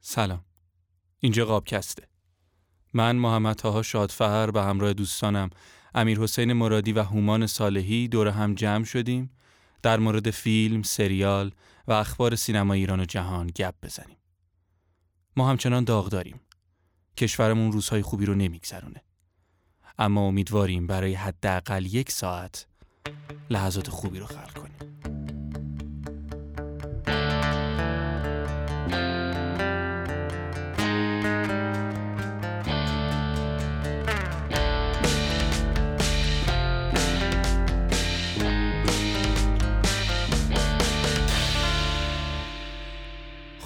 سلام 0.00 0.44
اینجا 1.20 1.44
قابکسته 1.44 2.08
من 2.94 3.16
محمد 3.16 3.56
تاها 3.56 3.82
شادفهر 3.82 4.50
به 4.50 4.62
همراه 4.62 4.92
دوستانم 4.92 5.50
امیر 5.94 6.20
حسین 6.20 6.52
مرادی 6.52 6.92
و 6.92 7.02
هومان 7.02 7.46
صالحی 7.46 8.08
دور 8.08 8.28
هم 8.28 8.54
جمع 8.54 8.84
شدیم 8.84 9.30
در 9.82 9.98
مورد 9.98 10.30
فیلم، 10.30 10.82
سریال 10.82 11.52
و 11.86 11.92
اخبار 11.92 12.34
سینما 12.34 12.74
ایران 12.74 13.00
و 13.00 13.04
جهان 13.04 13.46
گپ 13.46 13.74
بزنیم. 13.82 14.16
ما 15.36 15.50
همچنان 15.50 15.84
داغ 15.84 16.08
داریم. 16.08 16.40
کشورمون 17.16 17.72
روزهای 17.72 18.02
خوبی 18.02 18.26
رو 18.26 18.34
نمیگذرونه. 18.34 19.02
اما 19.98 20.20
امیدواریم 20.26 20.86
برای 20.86 21.14
حداقل 21.14 21.86
یک 21.86 22.10
ساعت 22.10 22.66
لحظات 23.50 23.90
خوبی 23.90 24.18
رو 24.18 24.26
خلق 24.26 24.59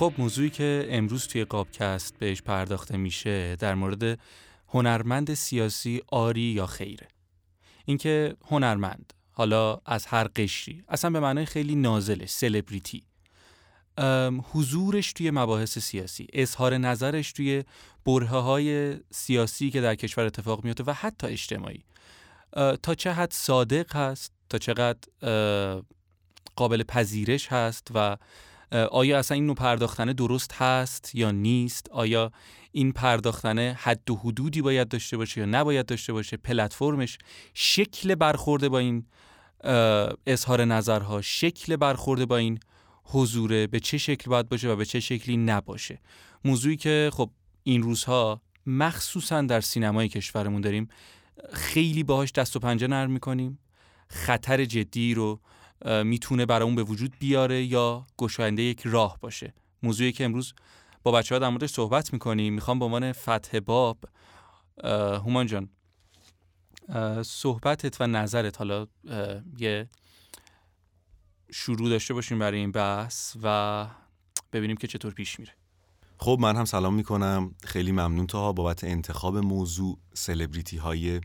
خب 0.04 0.14
موضوعی 0.18 0.50
که 0.50 0.86
امروز 0.90 1.26
توی 1.26 1.44
قابکست 1.44 2.18
بهش 2.18 2.42
پرداخته 2.42 2.96
میشه 2.96 3.56
در 3.56 3.74
مورد 3.74 4.18
هنرمند 4.68 5.34
سیاسی 5.34 6.02
آری 6.08 6.40
یا 6.40 6.66
خیره. 6.66 7.08
اینکه 7.84 8.36
هنرمند 8.46 9.12
حالا 9.32 9.80
از 9.86 10.06
هر 10.06 10.24
قشری 10.24 10.84
اصلا 10.88 11.10
به 11.10 11.20
معنای 11.20 11.46
خیلی 11.46 11.74
نازله 11.74 12.26
سلبریتی 12.26 13.02
حضورش 14.52 15.12
توی 15.12 15.30
مباحث 15.30 15.78
سیاسی 15.78 16.26
اظهار 16.32 16.78
نظرش 16.78 17.32
توی 17.32 17.64
بره 18.06 18.26
های 18.26 18.96
سیاسی 19.10 19.70
که 19.70 19.80
در 19.80 19.94
کشور 19.94 20.24
اتفاق 20.24 20.64
میفته 20.64 20.84
و 20.86 20.92
حتی 20.92 21.26
اجتماعی. 21.26 21.84
تا 22.82 22.94
چه 22.94 23.12
حد 23.12 23.32
صادق 23.32 23.96
هست 23.96 24.32
تا 24.48 24.58
چقدر 24.58 24.98
قابل 26.56 26.82
پذیرش 26.82 27.52
هست 27.52 27.88
و 27.94 28.16
آیا 28.74 29.18
اصلا 29.18 29.34
این 29.34 29.46
نوع 29.46 29.54
پرداختنه 29.54 30.12
درست 30.12 30.52
هست 30.52 31.14
یا 31.14 31.30
نیست؟ 31.30 31.88
آیا 31.90 32.32
این 32.72 32.92
پرداختنه 32.92 33.76
حد 33.80 34.10
و 34.10 34.16
حدودی 34.16 34.62
باید 34.62 34.88
داشته 34.88 35.16
باشه 35.16 35.40
یا 35.40 35.46
نباید 35.46 35.86
داشته 35.86 36.12
باشه؟ 36.12 36.36
پلتفرمش 36.36 37.18
شکل 37.54 38.14
برخورده 38.14 38.68
با 38.68 38.78
این 38.78 39.06
اظهار 40.26 40.64
نظرها 40.64 41.22
شکل 41.22 41.76
برخورده 41.76 42.26
با 42.26 42.36
این 42.36 42.58
حضوره 43.04 43.66
به 43.66 43.80
چه 43.80 43.98
شکل 43.98 44.30
باید 44.30 44.48
باشه 44.48 44.68
و 44.68 44.76
به 44.76 44.84
چه 44.84 45.00
شکلی 45.00 45.36
نباشه؟ 45.36 46.00
موضوعی 46.44 46.76
که 46.76 47.10
خب 47.12 47.30
این 47.62 47.82
روزها 47.82 48.40
مخصوصا 48.66 49.42
در 49.42 49.60
سینمای 49.60 50.08
کشورمون 50.08 50.60
داریم 50.60 50.88
خیلی 51.52 52.02
باهاش 52.02 52.32
دست 52.32 52.56
و 52.56 52.58
پنجه 52.58 52.86
نرم 52.86 53.10
می‌کنیم. 53.10 53.58
خطر 54.08 54.64
جدی 54.64 55.14
رو 55.14 55.40
می‌تونه 55.84 56.46
برای 56.46 56.64
اون 56.64 56.74
به 56.74 56.82
وجود 56.82 57.16
بیاره 57.18 57.62
یا 57.64 58.06
گشاینده 58.18 58.62
یک 58.62 58.82
راه 58.84 59.18
باشه. 59.20 59.54
موضوعی 59.82 60.12
که 60.12 60.24
امروز 60.24 60.54
با 61.02 61.12
بچه 61.12 61.34
ها 61.34 61.38
در 61.38 61.48
موردش 61.48 61.70
صحبت 61.70 62.12
می‌کنیم. 62.12 62.54
می‌خوام 62.54 62.78
به 62.78 62.84
عنوان 62.84 63.12
فتح 63.12 63.58
باب 63.58 63.98
هومان 64.84 65.46
جان 65.46 65.68
صحبتت 67.22 68.00
و 68.00 68.06
نظرت 68.06 68.58
حالا 68.58 68.86
یه 69.58 69.88
شروع 71.50 71.88
داشته 71.88 72.14
باشیم 72.14 72.38
برای 72.38 72.58
این 72.58 72.72
بحث 72.72 73.36
و 73.42 73.86
ببینیم 74.52 74.76
که 74.76 74.86
چطور 74.86 75.12
پیش 75.12 75.40
میره. 75.40 75.52
خب 76.18 76.38
من 76.40 76.56
هم 76.56 76.64
سلام 76.64 76.94
می‌کنم. 76.94 77.54
خیلی 77.64 77.92
ممنون 77.92 78.26
تا 78.26 78.52
بابت 78.52 78.84
انتخاب 78.84 79.36
موضوع 79.36 79.98
سلبریتی 80.14 80.76
های 80.76 81.20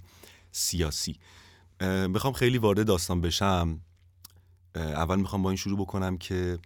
سیاسی 0.52 1.20
بخوام 2.14 2.34
خیلی 2.34 2.58
وارد 2.58 2.86
داستان 2.86 3.22
بشم. 3.22 3.82
اول 4.76 5.20
می‌خوام 5.20 5.42
با 5.42 5.50
این 5.50 5.58
شروع 5.58 5.80
بکنم 5.80 6.18
که 6.18 6.60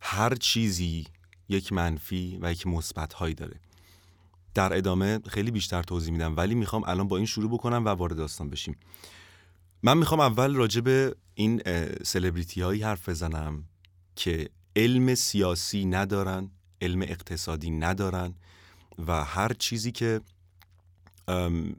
هر 0.00 0.34
چیزی 0.34 1.06
یک 1.48 1.72
منفی 1.72 2.38
و 2.42 2.52
یک 2.52 2.66
مثبت 2.66 3.12
هایی 3.12 3.34
داره. 3.34 3.60
در 4.54 4.76
ادامه 4.76 5.20
خیلی 5.28 5.50
بیشتر 5.50 5.82
توضیح 5.82 6.12
میدم 6.12 6.36
ولی 6.36 6.54
می‌خوام 6.54 6.84
الان 6.86 7.08
با 7.08 7.16
این 7.16 7.26
شروع 7.26 7.50
بکنم 7.50 7.84
و 7.84 7.88
وارد 7.88 8.16
داستان 8.16 8.50
بشیم. 8.50 8.76
من 9.82 9.98
می‌خوام 9.98 10.20
اول 10.20 10.54
راجع 10.54 10.80
به 10.80 11.16
این 11.34 11.62
سلبریتی 12.02 12.62
هایی 12.62 12.82
حرف 12.82 13.08
بزنم 13.08 13.64
که 14.16 14.48
علم 14.76 15.14
سیاسی 15.14 15.84
ندارن 15.84 16.50
علم 16.80 17.02
اقتصادی 17.02 17.70
ندارن 17.70 18.34
و 19.06 19.24
هر 19.24 19.52
چیزی 19.52 19.92
که 19.92 20.20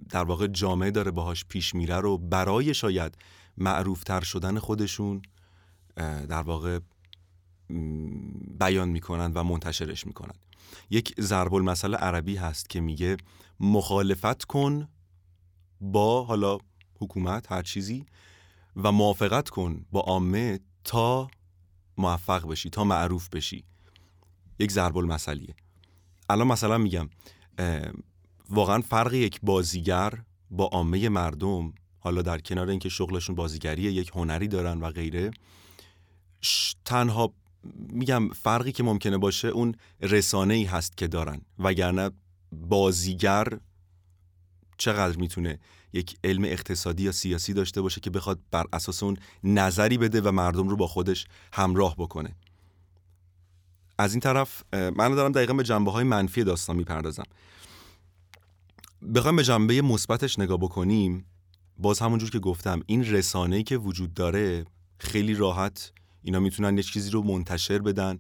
در 0.10 0.24
واقع 0.24 0.48
جامعه 0.48 0.92
داره 0.92 1.12
باهاش 1.12 1.46
پیش 1.46 1.76
میره 1.76 1.98
رو 1.98 2.18
برای 2.18 2.74
شاید 2.74 3.18
معروفتر 3.58 4.22
شدن 4.22 4.60
خودشون 4.60 5.22
در 5.96 6.42
واقع 6.42 6.80
بیان 8.60 8.90
می‌کنن 8.90 9.32
و 9.34 9.44
منتشرش 9.44 10.08
می‌کنن 10.08 10.36
یک 10.90 11.22
ضرب 11.22 11.54
المثل 11.54 11.96
عربی 11.96 12.36
هست 12.36 12.70
که 12.70 12.82
میگه 12.82 13.18
مخالفت 13.60 14.44
کن 14.44 14.88
با 15.82 16.24
حالا 16.24 16.58
حکومت 17.00 17.52
هر 17.52 17.62
چیزی 17.62 18.06
و 18.76 18.92
موافقت 18.92 19.50
کن 19.50 19.86
با 19.92 20.00
عامه 20.00 20.60
تا 20.84 21.30
موفق 21.98 22.48
بشی 22.48 22.70
تا 22.70 22.84
معروف 22.84 23.30
بشی. 23.30 23.64
یک 24.60 24.72
ضرب 24.72 24.98
المثلیه 24.98 25.56
الان 26.30 26.48
مثلا 26.48 26.78
میگم 26.78 27.10
واقعا 28.50 28.82
فرق 28.82 29.14
یک 29.14 29.40
بازیگر 29.44 30.14
با 30.52 30.66
عامه 30.66 31.10
مردم 31.10 31.74
حالا 32.00 32.22
در 32.22 32.40
کنار 32.40 32.70
اینکه 32.70 32.90
شغلشون 32.90 33.36
بازیگریه 33.36 33.92
یک 33.92 34.12
هنری 34.16 34.48
دارن 34.48 34.80
و 34.80 34.92
غیره 34.92 35.32
تنها 36.86 37.34
میگم 37.78 38.30
فرقی 38.30 38.72
که 38.72 38.84
ممکنه 38.84 39.18
باشه 39.18 39.48
اون 39.48 39.76
رسانه 40.02 40.54
ای 40.54 40.64
هست 40.64 40.98
که 40.98 41.08
دارن. 41.08 41.42
وگرنه 41.60 42.12
بازیگر 42.52 43.48
چقدر 44.78 45.18
می‌تونه 45.18 45.60
یک 45.94 46.18
علم 46.24 46.44
اقتصادی 46.44 47.04
یا 47.04 47.12
سیاسی 47.12 47.54
داشته 47.54 47.82
باشه 47.82 48.02
که 48.02 48.10
بخواد 48.10 48.40
بر 48.52 48.66
اساس 48.74 49.04
اون 49.04 49.18
نظری 49.44 49.98
بده 49.98 50.22
و 50.22 50.32
مردم 50.32 50.68
رو 50.68 50.76
با 50.76 50.88
خودش 50.88 51.26
همراه 51.54 51.96
بکنه. 51.96 52.36
از 53.98 54.14
این 54.14 54.20
طرف 54.20 54.64
من 54.74 55.16
دارم 55.16 55.32
دقیقا 55.32 55.54
به 55.54 55.64
جنبه 55.64 55.92
های 55.92 56.04
منفی 56.04 56.44
داستان 56.44 56.76
می‌پردازم. 56.76 57.24
بخوایم 59.16 59.36
به 59.36 59.44
جنبه 59.44 59.82
مثبتش 59.82 60.40
نگاه 60.40 60.58
بکنیم 60.58 61.26
باز 61.78 62.00
همونجور 62.00 62.30
که 62.30 62.40
گفتم 62.40 62.82
این 62.86 63.04
رسانه‌ای 63.06 63.64
که 63.64 63.78
وجود 63.78 64.14
داره 64.14 64.66
خیلی 64.98 65.34
راحت 65.34 65.92
اینا 66.24 66.40
می‌تونن 66.40 66.78
یه 66.78 66.84
چیزی 66.84 67.12
رو 67.12 67.22
منتشر 67.22 67.80
بدن 67.80 68.20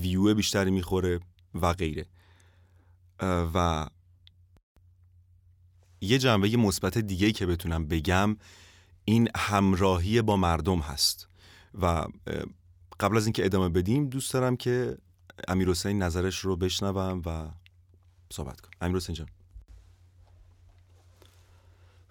ویو 0.00 0.34
بیشتری 0.34 0.70
می‌خوره 0.70 1.20
و 1.54 1.72
غیره. 1.72 2.06
و 3.54 3.86
یه 6.00 6.18
جنبه 6.18 6.56
مثبت 6.56 6.98
دیگه 6.98 7.32
که 7.32 7.46
بتونم 7.46 7.88
بگم 7.88 8.36
این 9.04 9.28
همراهی 9.36 10.22
با 10.22 10.36
مردم 10.36 10.78
هست. 10.78 11.28
و 11.80 12.06
قبل 13.00 13.16
از 13.16 13.26
اینکه 13.26 13.44
ادامه 13.44 13.68
بدیم 13.68 14.08
دوست 14.08 14.32
دارم 14.32 14.56
که 14.56 14.98
امیر 15.48 15.68
حسین 15.68 16.02
نظرش 16.02 16.38
رو 16.38 16.56
بشنوم 16.56 17.22
و 17.26 17.48
صحبت 18.32 18.60
کنم. 18.60 18.72
امیر 18.80 18.96
حسین 18.96 19.14
جان. 19.14 19.28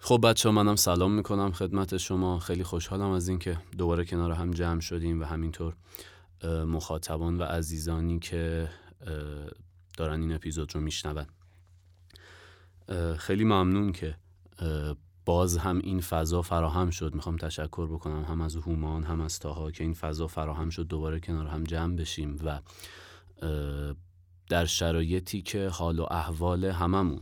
خب 0.00 0.20
بچه 0.24 0.50
منم 0.50 0.76
سلام 0.76 1.12
می‌کنم 1.12 1.52
خدمت 1.52 1.96
شما. 1.96 2.38
خیلی 2.38 2.64
خوشحالم 2.64 3.10
از 3.10 3.28
اینکه 3.28 3.58
دوباره 3.78 4.04
کنار 4.04 4.32
هم 4.32 4.50
جمع 4.50 4.80
شدیم 4.80 5.20
و 5.20 5.24
همینطور 5.24 5.76
مخاطبان 6.44 7.38
و 7.38 7.42
عزیزانی 7.42 8.18
که 8.18 8.68
دارن 9.96 10.20
این 10.20 10.32
اپیزود 10.32 10.74
رو 10.74 10.80
میشنون. 10.80 11.26
خیلی 13.16 13.44
ممنون 13.44 13.92
که 13.92 14.16
باز 15.24 15.58
هم 15.58 15.78
این 15.78 16.00
فضا 16.00 16.42
فراهم 16.42 16.90
شد. 16.90 17.14
می‌خوام 17.14 17.36
تشکر 17.36 17.86
بکنم 17.86 18.22
هم 18.22 18.40
از 18.40 18.56
هومان 18.56 19.04
هم 19.04 19.20
از 19.20 19.38
تاها 19.38 19.70
که 19.70 19.84
این 19.84 19.94
فضا 19.94 20.26
فراهم 20.26 20.70
شد 20.70 20.86
دوباره 20.86 21.20
کنار 21.20 21.46
هم 21.46 21.64
جمع 21.64 21.96
بشیم 21.96 22.36
و 22.44 22.60
در 24.48 24.64
شرایطی 24.64 25.42
که 25.42 25.68
حال 25.68 25.98
و 25.98 26.06
احوال 26.10 26.64
هممون 26.64 27.20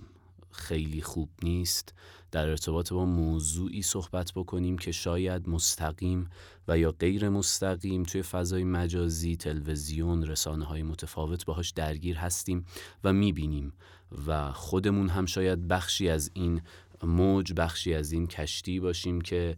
خیلی 0.51 1.03
خوب 1.03 1.31
نیست 1.43 1.95
در 2.37 2.49
ارتباط 2.49 2.93
با 2.93 3.05
موضوعی 3.05 3.83
صحبت 3.83 4.33
بکنیم 4.35 4.79
که 4.79 4.93
شاید 4.93 5.49
مستقیم 5.49 6.31
و 6.69 6.79
یا 6.79 6.93
غیر 6.93 7.29
مستقیم 7.29 8.03
توی 8.03 8.23
فضای 8.23 8.65
مجازی 8.65 9.37
تلویزیون 9.37 10.27
رسانه 10.27 10.65
های 10.65 10.83
متفاوت 10.83 11.45
باهاش 11.45 11.71
درگیر 11.71 12.17
هستیم 12.17 12.65
و 13.05 13.13
می‌بینیم 13.13 13.73
و 14.27 14.53
خودمون 14.53 15.09
هم 15.09 15.27
شاید 15.27 15.69
بخشی 15.69 16.09
از 16.09 16.31
این 16.35 16.63
موج 17.03 17.53
بخشی 17.53 17.95
از 17.95 18.13
این 18.13 18.27
کشتی 18.27 18.81
باشیم 18.81 19.21
که 19.21 19.57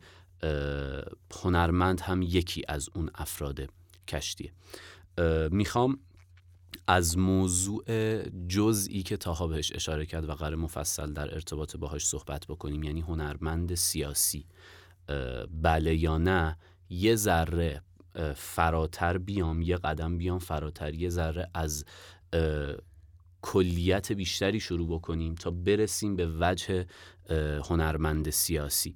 هنرمند 1.43 2.01
هم 2.01 2.23
یکی 2.23 2.63
از 2.69 2.89
اون 2.95 3.11
افراد 3.15 3.71
کشتیه. 4.09 4.53
می‌خوام 5.51 5.99
از 6.87 7.19
موضوع 7.19 7.85
جزئی 8.49 9.03
که 9.03 9.17
تاها 9.17 9.47
بهش 9.47 9.73
اشاره 9.75 10.07
کرد 10.07 10.29
و 10.29 10.33
قرار 10.33 10.57
مفصل 10.57 11.13
در 11.13 11.35
ارتباط 11.35 11.77
باهاش 11.77 12.07
صحبت 12.07 12.47
بکنیم 12.47 12.83
یعنی 12.83 13.01
هنرمند 13.01 13.75
سیاسی 13.75 14.47
بله 15.63 15.97
یا 15.97 16.19
نه 16.19 16.57
یه 16.91 17.17
ذره 17.17 17.83
فراتر 18.35 19.19
بیام 19.19 19.63
یه 19.63 19.77
قدم 19.77 20.19
بیام 20.19 20.39
فراتر 20.39 20.95
یه 20.95 21.09
ذره 21.09 21.51
از 21.55 21.85
کلیت 23.43 24.13
بیشتری 24.13 24.61
شروع 24.61 24.89
بکنیم 24.89 25.35
تا 25.35 25.51
برسیم 25.51 26.17
به 26.17 26.29
وجه 26.41 26.87
هنرمند 27.65 28.31
سیاسی. 28.31 28.95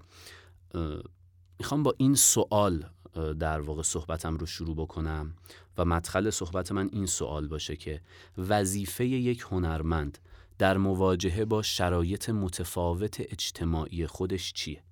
می‌خوام 1.58 1.82
با 1.82 1.94
این 1.98 2.14
سوال 2.14 2.84
در 3.14 3.60
واقع 3.60 3.82
صحبتم 3.82 4.36
رو 4.36 4.46
شروع 4.46 4.76
بکنم 4.76 5.34
و 5.78 5.84
مدخل 5.84 6.30
صحبت 6.30 6.72
من 6.72 6.88
این 6.92 7.06
سوال 7.06 7.48
باشه 7.48 7.76
که 7.76 8.00
وظیفه 8.38 9.04
یک 9.06 9.44
هنرمند 9.50 10.18
در 10.58 10.76
مواجهه 10.76 11.44
با 11.44 11.62
شرایط 11.62 12.30
متفاوت 12.30 13.20
اجتماعی 13.20 14.06
خودش 14.06 14.52
چیه؟ 14.52 14.82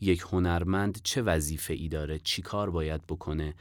یک 0.00 0.20
هنرمند 0.20 1.00
چه 1.02 1.22
وظیفه 1.22 1.74
ای 1.74 1.88
داره؟ 1.88 2.18
چی 2.18 2.42
کار 2.42 2.70
باید 2.70 3.06
بکنه 3.06 3.54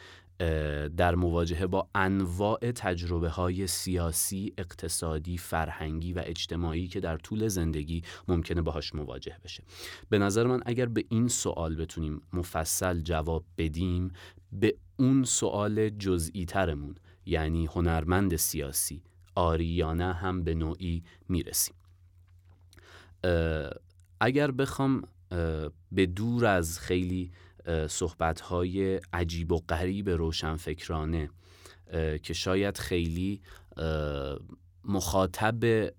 در 0.97 1.15
مواجهه 1.15 1.67
با 1.67 1.89
انواع 1.95 2.71
تجربه 2.71 3.29
های 3.29 3.67
سیاسی، 3.67 4.53
اقتصادی، 4.57 5.37
فرهنگی 5.37 6.13
و 6.13 6.21
اجتماعی 6.25 6.87
که 6.87 6.99
در 6.99 7.17
طول 7.17 7.47
زندگی 7.47 8.01
ممکنه 8.27 8.61
باهاش 8.61 8.95
مواجه 8.95 9.37
بشه. 9.43 9.63
به 10.09 10.19
نظر 10.19 10.47
من 10.47 10.59
اگر 10.65 10.85
به 10.85 11.05
این 11.09 11.27
سوال 11.27 11.75
بتونیم 11.75 12.21
مفصل 12.33 13.01
جواب 13.01 13.45
بدیم 13.57 14.11
به 14.51 14.75
اون 14.97 15.23
سوال 15.23 15.89
جزئی 15.89 16.45
ترمون 16.45 16.95
یعنی 17.25 17.65
هنرمند 17.65 18.35
سیاسی 18.35 19.01
آریانه 19.35 20.13
هم 20.13 20.43
به 20.43 20.53
نوعی 20.53 21.03
می‌رسیم. 21.29 21.75
اگر 24.19 24.51
بخوام 24.51 25.01
به 25.91 26.05
دور 26.05 26.45
از 26.45 26.79
خیلی 26.79 27.31
صحبتهای 27.89 29.01
عجیب 29.13 29.51
و 29.51 29.57
غریب 29.69 30.09
روشنفکرانه 30.09 31.29
که 32.23 32.33
شاید 32.33 32.77
خیلی 32.77 33.41
مخاطب 34.83 35.89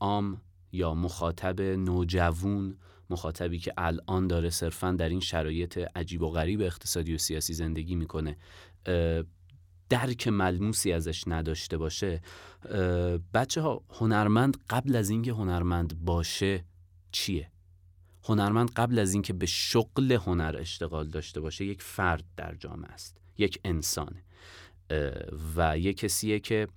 عام 0.00 0.40
یا 0.72 0.94
مخاطب 0.94 1.60
نوجوون 1.60 2.76
مخاطبی 3.10 3.58
که 3.58 3.72
الان 3.76 4.26
داره 4.26 4.50
صرفا 4.50 4.92
در 4.92 5.08
این 5.08 5.20
شرایط 5.20 5.78
عجیب 5.96 6.22
و 6.22 6.30
غریب 6.30 6.60
اقتصادی 6.60 7.14
و 7.14 7.18
سیاسی 7.18 7.54
زندگی 7.54 7.94
می‌کنه 7.94 8.36
درک 9.88 10.28
ملموسی 10.28 10.92
ازش 10.92 11.24
نداشته 11.26 11.78
باشه 11.78 12.20
بچه 13.34 13.60
ها 13.60 13.84
هنرمند 13.90 14.56
قبل 14.70 14.96
از 14.96 15.10
اینکه 15.10 15.32
هنرمند 15.32 16.04
باشه 16.04 16.64
چیه؟ 17.12 17.50
هنرمند 18.24 18.70
قبل 18.70 18.98
از 18.98 19.12
اینکه 19.12 19.32
به 19.32 19.46
شغل 19.46 20.12
هنر 20.12 20.56
اشتغال 20.58 21.08
داشته 21.08 21.40
باشه 21.40 21.64
یک 21.64 21.82
فرد 21.82 22.24
در 22.36 22.54
جامعه 22.54 22.90
است 22.90 23.20
یک 23.38 23.60
انسانه 23.64 24.22
و 25.56 25.78
یک 25.78 25.96
کسیه 25.96 26.40
که 26.40 26.68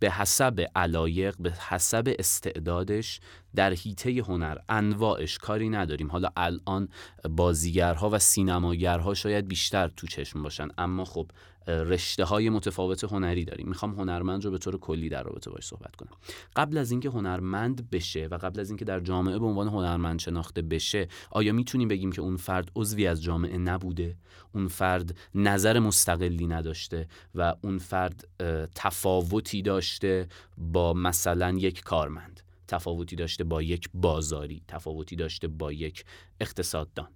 به 0.00 0.10
حسب 0.10 0.66
علایق 0.76 1.34
به 1.38 1.52
حسب 1.68 2.14
استعدادش 2.18 3.20
در 3.54 3.72
هیته 3.72 4.10
هنر 4.10 4.58
انواعش 4.68 5.38
کاری 5.38 5.68
نداریم. 5.68 6.10
حالا 6.10 6.28
الان 6.36 6.88
بازیگرها 7.30 8.10
و 8.10 8.18
سینماگرها 8.18 9.14
شاید 9.14 9.48
بیشتر 9.48 9.88
تو 9.88 10.06
چشم 10.06 10.42
باشن 10.42 10.68
اما 10.78 11.04
خب 11.04 11.30
رشته 11.70 12.24
های 12.24 12.50
متفاوت 12.50 13.04
هنری 13.04 13.44
داریم. 13.44 13.68
می‌خوام 13.68 13.94
هنرمند 13.94 14.44
رو 14.44 14.50
به 14.50 14.58
طور 14.58 14.78
کلی 14.78 15.08
در 15.08 15.22
رابطه 15.22 15.50
باش 15.50 15.66
صحبت 15.66 15.96
کنم. 15.96 16.16
قبل 16.56 16.78
از 16.78 16.90
اینکه 16.90 17.08
هنرمند 17.08 17.90
بشه 17.90 18.26
و 18.26 18.34
قبل 18.34 18.60
از 18.60 18.70
اینکه 18.70 18.84
در 18.84 19.00
جامعه 19.00 19.38
به 19.38 19.46
عنوان 19.46 19.68
هنرمند 19.68 20.20
شناخته 20.20 20.62
بشه 20.62 21.08
آیا 21.30 21.52
می‌تونیم 21.52 21.88
بگیم 21.88 22.12
که 22.12 22.22
اون 22.22 22.36
فرد 22.36 22.70
عضوی 22.76 23.06
از 23.06 23.22
جامعه 23.22 23.58
نبوده؟ 23.58 24.16
اون 24.54 24.68
فرد 24.68 25.18
نظر 25.34 25.78
مستقلی 25.78 26.46
نداشته 26.46 27.08
و 27.34 27.54
اون 27.62 27.78
فرد 27.78 28.28
تفاوتی 28.74 29.62
داشته 29.62 30.28
با 30.58 30.92
مثلا 30.92 31.50
یک 31.50 31.82
کارمند 31.82 32.40
تفاوتی 32.68 33.16
داشته 33.16 33.44
با 33.44 33.62
یک 33.62 33.88
بازاری 33.94 34.62
تفاوتی 34.68 35.16
داشته 35.16 35.48
با 35.48 35.72
یک 35.72 36.04
اقتصاددان؟ 36.40 37.08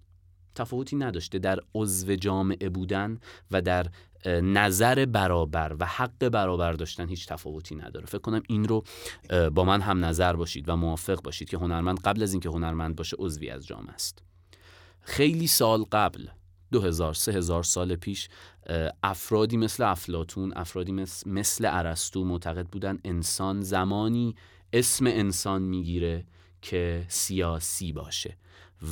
تفاوتی 0.54 0.96
نداشته. 0.96 1.38
در 1.38 1.60
عضو 1.74 2.14
جامعه 2.14 2.68
بودن 2.68 3.18
و 3.50 3.62
در 3.62 3.86
نظر 4.26 5.04
برابر 5.04 5.76
و 5.80 5.86
حق 5.86 6.28
برابر 6.28 6.72
داشتن 6.72 7.08
هیچ 7.08 7.26
تفاوتی 7.26 7.74
نداره. 7.74 8.06
فکر 8.06 8.18
کنم 8.18 8.42
این 8.48 8.64
رو 8.64 8.84
با 9.50 9.64
من 9.64 9.80
هم 9.80 10.04
نظر 10.04 10.32
باشید 10.36 10.68
و 10.68 10.76
موافق 10.76 11.22
باشید 11.22 11.48
که 11.48 11.56
هنرمند 11.56 12.00
قبل 12.00 12.22
از 12.22 12.32
اینکه 12.32 12.48
هنرمند 12.48 12.96
باشه 12.96 13.16
عضوی 13.18 13.50
از 13.50 13.66
جامعه 13.66 13.94
است. 13.94 14.22
خیلی 15.00 15.46
سال 15.46 15.84
قبل 15.92 16.26
دو 16.72 16.80
هزار 16.80 17.14
سه 17.14 17.32
هزار 17.32 17.62
سال 17.62 17.96
پیش 17.96 18.28
افرادی 19.02 19.56
مثل 19.56 19.84
افلاتون 19.84 20.52
افرادی 20.56 20.92
مثل, 21.26 21.66
عرستو 21.66 22.24
معتقد 22.24 22.66
بودن 22.66 22.98
انسان 23.04 23.60
زمانی 23.60 24.34
اسم 24.72 25.06
انسان 25.06 25.62
می‌گیره 25.62 26.26
که 26.62 27.04
سیاسی 27.08 27.92
باشه. 27.92 28.36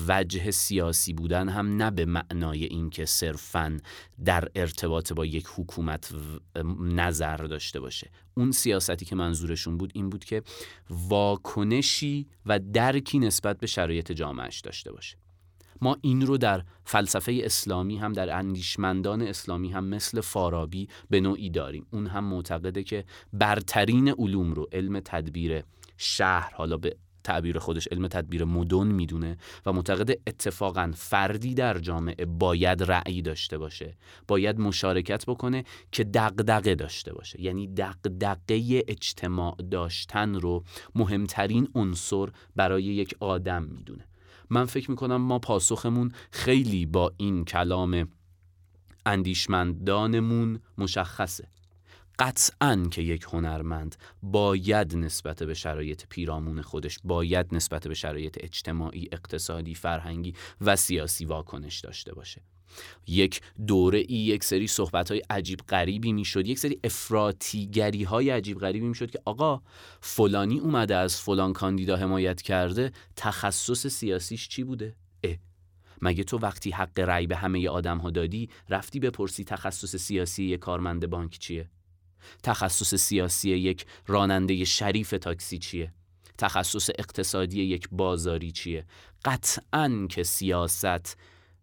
وجه 0.09 0.51
سیاسی 0.51 1.13
بودن 1.13 1.49
هم 1.49 1.77
نه 1.77 1.91
به 1.91 2.05
معنای 2.05 2.65
اینکه 2.65 3.05
صرفا 3.05 3.79
در 4.25 4.49
ارتباط 4.55 5.13
با 5.13 5.27
یک 5.27 5.47
حکومت 5.57 6.15
نظر 6.81 7.37
داشته 7.37 7.81
باشه. 7.81 8.11
اون 8.35 8.53
سیاستی 8.53 9.05
که 9.05 9.17
منظورشون 9.17 9.79
بود 9.79 9.91
این 9.95 10.11
بود 10.11 10.25
که 10.25 10.43
واکنشی 10.91 12.27
و 12.47 12.59
درکی 12.59 13.19
نسبت 13.19 13.59
به 13.59 13.67
شرایط 13.67 14.13
جامعش 14.13 14.61
داشته 14.61 14.93
باشه. 14.93 15.17
ما 15.81 15.97
این 16.01 16.27
رو 16.27 16.39
در 16.39 16.65
فلسفه 16.85 17.41
اسلامی 17.45 17.97
هم 17.97 18.13
در 18.13 18.39
اندیشمندان 18.39 19.23
اسلامی 19.23 19.69
هم 19.69 19.85
مثل 19.85 20.21
فارابی 20.21 20.89
به 21.11 21.21
نوعی 21.21 21.51
داریم. 21.51 21.87
اون 21.91 22.07
هم 22.07 22.25
معتقده 22.25 22.83
که 22.83 23.05
برترین 23.33 24.09
علوم 24.09 24.53
رو 24.53 24.69
علم 24.73 25.01
تدبیر 25.01 25.63
شهر 25.97 26.55
حالا 26.55 26.77
به 26.77 26.97
تعبیر 27.25 27.59
خودش 27.59 27.89
علم 27.89 28.09
تدبیر 28.09 28.45
مدن 28.45 28.87
می‌دونه 28.87 29.37
و 29.67 29.73
معتقد 29.73 30.11
اتفاقا 30.27 30.93
فردی 30.95 31.55
در 31.55 31.79
جامعه 31.79 32.25
باید 32.25 32.83
رأی 32.83 33.23
داشته 33.23 33.59
باشه 33.59 33.97
باید 34.29 34.59
مشارکت 34.61 35.27
بکنه 35.27 35.65
که 35.93 36.05
دقدقه 36.05 36.75
داشته 36.75 37.13
باشه. 37.13 37.41
یعنی 37.41 37.67
دقدقه 37.67 38.83
اجتماع 38.89 39.57
داشتن 39.71 40.35
رو 40.35 40.65
مهمترین 40.95 41.69
عنصر 41.75 42.29
برای 42.57 42.85
یک 42.85 43.15
آدم 43.21 43.63
می‌دونه. 43.63 44.05
من 44.51 44.65
فکر 44.65 44.91
می‌کنم 44.91 45.17
ما 45.17 45.39
پاسخمون 45.39 46.13
خیلی 46.31 46.87
با 46.87 47.13
این 47.17 47.45
کلام 47.45 48.09
اندیشمندانمون 49.07 50.61
مشخصه. 50.79 51.49
قطعا 52.19 52.89
که 52.91 53.03
یک 53.03 53.23
هنرمند 53.33 53.97
باید 54.23 54.97
نسبت 54.97 55.43
به 55.43 55.55
شرایط 55.55 56.03
پیرامون 56.09 56.63
خودش 56.63 56.99
باید 57.05 57.47
نسبت 57.55 57.89
به 57.89 57.95
شرایط 57.95 58.39
اجتماعی، 58.41 59.09
اقتصادی، 59.13 59.75
فرهنگی 59.75 60.35
و 60.61 60.77
سیاسی 60.77 61.25
واکنش 61.25 61.81
داشته 61.81 62.15
باشه 62.15 62.43
یک 63.07 63.41
دوره 63.67 63.99
ای 63.99 64.17
یک 64.17 64.45
سری 64.45 64.67
صحبت 64.67 65.11
های 65.11 65.23
عجیب 65.31 65.59
غریبی 65.69 66.13
می‌شد 66.13 66.47
یک 66.47 66.59
سری 66.59 66.81
افراتیگری 66.85 68.05
های 68.05 68.31
عجیب 68.31 68.59
غریبی 68.59 68.87
می‌شد 68.87 69.11
که 69.11 69.21
آقا 69.25 69.63
فلانی 70.01 70.59
اومده 70.59 70.97
از 70.97 71.21
فلان 71.21 71.53
کاندیدا 71.53 71.97
حمایت 71.97 72.43
کرده 72.43 72.93
تخصص 73.17 73.87
سیاسیش 73.87 74.49
چی 74.49 74.65
بوده 74.65 74.97
اه. 75.25 75.37
مگه 76.03 76.25
تو 76.25 76.39
وقتی 76.39 76.71
حق 76.71 76.99
رأی 76.99 77.27
به 77.27 77.37
همه 77.37 77.69
آدم 77.69 77.99
ها 77.99 78.11
دادی 78.11 78.49
رفتی 78.69 79.01
بپرسی 79.01 79.45
تخصص 79.45 79.97
سیاسی 79.97 80.45
یک 80.45 80.61
کارمند 80.61 81.07
بانک 81.07 81.39
چیه 81.39 81.71
تخصص 82.43 82.95
سیاسی 82.95 83.51
یک 83.51 83.87
راننده 84.07 84.65
شریف 84.65 85.11
تاکسی 85.11 85.59
چیه؟ 85.59 85.93
تخصص 86.39 86.91
اقتصادی 86.99 87.63
یک 87.63 87.89
بازاری 87.93 88.53
چیه؟ 88.53 88.87
قطعا 89.25 90.07
که 90.11 90.23
سیاست 90.23 91.17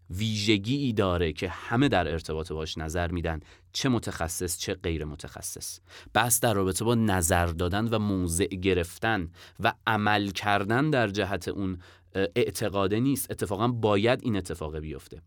ویژگی 0.10 0.76
ای 0.76 0.94
داره 0.94 1.34
که 1.34 1.50
همه 1.50 1.88
در 1.88 2.08
ارتباط 2.12 2.52
باش 2.52 2.78
نظر 2.78 3.12
میدن 3.12 3.40
چه 3.74 3.90
متخصص 3.90 4.58
چه 4.58 4.74
غیر 4.74 5.06
متخصص. 5.06 5.80
بس 6.16 6.40
در 6.40 6.54
رابطه 6.54 6.86
با 6.86 6.96
نظر 6.96 7.46
دادن 7.46 7.88
و 7.88 8.00
موضع 8.00 8.46
گرفتن 8.46 9.32
و 9.60 9.74
عمل 9.88 10.30
کردن 10.30 10.90
در 10.90 11.08
جهت 11.08 11.48
اون 11.48 11.80
اعتقاده 12.16 13.00
نیست. 13.00 13.32
اتفاقا 13.32 13.68
باید 13.68 14.20
این 14.24 14.36
اتفاق 14.36 14.78
بیفته. 14.78 15.22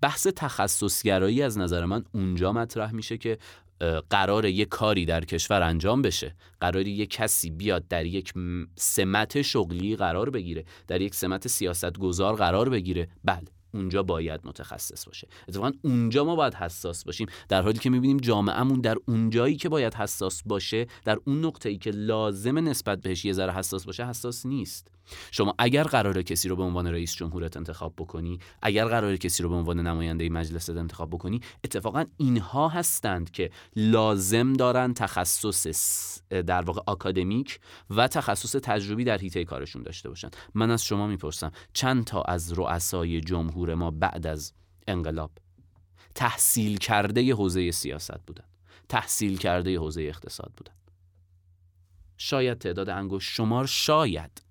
بحث 0.00 0.26
تخصصگرایی 0.26 1.42
از 1.42 1.58
نظر 1.58 1.84
من 1.84 2.04
اونجا 2.12 2.52
مطرح 2.52 2.92
میشه 2.92 3.18
که 3.18 3.38
قرار 4.10 4.44
یک 4.44 4.68
کاری 4.68 5.04
در 5.04 5.24
کشور 5.24 5.62
انجام 5.62 6.02
بشه. 6.02 6.34
قرار 6.60 6.86
یک 6.86 7.10
کسی 7.10 7.50
بیاد 7.50 7.88
در 7.88 8.06
یک 8.06 8.32
سمت 8.76 9.42
شغلی 9.42 9.96
قرار 9.96 10.30
بگیره 10.30 10.64
در 10.86 11.00
یک 11.00 11.14
سمت 11.14 11.48
سیاست 11.48 11.98
گذار 11.98 12.34
قرار 12.36 12.68
بگیره. 12.68 13.08
بله 13.24 13.44
اونجا 13.74 14.02
باید 14.02 14.40
متخصص 14.44 15.04
باشه. 15.06 15.28
اتفاقا 15.48 15.72
اونجا 15.82 16.24
ما 16.24 16.36
باید 16.36 16.54
حساس 16.54 17.04
باشیم 17.04 17.26
در 17.48 17.62
حالی 17.62 17.78
که 17.78 17.90
می‌بینیم 17.90 18.16
جامعهمون 18.16 18.80
در 18.80 18.96
اونجایی 19.06 19.56
که 19.56 19.68
باید 19.68 19.94
حساس 19.94 20.42
باشه 20.42 20.86
در 21.04 21.18
اون 21.24 21.44
نقطه 21.44 21.68
ای 21.68 21.78
که 21.78 21.90
لازم 21.90 22.58
نسبت 22.58 23.00
بهش 23.00 23.24
یه 23.24 23.32
ذره 23.32 23.52
حساس 23.52 23.84
باشه 23.84 24.06
حساس 24.06 24.46
نیست. 24.46 24.93
شما 25.30 25.54
اگر 25.58 25.82
قراره 25.82 26.22
کسی 26.22 26.48
رو 26.48 26.56
به 26.56 26.62
عنوان 26.62 26.86
رئیس 26.86 27.14
جمهورت 27.14 27.56
انتخاب 27.56 27.94
بکنی 27.96 28.38
اگر 28.62 28.84
قراره 28.84 29.18
کسی 29.18 29.42
رو 29.42 29.48
به 29.48 29.54
عنوان 29.54 29.80
نماینده 29.80 30.28
مجلس 30.28 30.70
انتخاب 30.70 31.10
بکنی 31.10 31.40
اتفاقا 31.64 32.04
اینها 32.16 32.68
هستند 32.68 33.30
که 33.30 33.50
لازم 33.76 34.52
دارن 34.52 34.94
تخصص 34.94 36.22
در 36.30 36.62
واقع 36.62 36.82
آکادمیک 36.86 37.60
و 37.90 38.08
تخصص 38.08 38.56
تجربی 38.62 39.04
در 39.04 39.18
حیطه 39.18 39.44
کارشون 39.44 39.82
داشته 39.82 40.08
باشن. 40.08 40.28
من 40.54 40.70
از 40.70 40.84
شما 40.84 41.06
می‌پرسم 41.06 41.52
چند 41.72 42.04
تا 42.04 42.22
از 42.22 42.52
رؤسای 42.52 43.20
جمهور 43.20 43.74
ما 43.74 43.90
بعد 43.90 44.26
از 44.26 44.52
انقلاب 44.88 45.30
تحصیل 46.14 46.78
کرده 46.78 47.34
حوزه 47.34 47.70
سیاست 47.70 48.26
بودن 48.26 48.44
تحصیل 48.88 49.38
کرده 49.38 49.78
حوزه 49.78 50.02
اقتصاد 50.02 50.52
بودن؟ 50.56 50.72
شاید 52.16 52.58
تعداد 52.58 52.88
انگشت 52.88 53.30
شمار 53.30 53.66
شاید 53.66 54.43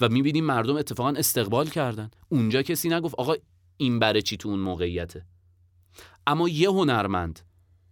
و 0.00 0.08
می‌بینیم 0.08 0.44
مردم 0.44 0.76
اتفاقا 0.76 1.10
استقبال 1.10 1.68
کردن. 1.68 2.10
اونجا 2.28 2.62
کسی 2.62 2.88
نگفت 2.88 3.14
آقا 3.14 3.34
این 3.76 3.98
برای 3.98 4.22
چی 4.22 4.36
تو 4.36 4.48
اون 4.48 4.60
موقعیته. 4.60 5.26
اما 6.26 6.48
یه 6.48 6.68
هنرمند 6.68 7.40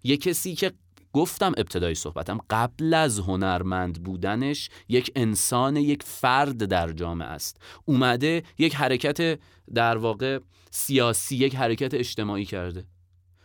یه 0.03 0.17
کسی 0.17 0.55
که 0.55 0.73
گفتم 1.13 1.53
ابتدای 1.57 1.95
صحبتم 1.95 2.39
قبل 2.51 2.95
از 2.95 3.19
هنرمند 3.19 4.03
بودنش 4.03 4.71
یک 4.89 5.13
انسان 5.17 5.77
یک 5.77 6.03
فرد 6.03 6.65
در 6.65 6.93
جامعه 6.93 7.29
است. 7.29 7.61
اومده 7.85 8.43
یک 8.59 8.75
حرکت 8.75 9.39
در 9.75 9.97
واقع 9.97 10.39
سیاسی 10.71 11.37
یک 11.37 11.57
حرکت 11.57 11.95
اجتماعی 11.95 12.45
کرده. 12.45 12.85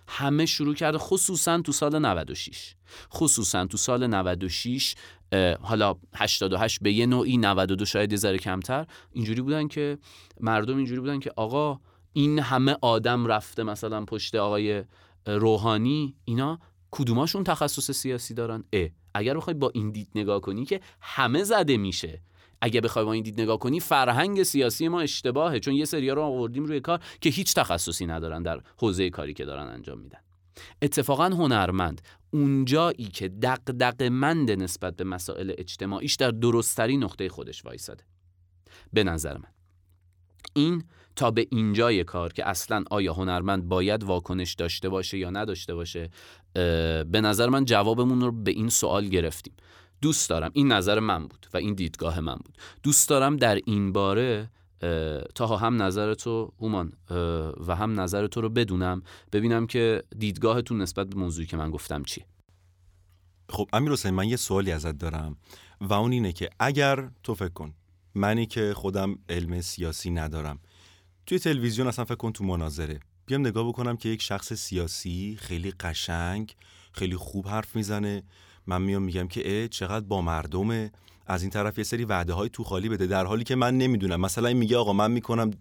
همه 0.07 0.45
شروع 0.45 0.75
کرده 0.75 0.97
خصوصا 0.97 1.61
تو 1.61 1.71
سال 1.71 1.99
96 1.99 2.75
خصوصا 3.13 3.65
تو 3.65 3.77
سال 3.77 4.07
96 4.07 4.95
حالا 5.61 5.95
88 6.15 6.79
به 6.81 6.93
یه 6.93 7.05
نوعی 7.05 7.37
92 7.37 7.85
شاید 7.85 8.11
یه 8.11 8.17
ذره 8.17 8.37
کمتر. 8.37 8.85
اینجوری 9.11 9.41
بودن 9.41 9.67
که 9.67 9.97
مردم 10.39 10.77
اینجوری 10.77 10.99
بودن 10.99 11.19
که 11.19 11.31
آقا 11.35 11.79
این 12.13 12.39
همه 12.39 12.77
آدم 12.81 13.25
رفته 13.25 13.63
مثلا 13.63 14.05
پشت 14.05 14.35
آقای 14.35 14.83
روحانی 15.27 16.15
اینا 16.25 16.59
کدوماشون 16.91 17.43
تخصص 17.43 17.91
سیاسی 17.91 18.33
دارن؟ 18.33 18.63
اه 18.73 18.89
اگر 19.13 19.37
بخوای 19.37 19.53
با 19.53 19.71
این 19.73 19.91
دید 19.91 20.09
نگاه 20.15 20.41
کنی 20.41 20.65
که 20.65 20.81
همه 21.01 21.43
زده 21.43 21.77
میشه. 21.77 22.21
اگه 22.61 22.81
بخوای 22.81 23.05
با 23.05 23.13
این 23.13 23.23
دید 23.23 23.41
نگاه 23.41 23.59
کنی 23.59 23.79
فرهنگ 23.79 24.43
سیاسی 24.43 24.87
ما 24.87 25.01
اشتباهه 25.01 25.59
چون 25.59 25.73
یه 25.73 25.85
سریا 25.85 26.13
رو 26.13 26.21
آوردیم 26.21 26.65
روی 26.65 26.79
کار 26.79 26.99
که 27.21 27.29
هیچ 27.29 27.53
تخصصی 27.53 28.05
ندارن 28.05 28.43
در 28.43 28.61
حوزه 28.77 29.09
کاری 29.09 29.33
که 29.33 29.45
دارن 29.45 29.67
انجام 29.67 29.99
میدن. 29.99 30.19
اتفاقا 30.81 31.25
هنرمند 31.25 32.01
اونجایی 32.31 33.05
که 33.13 33.27
دق 33.27 34.03
مند 34.03 34.51
نسبت 34.51 34.95
به 34.95 35.03
مسائل 35.03 35.53
اجتماعیش 35.57 36.15
در 36.15 36.31
درستترین 36.31 37.03
نقطه 37.03 37.29
خودش 37.29 37.65
وایساده. 37.65 38.03
به 38.93 39.03
نظر 39.03 39.37
من. 39.37 39.49
این 40.53 40.83
تا 41.15 41.31
به 41.31 41.47
اینجای 41.51 42.03
کار 42.03 42.33
که 42.33 42.49
اصلا 42.49 42.83
آیا 42.91 43.13
هنرمند 43.13 43.67
باید 43.67 44.03
واکنش 44.03 44.53
داشته 44.53 44.89
باشه 44.89 45.17
یا 45.17 45.29
نداشته 45.29 45.75
باشه 45.75 46.09
به 47.03 47.21
نظر 47.23 47.49
من 47.49 47.65
جوابمون 47.65 48.21
رو 48.21 48.31
به 48.31 48.51
این 48.51 48.69
سوال 48.69 49.07
گرفتیم. 49.07 49.53
دوست 50.01 50.29
دارم. 50.29 50.51
این 50.53 50.71
نظر 50.71 50.99
من 50.99 51.27
بود 51.27 51.47
و 51.53 51.57
این 51.57 51.73
دیدگاه 51.73 52.19
من 52.19 52.35
بود. 52.35 52.57
دوست 52.83 53.09
دارم 53.09 53.37
در 53.37 53.55
این 53.55 53.93
باره 53.93 54.49
تا 55.35 55.57
هم 55.57 55.81
نظر 55.81 56.13
تو 56.13 56.53
هومان 56.59 56.93
و 57.67 57.75
هم 57.75 57.99
نظر 57.99 58.27
تو 58.27 58.41
رو 58.41 58.49
بدونم 58.49 59.03
ببینم 59.31 59.67
که 59.67 60.03
دیدگاهتون 60.17 60.81
نسبت 60.81 61.07
به 61.07 61.15
موضوعی 61.15 61.47
که 61.47 61.57
من 61.57 61.71
گفتم 61.71 62.03
چیه. 62.03 62.25
خب 63.49 63.69
امیر 63.73 63.91
حسین 63.91 64.13
من 64.13 64.29
یه 64.29 64.35
سوالی 64.35 64.71
ازت 64.71 64.97
دارم 64.97 65.37
و 65.81 65.93
اون 65.93 66.11
اینه 66.11 66.31
که 66.31 66.49
اگر 66.59 67.09
تو 67.23 67.35
فکر 67.35 67.49
کن 67.49 67.73
منی 68.15 68.45
که 68.45 68.73
خودم 68.75 69.19
علم 69.29 69.61
سیاسی 69.61 70.09
ندارم 70.09 70.59
توی 71.25 71.39
تلویزیون 71.39 71.87
اصلا 71.87 72.05
فکر 72.05 72.15
کن 72.15 72.31
تو 72.31 72.43
مناظره. 72.43 72.99
بیام 73.25 73.41
نگاه 73.41 73.67
بکنم 73.67 73.97
که 73.97 74.09
یک 74.09 74.21
شخص 74.21 74.53
سیاسی 74.53 75.37
خیلی 75.39 75.71
قشنگ 75.71 76.55
خیلی 76.91 77.15
خوب 77.15 77.47
حرف 77.47 77.75
می‌زنه 77.75 78.23
من 78.67 78.81
میام 78.81 79.03
میگم 79.03 79.27
که 79.27 79.61
اه 79.61 79.67
چقدر 79.67 80.05
با 80.05 80.21
مردمه. 80.21 80.91
از 81.27 81.41
این 81.41 81.51
طرف 81.51 81.77
یه 81.77 81.83
سری 81.83 82.05
وعده 82.05 82.33
های 82.33 82.49
تو 82.49 82.63
خالی 82.63 82.89
بده 82.89 83.07
در 83.07 83.25
حالی 83.25 83.43
که 83.43 83.55
من 83.55 83.77
نمی‌دونم. 83.77 84.21
مثلا 84.21 84.47
این 84.47 84.57
میگه 84.57 84.77
آقا 84.77 84.93
من 84.93 85.11
می‌کنم 85.11 85.51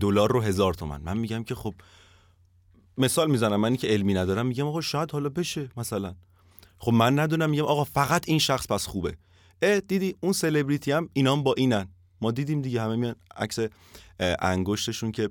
دلار 0.00 0.32
رو 0.32 0.40
هزار 0.40 0.74
تومن. 0.74 1.00
من 1.00 1.16
میگم 1.16 1.44
که 1.44 1.54
خب 1.54 1.74
مثال 2.98 3.30
می‌زنم. 3.30 3.60
منی 3.60 3.76
که 3.76 3.88
علمی 3.88 4.14
ندارم 4.14 4.46
میگم 4.46 4.66
آقا 4.66 4.80
شاید 4.80 5.10
حالا 5.10 5.28
بشه 5.28 5.68
مثلا. 5.76 6.14
خب 6.78 6.92
من 6.92 7.18
ندونم 7.18 7.50
میگم 7.50 7.64
آقا 7.64 7.84
فقط 7.84 8.28
این 8.28 8.38
شخص 8.38 8.66
پس 8.66 8.86
خوبه. 8.86 9.16
اه 9.62 9.80
دیدی 9.80 10.16
اون 10.20 10.32
سلبریتی 10.32 10.92
هم 10.92 11.08
اینام 11.12 11.42
با 11.42 11.54
اینن. 11.56 11.88
ما 12.20 12.30
دیدیم 12.30 12.62
دیگه 12.62 12.82
همه 12.82 12.96
میان 12.96 13.14
عکس 13.36 13.58
انگشتشون 14.20 15.12
که 15.12 15.30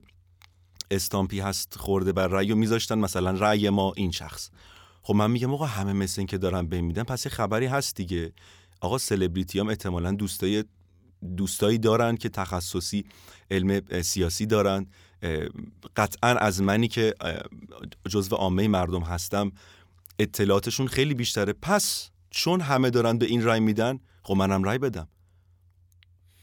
استامپی 0.92 1.40
هست 1.40 1.78
خورده 1.78 2.12
بر 2.12 2.28
رأی 2.28 2.52
و 2.52 2.56
میذاشتن. 2.56 2.98
مثلا 2.98 3.32
رأی 3.32 3.70
ما 3.70 3.94
این 3.96 4.12
شخص. 4.12 4.50
خب 5.04 5.16
من 5.16 5.32
میگم 5.32 5.54
آقا 5.54 5.66
همه 5.66 5.94
مثل 5.94 6.22
این 6.22 6.28
که 6.28 6.38
دارن 6.38 6.68
به 6.68 6.82
میدن 6.82 7.04
پس 7.04 7.26
یه 7.26 7.32
خبری 7.32 7.66
هست 7.66 7.96
دیگه. 7.96 8.34
آقا 8.82 8.98
سلبریتی 8.98 9.60
هم 9.60 9.70
احتمالا 9.70 10.12
دوستای 10.12 10.64
دوستایی 11.38 11.78
دارن 11.78 12.18
که 12.18 12.30
تخصصی 12.30 13.06
علم 13.52 14.02
سیاسی 14.02 14.46
دارن. 14.46 14.86
قطعا 15.96 16.30
از 16.30 16.62
منی 16.62 16.88
که 16.88 17.14
جزو 18.10 18.36
عامه 18.36 18.68
مردم 18.68 19.02
هستم 19.02 19.52
اطلاعاتشون 20.20 20.88
خیلی 20.88 21.14
بیشتره. 21.14 21.54
پس 21.54 22.10
چون 22.30 22.62
همه 22.62 22.90
دارن 22.90 23.18
به 23.18 23.26
این 23.26 23.44
رای 23.44 23.60
میدن 23.60 24.00
خب 24.24 24.34
منم 24.34 24.64
رای 24.64 24.78
بدم. 24.78 25.08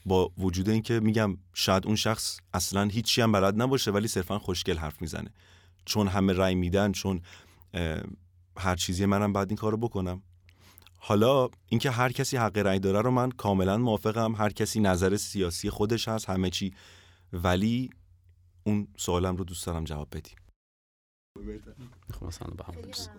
با 0.07 0.33
وجود 0.39 0.69
اینکه 0.69 1.01
میگم 1.01 1.39
شاید 1.55 1.87
اون 1.87 1.97
شخص 1.97 2.39
اصلا 2.55 2.85
هیچی 2.85 3.21
هم 3.23 3.33
بلد 3.33 3.63
نباشه 3.63 3.91
ولی 3.91 4.09
صرفا 4.09 4.39
خوشگل 4.39 4.77
حرف 4.77 5.03
می‌زنه. 5.03 5.31
چون 5.85 6.09
همه 6.09 6.33
رای 6.33 6.55
میدن 6.55 6.93
چون 6.93 7.21
هر 8.61 8.77
چیزی 8.77 9.07
منم 9.07 9.33
بعد 9.33 9.49
این 9.51 9.57
کارو 9.57 9.77
بکنم. 9.77 10.23
حالا 10.97 11.49
اینکه 11.69 11.91
هر 11.91 12.13
کسی 12.13 12.37
حق 12.37 12.59
رأی 12.59 12.79
داره 12.79 13.01
رو 13.01 13.11
من 13.11 13.31
کاملا 13.31 13.79
موافقم. 13.79 14.35
هر 14.35 14.51
کسی 14.51 14.81
نظر 14.81 15.17
سیاسی 15.17 15.71
خودش 15.71 16.09
هست 16.09 16.31
همه 16.31 16.51
چی. 16.51 16.75
ولی 17.33 17.91
اون 18.65 18.89
سوالم 18.97 19.37
رو 19.37 19.45
دوست 19.45 19.67
دارم 19.67 19.85
جواب 19.85 20.09
بدی. 20.13 20.31
می‌خوام 22.09 22.31
به 22.57 22.65
هم 22.65 22.83
برسم 22.83 23.11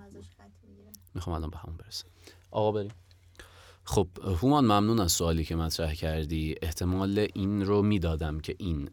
می‌خوام 1.16 1.36
الان 1.36 1.50
به 1.50 1.58
هم 1.58 1.78
برسم. 1.78 2.08
آقا 2.52 2.72
بریم. 2.72 2.92
خب 3.84 4.08
هومان 4.24 4.64
ممنون 4.64 5.00
از 5.00 5.12
سوالی 5.12 5.46
که 5.46 5.56
مطرح 5.56 5.94
کردی. 5.94 6.56
احتمال 6.62 7.28
این 7.34 7.66
رو 7.66 7.82
می‌دادم 7.82 8.40
که 8.40 8.56
این 8.60 8.90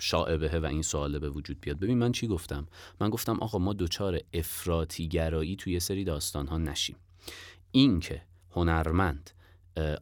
شاعبه 0.00 0.60
و 0.60 0.66
این 0.66 0.82
سواله 0.82 1.18
به 1.18 1.30
وجود 1.30 1.60
بیاد. 1.60 1.78
ببین 1.78 1.98
من 1.98 2.12
چی 2.12 2.26
گفتم؟ 2.26 2.66
من 3.00 3.10
گفتم 3.10 3.40
آقا 3.40 3.58
ما 3.58 3.72
دوچار 3.72 4.20
افراطی 4.32 5.08
گرایی 5.08 5.56
توی 5.56 5.80
سری 5.80 6.04
داستان 6.04 6.46
ها 6.46 6.58
نشیم. 6.58 6.96
این 7.70 8.00
که 8.00 8.22
هنرمند 8.50 9.30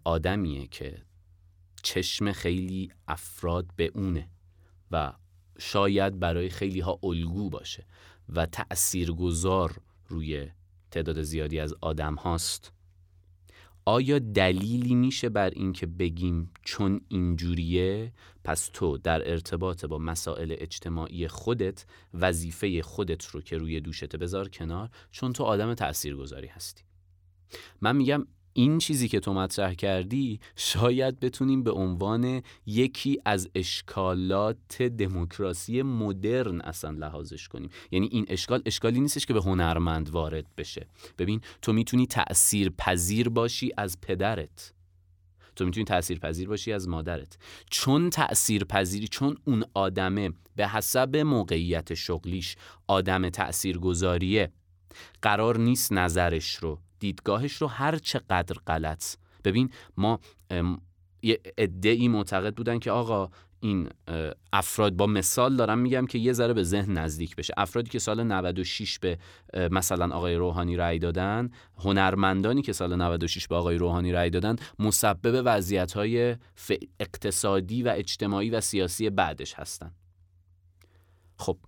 آدمیه 0.05 0.67
که 0.67 1.03
چشم 1.83 2.33
خیلی 2.33 2.93
افراد 3.09 3.67
به 3.77 3.91
اونه 3.95 4.29
و 4.91 5.13
شاید 5.59 6.19
برای 6.19 6.49
خیلی 6.49 6.81
ها 6.81 6.99
الگو 7.03 7.51
باشه 7.51 7.87
و 8.29 8.47
تأثیرگذار 8.47 9.81
روی 10.09 10.49
تعداد 10.91 11.23
زیادی 11.23 11.61
از 11.61 11.75
آدم 11.81 12.15
هاست 12.15 12.73
آیا 13.85 14.19
دلیلی 14.19 14.95
میشه 14.95 15.29
بر 15.29 15.51
اینکه 15.51 15.87
بگیم 15.87 16.51
چون 16.65 17.01
اینجوریه؟ 17.09 18.13
پس 18.45 18.71
تو 18.73 18.99
در 18.99 19.31
ارتباط 19.31 19.85
با 19.85 19.99
مسائل 19.99 20.55
اجتماعی 20.59 21.29
خودت 21.29 21.85
وظیفه 22.15 22.83
خودت 22.83 23.27
رو 23.27 23.41
که 23.41 23.59
روی 23.59 23.81
دوشته 23.81 24.19
بذار 24.19 24.49
کنار 24.49 24.91
چون 25.11 25.33
تو 25.33 25.45
آدم 25.45 25.75
تاثیرگذاری 25.75 26.47
هستی. 26.47 26.83
من 27.81 27.97
میگم 27.97 28.27
این 28.61 28.79
چیزی 28.79 29.09
که 29.09 29.21
تو 29.21 29.33
مطرح 29.33 29.75
کردی 29.75 30.41
شاید 30.57 31.21
بتونیم 31.21 31.63
به 31.63 31.71
عنوان 31.71 32.43
یکی 32.67 33.21
از 33.25 33.49
اشکالات 33.55 34.83
دموکراسی 34.83 35.83
مدرن 35.83 36.61
اصلا 36.61 36.91
لحاظش 36.91 37.49
کنیم. 37.49 37.71
یعنی 37.91 38.09
این 38.13 38.27
اشکال 38.29 38.63
اشکالی 38.67 39.01
نیستش 39.01 39.27
که 39.27 39.35
به 39.35 39.41
هنرمند 39.41 40.11
وارد 40.11 40.47
بشه. 40.57 40.87
ببین 41.19 41.41
تو 41.63 41.73
می‌تونی 41.73 42.07
تأثیر 42.07 42.71
پذیر 42.71 43.29
باشی 43.29 43.71
از 43.77 44.01
پدرت. 44.01 44.73
تو 45.57 45.65
می‌تونی 45.65 45.85
تأثیر 45.85 46.19
پذیر 46.19 46.49
باشی 46.49 46.73
از 46.73 46.89
مادرت. 46.89 47.39
چون 47.71 48.11
تأثیر 48.11 48.65
پذیری 48.65 49.09
چون 49.09 49.37
اون 49.45 49.65
آدمه 49.75 50.33
به 50.57 50.69
حسب 50.69 51.17
موقعیت 51.17 51.95
شغلیش 51.95 52.57
آدم 52.87 53.29
تأثیر 53.29 53.79
گذاریه 53.79 54.53
قرار 55.23 55.59
نیست 55.59 55.93
نظرش 55.93 56.57
رو 56.57 56.79
دیدگاهش 57.01 57.53
رو 57.53 57.67
هر 57.67 57.99
چقدر 57.99 58.57
غلط. 58.67 59.05
ببین 59.45 59.71
ما 59.97 60.21
یه 61.23 61.41
ای 61.83 62.09
معتقد 62.09 62.55
بودن 62.55 62.79
که 62.79 62.91
آقا 62.91 63.31
این 63.61 63.89
افراد 64.53 64.93
با 64.93 65.07
مثال 65.07 65.57
دارم 65.57 65.79
میگم 65.79 66.07
که 66.07 66.19
یه 66.19 66.33
ذره 66.33 66.53
به 66.53 66.63
ذهن 66.63 66.99
نزدیک 66.99 67.37
بشه. 67.37 67.55
افرادی 67.57 67.91
که 67.91 67.99
سال 67.99 68.23
96 68.23 68.99
به 68.99 69.19
مثلا 69.71 70.15
آقای 70.15 70.35
روحانی 70.35 70.77
رأی 70.77 70.99
دادن 70.99 71.51
هنرمندانی 71.77 72.63
که 72.63 72.73
سال 72.73 72.97
96 72.97 73.49
به 73.49 73.57
آقای 73.57 73.79
روحانی 73.79 74.13
رأی 74.13 74.31
دادن 74.31 74.57
مسبب 74.79 75.43
وضعیت 75.45 75.93
های 75.93 76.37
اقتصادی 77.01 77.83
و 77.83 77.93
اجتماعی 77.97 78.51
و 78.51 78.61
سیاسی 78.61 79.11
بعدش 79.11 79.55
هستن. 79.55 79.93
خب 81.37 81.59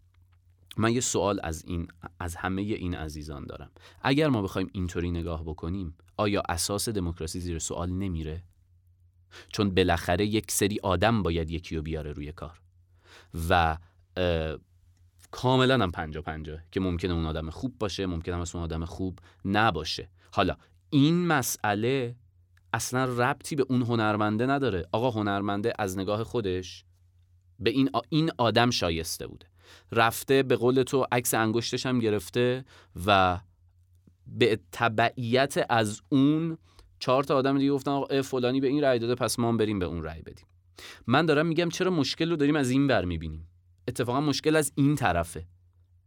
من 0.77 0.93
یه 0.93 1.01
سوال 1.01 1.41
از 1.43 1.65
این 1.65 1.89
از 2.21 2.37
همه 2.37 2.63
این 2.63 2.95
عزیزان 2.95 3.47
دارم. 3.47 3.71
اگر 4.03 4.29
ما 4.29 4.43
بخوایم 4.43 4.71
اینطوری 4.73 5.11
نگاه 5.11 5.45
بکنیم 5.45 5.95
آیا 6.17 6.43
اساس 6.49 6.89
دموکراسی 6.89 7.41
زیر 7.41 7.59
سوال 7.59 7.91
نمیره؟ 7.91 8.43
چون 9.53 9.75
بالاخره 9.75 10.27
یک 10.27 10.51
سری 10.51 10.79
آدم 10.83 11.23
باید 11.23 11.51
یکی 11.51 11.77
رو 11.77 11.83
بیاره 11.83 12.13
روی 12.13 12.33
کار. 12.33 12.61
و 13.49 13.79
کاملا 15.31 15.75
هم 15.75 15.91
پنجا 15.91 16.23
پنجا 16.23 16.59
که 16.71 16.81
ممکنه 16.81 17.13
اون 17.13 17.27
آدم 17.27 17.51
خوب 17.51 17.79
باشه 17.79 18.07
ممکنه 18.07 18.35
هم 18.35 18.45
اون 18.55 18.63
آدم 18.63 18.85
خوب 18.85 19.19
نباشه. 19.45 20.09
حالا 20.33 20.57
این 20.91 21.27
مسئله 21.27 22.17
اصلا 22.73 23.05
ربطی 23.05 23.57
به 23.57 23.67
اون 23.69 23.83
هنرمنده 23.83 24.47
نداره. 24.47 24.87
آقا 24.93 25.11
هنرمنده 25.11 25.73
از 25.79 25.99
نگاه 25.99 26.25
خودش 26.25 26.85
به 27.59 27.71
این, 27.71 27.91
این 28.09 28.31
آدم 28.39 28.71
شایسته 28.71 29.27
بوده. 29.27 29.52
رفته 29.93 30.43
به 30.43 30.57
قول 30.57 30.83
تو 30.83 31.07
عکس 31.13 31.35
انگشتش 31.35 31.87
هم 31.87 31.99
گرفته 31.99 32.65
و 33.07 33.41
به 34.27 34.61
تبعیت 34.73 35.67
از 35.69 36.01
اون 36.09 36.59
چهار 36.99 37.25
تا 37.25 37.37
آدم 37.37 37.59
دیگه 37.59 37.73
گفتن 37.73 38.23
فلانی 38.23 38.61
به 38.61 38.67
این 38.67 38.85
رأی 38.85 38.99
داده 38.99 39.15
پس 39.15 39.39
ما 39.39 39.49
هم 39.49 39.57
بریم 39.57 39.79
به 39.79 39.87
اون 39.87 40.03
رأی 40.05 40.23
بدیم. 40.23 40.47
من 41.07 41.27
دارم 41.27 41.47
میگم 41.47 41.69
چرا 41.69 41.91
مشکل 41.91 42.31
رو 42.31 42.37
داریم 42.37 42.57
از 42.57 42.71
این 42.71 42.87
بر 42.87 43.05
می‌بینیم؟ 43.05 43.49
اتفاقا 43.89 44.21
مشکل 44.21 44.57
از 44.57 44.73
این 44.75 44.97
طرفه. 44.97 45.47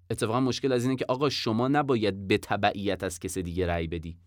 اتفاقا 0.10 0.40
مشکل 0.40 0.72
از 0.72 0.84
اینه 0.84 0.96
که 0.96 1.06
آقا 1.08 1.30
شما 1.30 1.68
نباید 1.68 2.28
به 2.28 2.38
تبعیت 2.38 3.04
از 3.04 3.20
کس 3.20 3.38
دیگه 3.38 3.68
رأی 3.68 3.88
بدی. 3.88 4.18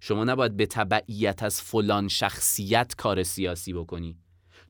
شما 0.00 0.24
نباید 0.24 0.56
به 0.56 0.66
تبعیت 0.66 1.42
از 1.42 1.62
فلان 1.62 2.08
شخصیت 2.08 2.94
کار 2.94 3.22
سیاسی 3.22 3.72
بکنی. 3.72 4.18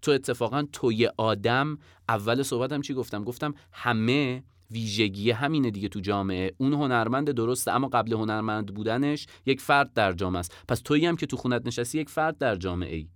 تو 0.07 0.13
اتفاقا 0.13 0.67
توی 0.73 1.11
آدم 1.17 1.79
اول 2.09 2.43
صحبتم 2.43 2.81
چی 2.81 2.95
گفتم؟ 2.95 3.25
گفتم 3.25 3.55
همه 3.73 4.43
ویژگی 4.71 5.31
همینه 5.31 5.71
دیگه 5.71 5.89
تو 5.89 6.01
جامعه. 6.01 6.55
اون 6.59 6.73
هنرمند 6.73 7.31
درسته 7.31 7.71
اما 7.71 7.89
قبل 7.89 8.13
هنرمند 8.13 8.75
بودنش 8.75 9.27
یک 9.47 9.61
فرد 9.61 9.93
در 9.93 10.13
جامعه 10.13 10.39
است. 10.39 10.55
پس 10.69 10.81
تویی 10.81 11.07
هم 11.07 11.17
که 11.17 11.27
تو 11.27 11.37
خونت 11.37 11.67
نشستی 11.67 11.99
یک 11.99 12.11
فرد 12.11 12.39
در 12.39 12.57
جامعه 12.57 12.97
ای 12.97 13.09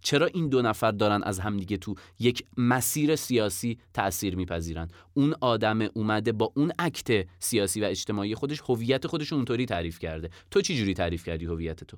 چرا 0.00 0.26
این 0.26 0.48
دو 0.48 0.62
نفر 0.62 0.90
دارن 0.90 1.22
از 1.22 1.40
همدیگه 1.40 1.76
تو 1.76 1.94
یک 2.18 2.44
مسیر 2.56 3.16
سیاسی 3.16 3.78
تأثیر 3.94 4.36
میپذیرن؟ 4.36 4.88
اون 5.14 5.34
آدم 5.40 5.78
اومده 5.94 6.32
با 6.32 6.52
اون 6.56 6.72
عکت 6.78 7.26
سیاسی 7.38 7.80
و 7.80 7.84
اجتماعی 7.84 8.34
خودش 8.34 8.60
هویت 8.68 9.06
خودش 9.06 9.32
اونطوری 9.32 9.66
تعریف 9.66 9.98
کرده. 9.98 10.30
تو 10.50 10.60
چی 10.60 10.76
جوری 10.76 10.94
تعریف 10.94 11.24
کردی 11.24 11.44
هویت 11.44 11.84
تو؟ 11.84 11.96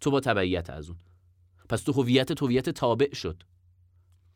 تو 0.00 0.10
با 0.10 0.20
تبعیت 0.20 0.70
از 0.70 0.88
اون. 0.88 0.98
پس 1.68 1.82
تو 1.82 1.92
هویت 1.92 2.42
هویت 2.42 2.70
تابع 2.70 3.14
شد. 3.14 3.42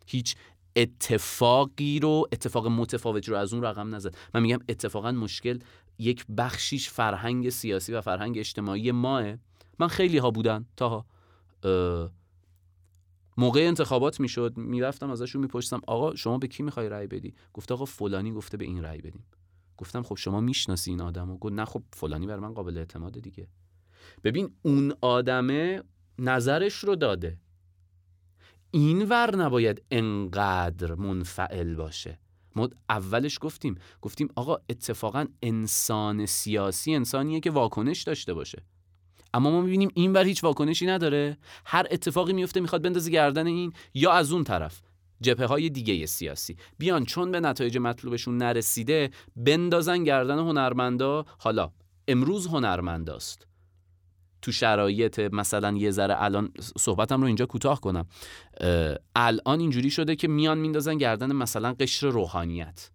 هیچ 0.08 0.36
اتفاقی 0.76 2.00
رو 2.00 2.28
اتفاق 2.32 2.66
متفاوتی 2.66 3.30
رو 3.30 3.36
از 3.36 3.52
اون 3.52 3.62
رقم 3.62 3.94
نزد. 3.94 4.14
من 4.34 4.42
میگم 4.42 4.58
اتفاقا 4.68 5.12
مشکل 5.12 5.58
یک 5.98 6.26
بخشیش 6.38 6.90
فرهنگ 6.90 7.50
سیاسی 7.50 7.92
و 7.92 8.00
فرهنگ 8.00 8.38
اجتماعی 8.38 8.92
ماه. 8.92 9.34
من 9.78 9.88
خیلی 9.88 10.18
ها 10.18 10.30
بودن 10.30 10.66
تا 10.76 11.04
موقع 13.36 13.60
انتخابات 13.60 14.20
می‌شد 14.20 14.52
می‌رفتم 14.56 15.10
ازشون 15.10 15.42
میپرسیدم 15.42 15.80
آقا 15.86 16.14
شما 16.14 16.38
به 16.38 16.48
کی 16.48 16.62
می‌خوای 16.62 16.88
رأی 16.88 17.06
بدی؟ 17.06 17.34
گفت 17.52 17.72
آقا 17.72 17.84
فلانی 17.84 18.32
گفته 18.32 18.56
به 18.56 18.64
این 18.64 18.82
رأی 18.82 18.98
بدیم. 18.98 19.24
گفتم 19.76 20.02
خب 20.02 20.14
شما 20.14 20.40
می‌شناسی 20.40 20.90
این 20.90 21.00
آدمو؟ 21.00 21.38
گفت 21.38 21.52
نه 21.52 21.64
خب 21.64 21.82
فلانی 21.92 22.26
بر 22.26 22.38
من 22.38 22.54
قابل 22.54 22.78
اعتماد 22.78 23.20
دیگه. 23.20 23.48
ببین 24.24 24.50
اون 24.62 24.92
آدمه 25.00 25.82
نظرش 26.18 26.74
رو 26.74 26.96
داده. 26.96 27.38
این 28.78 29.02
ور 29.02 29.36
نباید 29.36 29.82
انقدر 29.90 30.94
منفعل 30.94 31.74
باشه. 31.74 32.18
ما 32.56 32.68
اولش 32.88 33.38
گفتیم 33.40 33.78
گفتیم 34.02 34.28
آقا 34.36 34.56
اتفاقا 34.68 35.26
انسان 35.42 36.26
سیاسی 36.26 36.94
انسانیه 36.94 37.40
که 37.40 37.50
واکنش 37.50 38.02
داشته 38.02 38.34
باشه. 38.34 38.62
اما 39.34 39.50
ما 39.50 39.60
می‌بینیم 39.60 39.90
این 39.94 40.12
ور 40.12 40.24
هیچ 40.24 40.44
واکنشی 40.44 40.86
نداره. 40.86 41.38
هر 41.64 41.86
اتفاقی 41.90 42.32
میفته 42.32 42.60
می‌خواد 42.60 42.82
بندازه 42.82 43.10
گردن 43.10 43.46
این 43.46 43.72
یا 43.94 44.12
از 44.12 44.32
اون 44.32 44.44
طرف. 44.44 44.80
جبهه 45.20 45.46
های 45.46 45.70
دیگه 45.70 46.06
سیاسی. 46.06 46.56
بیان 46.78 47.04
چون 47.04 47.30
به 47.30 47.40
نتایج 47.40 47.78
مطلوبشون 47.78 48.36
نرسیده 48.36 49.10
بندازن 49.36 50.04
گردن 50.04 50.38
هنرمندا. 50.38 51.24
حالا 51.38 51.70
امروز 52.08 52.46
هنرمنداست. 52.46 53.47
تو 54.42 54.52
شرایط 54.52 55.18
مثلا 55.18 55.76
یه 55.76 55.90
ذره 55.90 56.22
الان 56.22 56.52
صحبتم 56.78 57.20
رو 57.20 57.26
اینجا 57.26 57.46
کوتاه 57.46 57.80
کنم. 57.80 58.06
الان 59.16 59.60
اینجوری 59.60 59.90
شده 59.90 60.16
که 60.16 60.28
میان 60.28 60.58
میندازن 60.58 60.98
گردن 60.98 61.32
مثلا 61.32 61.72
قشر 61.72 62.06
روحانیت. 62.06 62.90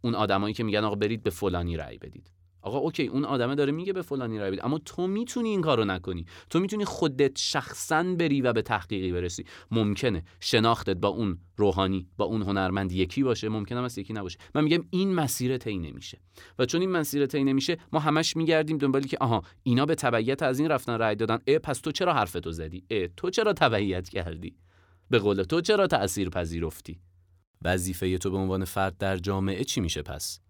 اون 0.00 0.14
آدمایی 0.14 0.54
که 0.54 0.64
میگن 0.64 0.84
آقا 0.84 0.94
برید 0.94 1.22
به 1.22 1.30
فلانی 1.30 1.76
رأی 1.76 1.98
بدید. 1.98 2.30
آقا 2.64 2.78
اوکی 2.78 3.06
اون 3.06 3.24
آدمه 3.24 3.54
داره 3.54 3.72
میگه 3.72 3.92
به 3.92 4.02
فلانی 4.02 4.38
رای 4.38 4.60
اما 4.60 4.78
تو 4.78 5.06
می‌تونی 5.06 5.48
این 5.48 5.60
کارو 5.60 5.84
نکنی. 5.84 6.26
تو 6.50 6.60
می‌تونی 6.60 6.84
خودت 6.84 7.38
شخصا 7.38 8.02
بری 8.02 8.40
و 8.40 8.52
به 8.52 8.62
تحقیقی 8.62 9.12
برسی. 9.12 9.44
ممکنه 9.70 10.24
شناختت 10.40 10.96
با 10.96 11.08
اون 11.08 11.38
روحانی 11.56 12.08
با 12.16 12.24
اون 12.24 12.42
هنرمند 12.42 12.92
یکی 12.92 13.22
باشه. 13.22 13.48
ممکنه 13.48 13.78
هم 13.78 13.88
یکی 13.96 14.12
نباشه. 14.12 14.38
من 14.54 14.64
میگم 14.64 14.84
این 14.90 15.14
مسیر 15.14 15.58
طی 15.58 15.78
نمیشه. 15.78 16.20
و 16.58 16.66
چون 16.66 16.80
این 16.80 16.90
مسیر 16.90 17.26
طی 17.26 17.44
نمیشه 17.44 17.78
ما 17.92 17.98
همش 17.98 18.36
میگردیم 18.36 18.78
دنبالی 18.78 19.08
که 19.08 19.16
آها 19.20 19.42
اینا 19.62 19.86
به 19.86 19.94
تبعیت 19.94 20.42
از 20.42 20.58
این 20.58 20.68
رفتن 20.68 20.98
رای 20.98 21.14
دادن. 21.14 21.38
اه 21.46 21.58
پس 21.58 21.78
تو 21.78 21.92
چرا 21.92 22.14
حرفتو 22.14 22.52
زدی؟ 22.52 22.84
اه 22.90 23.08
تو 23.08 23.30
چرا 23.30 23.52
تبعیت 23.52 24.08
کردی؟ 24.08 24.56
به 25.10 25.18
قول 25.18 25.42
تو 25.42 25.60
چرا 25.60 25.86
تاثیر 25.86 26.30
پذیرفتی 26.30 27.00
وظیفه 27.62 28.18
تو 28.18 28.30
به 28.30 28.36
عنوان 28.36 28.64
فرد 28.64 28.98
در 28.98 29.16
جامعه 29.16 29.64
چی 29.64 29.80
میشه 29.80 30.02
پس؟ 30.02 30.40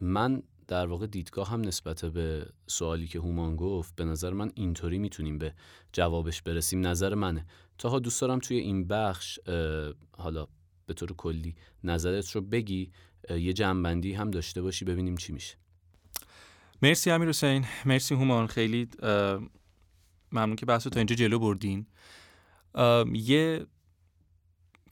من 0.00 0.42
در 0.70 0.86
واقع 0.86 1.06
دیدگاه 1.06 1.48
هم 1.48 1.60
نسبت 1.60 2.04
به 2.04 2.46
سوالی 2.66 3.06
که 3.06 3.18
هومان 3.18 3.56
گفت 3.56 3.96
به 3.96 4.04
نظر 4.04 4.32
من 4.32 4.50
اینطوری 4.54 4.98
می‌تونیم 4.98 5.38
به 5.38 5.54
جوابش 5.92 6.42
برسیم. 6.42 6.86
نظر 6.86 7.14
منه. 7.14 7.46
تاها 7.78 7.98
دوست 7.98 8.20
دارم 8.20 8.38
توی 8.38 8.56
این 8.56 8.88
بخش 8.88 9.38
حالا 10.18 10.46
به 10.86 10.94
طور 10.94 11.12
کلی 11.12 11.54
نظرت 11.84 12.30
رو 12.30 12.40
بگی 12.40 12.92
یه 13.30 13.52
جنبندی 13.52 14.12
هم 14.12 14.30
داشته 14.30 14.62
باشی 14.62 14.84
ببینیم 14.84 15.16
چی 15.16 15.32
میشه. 15.32 15.56
مرسی 16.82 17.10
امیر 17.10 17.28
حسین. 17.28 17.66
مرسی 17.84 18.14
هومان. 18.14 18.46
خیلی 18.46 18.88
ممنون 20.32 20.56
که 20.56 20.66
بحث 20.66 20.86
تا 20.86 21.00
اینجا 21.00 21.16
جلو 21.16 21.38
بردین. 21.38 21.86
یه 23.12 23.66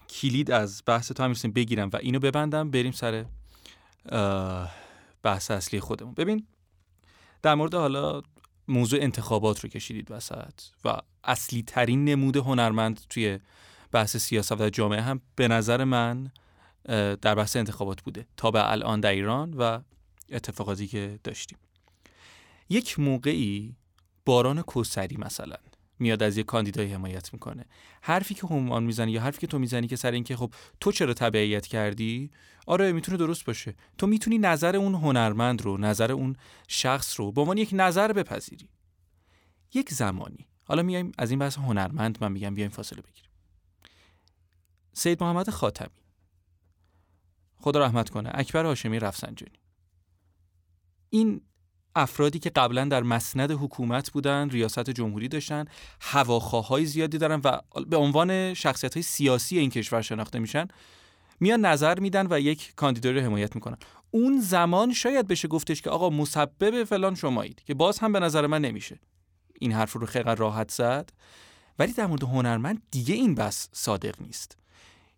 کلید 0.08 0.50
از 0.50 0.82
بحث 0.86 1.12
تو 1.12 1.22
امیر 1.22 1.38
بگیرم 1.54 1.90
و 1.92 1.96
اینو 1.96 2.18
ببندم 2.18 2.70
بریم 2.70 2.92
سر 2.92 3.24
بحث 5.22 5.50
اصلی 5.50 5.80
خودمون. 5.80 6.14
ببین 6.14 6.46
در 7.42 7.54
مورد 7.54 7.74
حالا 7.74 8.22
موضوع 8.68 9.00
انتخابات 9.02 9.60
رو 9.60 9.68
کشیدید 9.68 10.10
وسط 10.10 10.60
و 10.84 10.98
اصلی 11.24 11.62
ترین 11.62 12.04
نمود 12.04 12.36
هنرمند 12.36 13.00
توی 13.10 13.38
بحث 13.92 14.16
سیاست 14.16 14.60
و 14.60 14.70
جامعه 14.70 15.00
هم 15.00 15.20
به 15.36 15.48
نظر 15.48 15.84
من 15.84 16.30
در 17.22 17.34
بحث 17.34 17.56
انتخابات 17.56 18.02
بوده 18.02 18.26
تا 18.36 18.50
به 18.50 18.70
الان 18.72 19.00
در 19.00 19.10
ایران 19.10 19.54
و 19.54 19.80
اتفاقاتی 20.30 20.86
که 20.86 21.18
داشتیم. 21.24 21.58
یک 22.68 22.98
موقعی 22.98 23.76
باران 24.24 24.62
کوسری 24.62 25.16
مثلا 25.16 25.56
میاد 26.00 26.22
از 26.22 26.36
یه 26.36 26.42
کاندیدای 26.42 26.92
حمایت 26.92 27.32
می‌کنه. 27.32 27.64
حرفی 28.02 28.34
که 28.34 28.46
همان 28.46 28.84
می‌زنی 28.84 29.12
یا 29.12 29.20
حرفی 29.20 29.38
که 29.40 29.46
تو 29.46 29.58
می‌زنی 29.58 29.86
که 29.88 29.96
سر 29.96 30.10
اینکه 30.10 30.36
خب 30.36 30.54
تو 30.80 30.92
چرا 30.92 31.14
تبعیت 31.14 31.66
کردی؟ 31.66 32.30
آره 32.66 32.92
می‌تونه 32.92 33.18
درست 33.18 33.44
باشه. 33.44 33.74
تو 33.98 34.06
می‌تونی 34.06 34.38
نظر 34.38 34.76
اون 34.76 34.94
هنرمند 34.94 35.62
رو 35.62 35.78
نظر 35.78 36.12
اون 36.12 36.36
شخص 36.68 37.20
رو 37.20 37.32
به 37.32 37.40
عنوان 37.40 37.58
یک 37.58 37.70
نظر 37.72 38.12
بپذیری. 38.12 38.68
یک 39.74 39.90
زمانی. 39.90 40.46
حالا 40.64 40.82
میایم 40.82 41.12
از 41.18 41.30
این 41.30 41.38
بحث 41.38 41.58
هنرمند 41.58 42.18
من 42.20 42.32
میگم 42.32 42.54
بیایم 42.54 42.70
فاصله 42.70 43.02
بگیریم. 43.02 43.30
سید 44.92 45.22
محمد 45.22 45.50
خاتمی. 45.50 45.88
خدا 47.56 47.84
رحمت 47.84 48.10
کنه. 48.10 48.30
اکبر 48.34 48.64
هاشمی 48.64 48.98
رفسنجانی. 48.98 49.58
این 51.10 51.40
افرادی 51.96 52.38
که 52.38 52.50
قبلا 52.50 52.84
در 52.84 53.02
مسند 53.02 53.50
حکومت 53.50 54.10
بودن 54.10 54.50
ریاست 54.50 54.90
جمهوری 54.90 55.28
داشتن 55.28 55.64
هواخواهای 56.00 56.86
زیادی 56.86 57.18
دارن 57.18 57.40
و 57.44 57.58
به 57.86 57.96
عنوان 57.96 58.54
شخصیت 58.54 58.94
های 58.94 59.02
سیاسی 59.02 59.58
این 59.58 59.70
کشور 59.70 60.02
شناخته 60.02 60.38
میشن 60.38 60.68
میان 61.40 61.60
نظر 61.66 61.98
میدن 61.98 62.26
و 62.30 62.40
یک 62.40 62.72
کاندیدا 62.76 63.10
رو 63.10 63.20
حمایت 63.20 63.54
می‌کنن. 63.54 63.76
اون 64.10 64.40
زمان 64.40 64.92
شاید 64.92 65.28
بشه 65.28 65.48
گفتش 65.48 65.82
که 65.82 65.90
آقا 65.90 66.10
مسبب 66.10 66.84
فلان 66.84 67.14
شمایید 67.14 67.62
که 67.64 67.74
باز 67.74 67.98
هم 67.98 68.12
به 68.12 68.20
نظر 68.20 68.46
من 68.46 68.60
نمیشه. 68.60 69.00
این 69.60 69.72
حرف 69.72 69.92
رو 69.92 70.06
خیلی 70.06 70.34
راحت 70.36 70.70
زد. 70.70 71.10
ولی 71.78 71.92
در 71.92 72.06
مورد 72.06 72.22
هنرمند 72.22 72.82
دیگه 72.90 73.14
این 73.14 73.34
بس 73.34 73.68
صادق 73.72 74.14
نیست. 74.20 74.56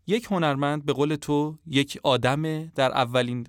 یک 0.07 0.25
هنرمند 0.25 0.85
به 0.85 0.93
قول 0.93 1.15
تو 1.15 1.59
یک 1.67 2.01
آدم 2.03 2.67
در 2.67 2.93
اولین 2.93 3.47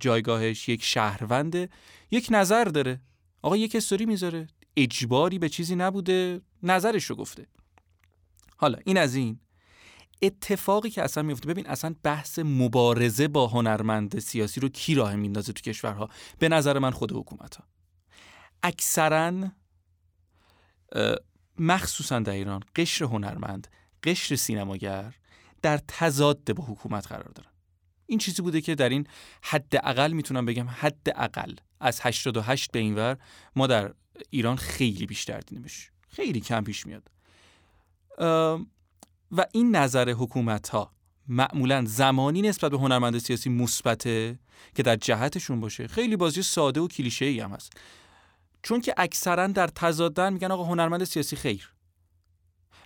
جایگاهش 0.00 0.68
یک 0.68 0.84
شهرونده. 0.84 1.68
یک 2.10 2.28
نظر 2.30 2.64
داره. 2.64 3.00
آقا 3.42 3.56
یک 3.56 3.76
استوری 3.76 4.06
می‌ذاره. 4.06 4.46
اجباری 4.76 5.38
به 5.38 5.48
چیزی 5.48 5.76
نبوده. 5.76 6.40
نظرش 6.62 7.04
رو 7.04 7.16
گفته. 7.16 7.46
حالا 8.56 8.78
این 8.84 8.98
از 8.98 9.14
این. 9.14 9.40
اتفاقی 10.22 10.90
که 10.90 11.02
اصلا 11.02 11.22
میفته. 11.22 11.48
ببین 11.48 11.66
اصلا 11.66 11.94
بحث 12.02 12.38
مبارزه 12.38 13.28
با 13.28 13.46
هنرمند 13.46 14.18
سیاسی 14.18 14.60
رو 14.60 14.68
کی 14.68 14.94
راه 14.94 15.16
میندازه 15.16 15.52
تو 15.52 15.62
کشورها؟ 15.62 16.08
به 16.38 16.48
نظر 16.48 16.78
من 16.78 16.90
خود 16.90 17.12
حکومت 17.12 17.56
ها 17.56 17.64
اکثرا 18.62 19.32
مخصوصا 21.58 22.18
در 22.18 22.32
ایران 22.32 22.60
قشر 22.76 23.04
هنرمند 23.04 23.68
قشر 24.02 24.36
سینماگر 24.36 25.14
در 25.62 25.80
تضاد 25.88 26.52
با 26.52 26.64
حکومت 26.64 27.06
قرار 27.06 27.32
دارن. 27.34 27.50
این 28.06 28.18
چیزی 28.18 28.42
بوده 28.42 28.60
که 28.60 28.74
در 28.74 28.88
این 28.88 29.06
حد 29.42 29.72
اقل 29.76 30.12
می‌تونم 30.12 30.46
بگم 30.46 30.68
حد 30.68 31.06
اقل 31.14 31.54
از 31.80 32.00
88 32.02 32.70
به 32.72 32.78
اینور 32.78 33.16
ما 33.56 33.66
در 33.66 33.94
ایران 34.30 34.56
خیلی 34.56 35.06
بیشتر 35.06 35.40
دیدیمش. 35.40 35.90
خیلی 36.08 36.40
کم 36.40 36.64
پیش 36.64 36.86
میاد. 36.86 37.10
و 39.32 39.46
این 39.52 39.76
نظر 39.76 40.10
حکومت 40.10 40.68
ها 40.68 40.92
معمولا 41.28 41.84
زمانی 41.84 42.42
نسبت 42.42 42.70
به 42.70 42.78
هنرمند 42.78 43.18
سیاسی 43.18 43.50
مثبته 43.50 44.38
که 44.74 44.82
در 44.82 44.96
جهتشون 44.96 45.60
باشه. 45.60 45.86
خیلی 45.88 46.16
بازی 46.16 46.42
ساده 46.42 46.80
و 46.80 46.88
کلیشه 46.88 47.24
ای 47.24 47.40
هم 47.40 47.50
هست. 47.50 47.72
چون 48.62 48.80
که 48.80 48.94
اکثرا 48.96 49.46
در 49.46 49.66
تضادن 49.66 50.32
میگن 50.32 50.50
آقا 50.50 50.64
هنرمند 50.64 51.04
سیاسی 51.04 51.36
خیر. 51.36 51.72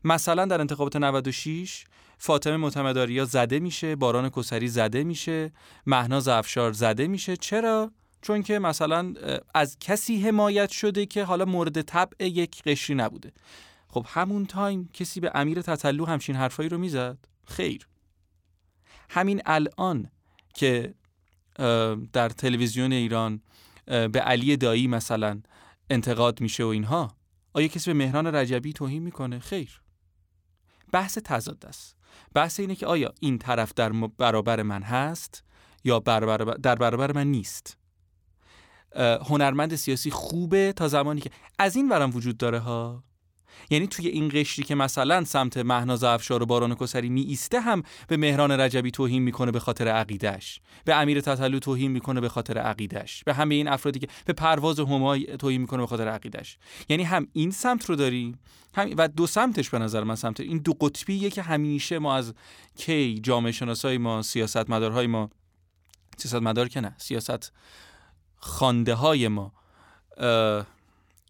مثلا 0.05 0.45
در 0.45 0.61
انتخابات 0.61 0.97
96 0.97 1.85
فاطمه 2.23 2.57
معتمداریا 2.57 3.25
زده 3.25 3.61
میشه 3.61 3.97
باران 3.97 4.31
کسری 4.31 4.69
زده 4.69 5.05
میشه 5.05 5.53
مهناز 5.87 6.29
افشار 6.29 6.73
زده 6.73 7.09
میشه. 7.09 7.37
چرا؟ 7.37 7.93
چون 8.23 8.43
که 8.43 8.59
مثلا 8.59 9.15
از 9.55 9.77
کسی 9.81 10.21
حمایت 10.21 10.71
شده 10.71 11.07
که 11.07 11.25
حالا 11.25 11.45
مورد 11.45 11.83
طبع 11.83 12.27
یک 12.27 12.63
قشری 12.63 12.97
نبوده. 12.97 13.33
خب 13.89 14.07
همون 14.09 14.47
تایم 14.47 14.91
کسی 14.93 15.21
به 15.21 15.31
امیر 15.35 15.63
تطلو 15.63 16.07
همچین 16.07 16.37
حرفایی 16.37 16.69
رو 16.69 16.79
می‌زد؟ 16.79 17.19
خیر. 17.47 17.89
همین 19.11 19.43
الان 19.47 20.11
که 20.55 20.95
در 22.13 22.29
تلویزیون 22.29 22.93
ایران 22.93 23.43
به 23.87 24.21
علی 24.21 24.57
دایی 24.57 24.87
مثلا 24.87 25.43
انتقاد 25.91 26.41
میشه 26.41 26.65
و 26.65 26.67
اینها 26.67 27.17
آیا 27.53 27.69
کسی 27.69 27.91
به 27.93 27.99
مهران 27.99 28.27
رجبی 28.27 28.73
توهین 28.73 29.03
می‌کنه؟ 29.03 29.39
خیر. 29.39 29.81
بحث 30.93 31.19
تضاد 31.19 31.67
است. 31.67 31.97
بحث 32.35 32.61
اینه 32.61 32.75
که 32.75 32.87
آیا 32.87 33.13
این 33.21 33.39
طرف 33.39 33.73
در 33.77 33.93
برابر 33.93 34.63
من 34.63 34.83
هست 34.83 35.45
یا 35.85 35.99
در 36.63 36.75
برابر 36.75 37.13
من 37.13 37.27
نیست. 37.27 37.77
هنرمند 39.29 39.75
سیاسی 39.75 40.11
خوبه 40.11 40.73
تا 40.73 40.89
زمانی 40.89 41.21
که 41.21 41.31
از 41.59 41.77
این 41.77 41.89
ورم 41.89 42.11
وجود 42.15 42.37
داره 42.37 42.59
ها. 42.59 43.05
یعنی 43.71 43.87
توی 43.87 44.09
این 44.09 44.29
قشری 44.29 44.65
که 44.65 44.75
مثلا 44.75 45.25
سمت 45.25 45.57
مهناز 45.57 46.05
افشار 46.05 46.43
و 46.43 46.47
باران 46.47 46.75
کسری 46.75 47.09
می 47.09 47.21
ایسته 47.21 47.61
هم 47.61 47.83
به 48.09 48.17
مهران 48.17 48.51
رجبی 48.51 48.91
توهین 48.91 49.23
می‌کنه 49.23 49.51
به 49.51 49.61
خاطر 49.61 49.89
عقیدش 49.89 50.61
به 50.85 50.95
امیر 50.95 51.21
تطلو 51.21 51.59
توهین 51.59 51.91
می‌کنه 51.91 52.21
به 52.21 52.29
خاطر 52.29 52.59
عقیدش 52.59 53.25
به 53.25 53.35
همه 53.35 53.55
این 53.55 53.69
افرادی 53.69 53.99
که 53.99 54.09
به 54.25 54.33
پرواز 54.33 54.81
همای 54.81 55.37
توهین 55.37 55.61
می‌کنه 55.61 55.81
به 55.81 55.87
خاطر 55.87 56.09
عقیدش 56.09 56.59
یعنی 56.89 57.03
هم 57.03 57.29
این 57.33 57.51
سمت 57.51 57.85
رو 57.85 57.97
داریم 57.97 58.39
هم 58.75 58.91
و 58.99 59.09
دو 59.09 59.27
سمتش 59.27 59.71
به 59.71 59.79
نظر 59.79 60.05
من 60.05 60.15
سمت 60.15 60.41
این 60.41 60.59
دو 60.59 60.73
قطبیه 60.73 61.31
که 61.31 61.43
همیشه 61.43 61.99
ما 61.99 62.17
از 62.17 62.35
کی 62.77 63.19
جامعه 63.19 63.53
شناسای 63.53 63.99
ما 63.99 64.23
سیاست 64.23 64.71
مدارهای 64.71 65.07
ما 65.07 65.31
سیاست 66.17 66.35
مدار 66.35 66.69
که 66.69 66.81
نه 66.81 66.95
سیاست 66.99 67.53
خانده 68.37 68.95
های 68.95 69.29
ما 69.29 69.53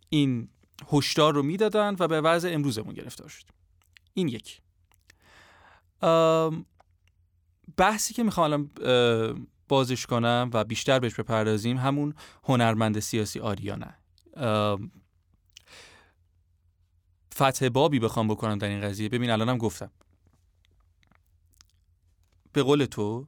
این 0.09 0.49
هشدار 0.93 1.35
رو 1.35 1.43
می‌دادن 1.43 1.97
و 1.99 2.09
به 2.09 2.21
وضع 2.21 2.51
امروزمون 2.53 2.95
گرفتار 2.95 3.29
شد. 3.29 3.45
این 4.15 4.29
یک. 4.29 4.61
بحثی 7.77 8.15
که 8.15 8.23
می‌خوام 8.23 8.45
الان 8.45 8.71
بازش 9.69 10.07
کنم 10.07 10.51
و 10.53 10.65
بیشتر 10.65 10.99
بهش 10.99 11.15
بپردازیم 11.15 11.77
همون 11.77 12.15
هنرمند 12.45 13.01
سیاسی 13.01 13.41
آریانه 13.41 13.95
فتح 17.35 17.69
بابی 17.69 17.99
بخوام 17.99 18.29
بکنم 18.29 18.59
در 18.59 18.69
این 18.69 18.81
قضیه. 18.81 19.09
ببین 19.09 19.31
الانم 19.31 19.59
گفتم. 19.59 19.91
به 22.53 22.63
قول 22.63 22.85
تو 22.85 23.27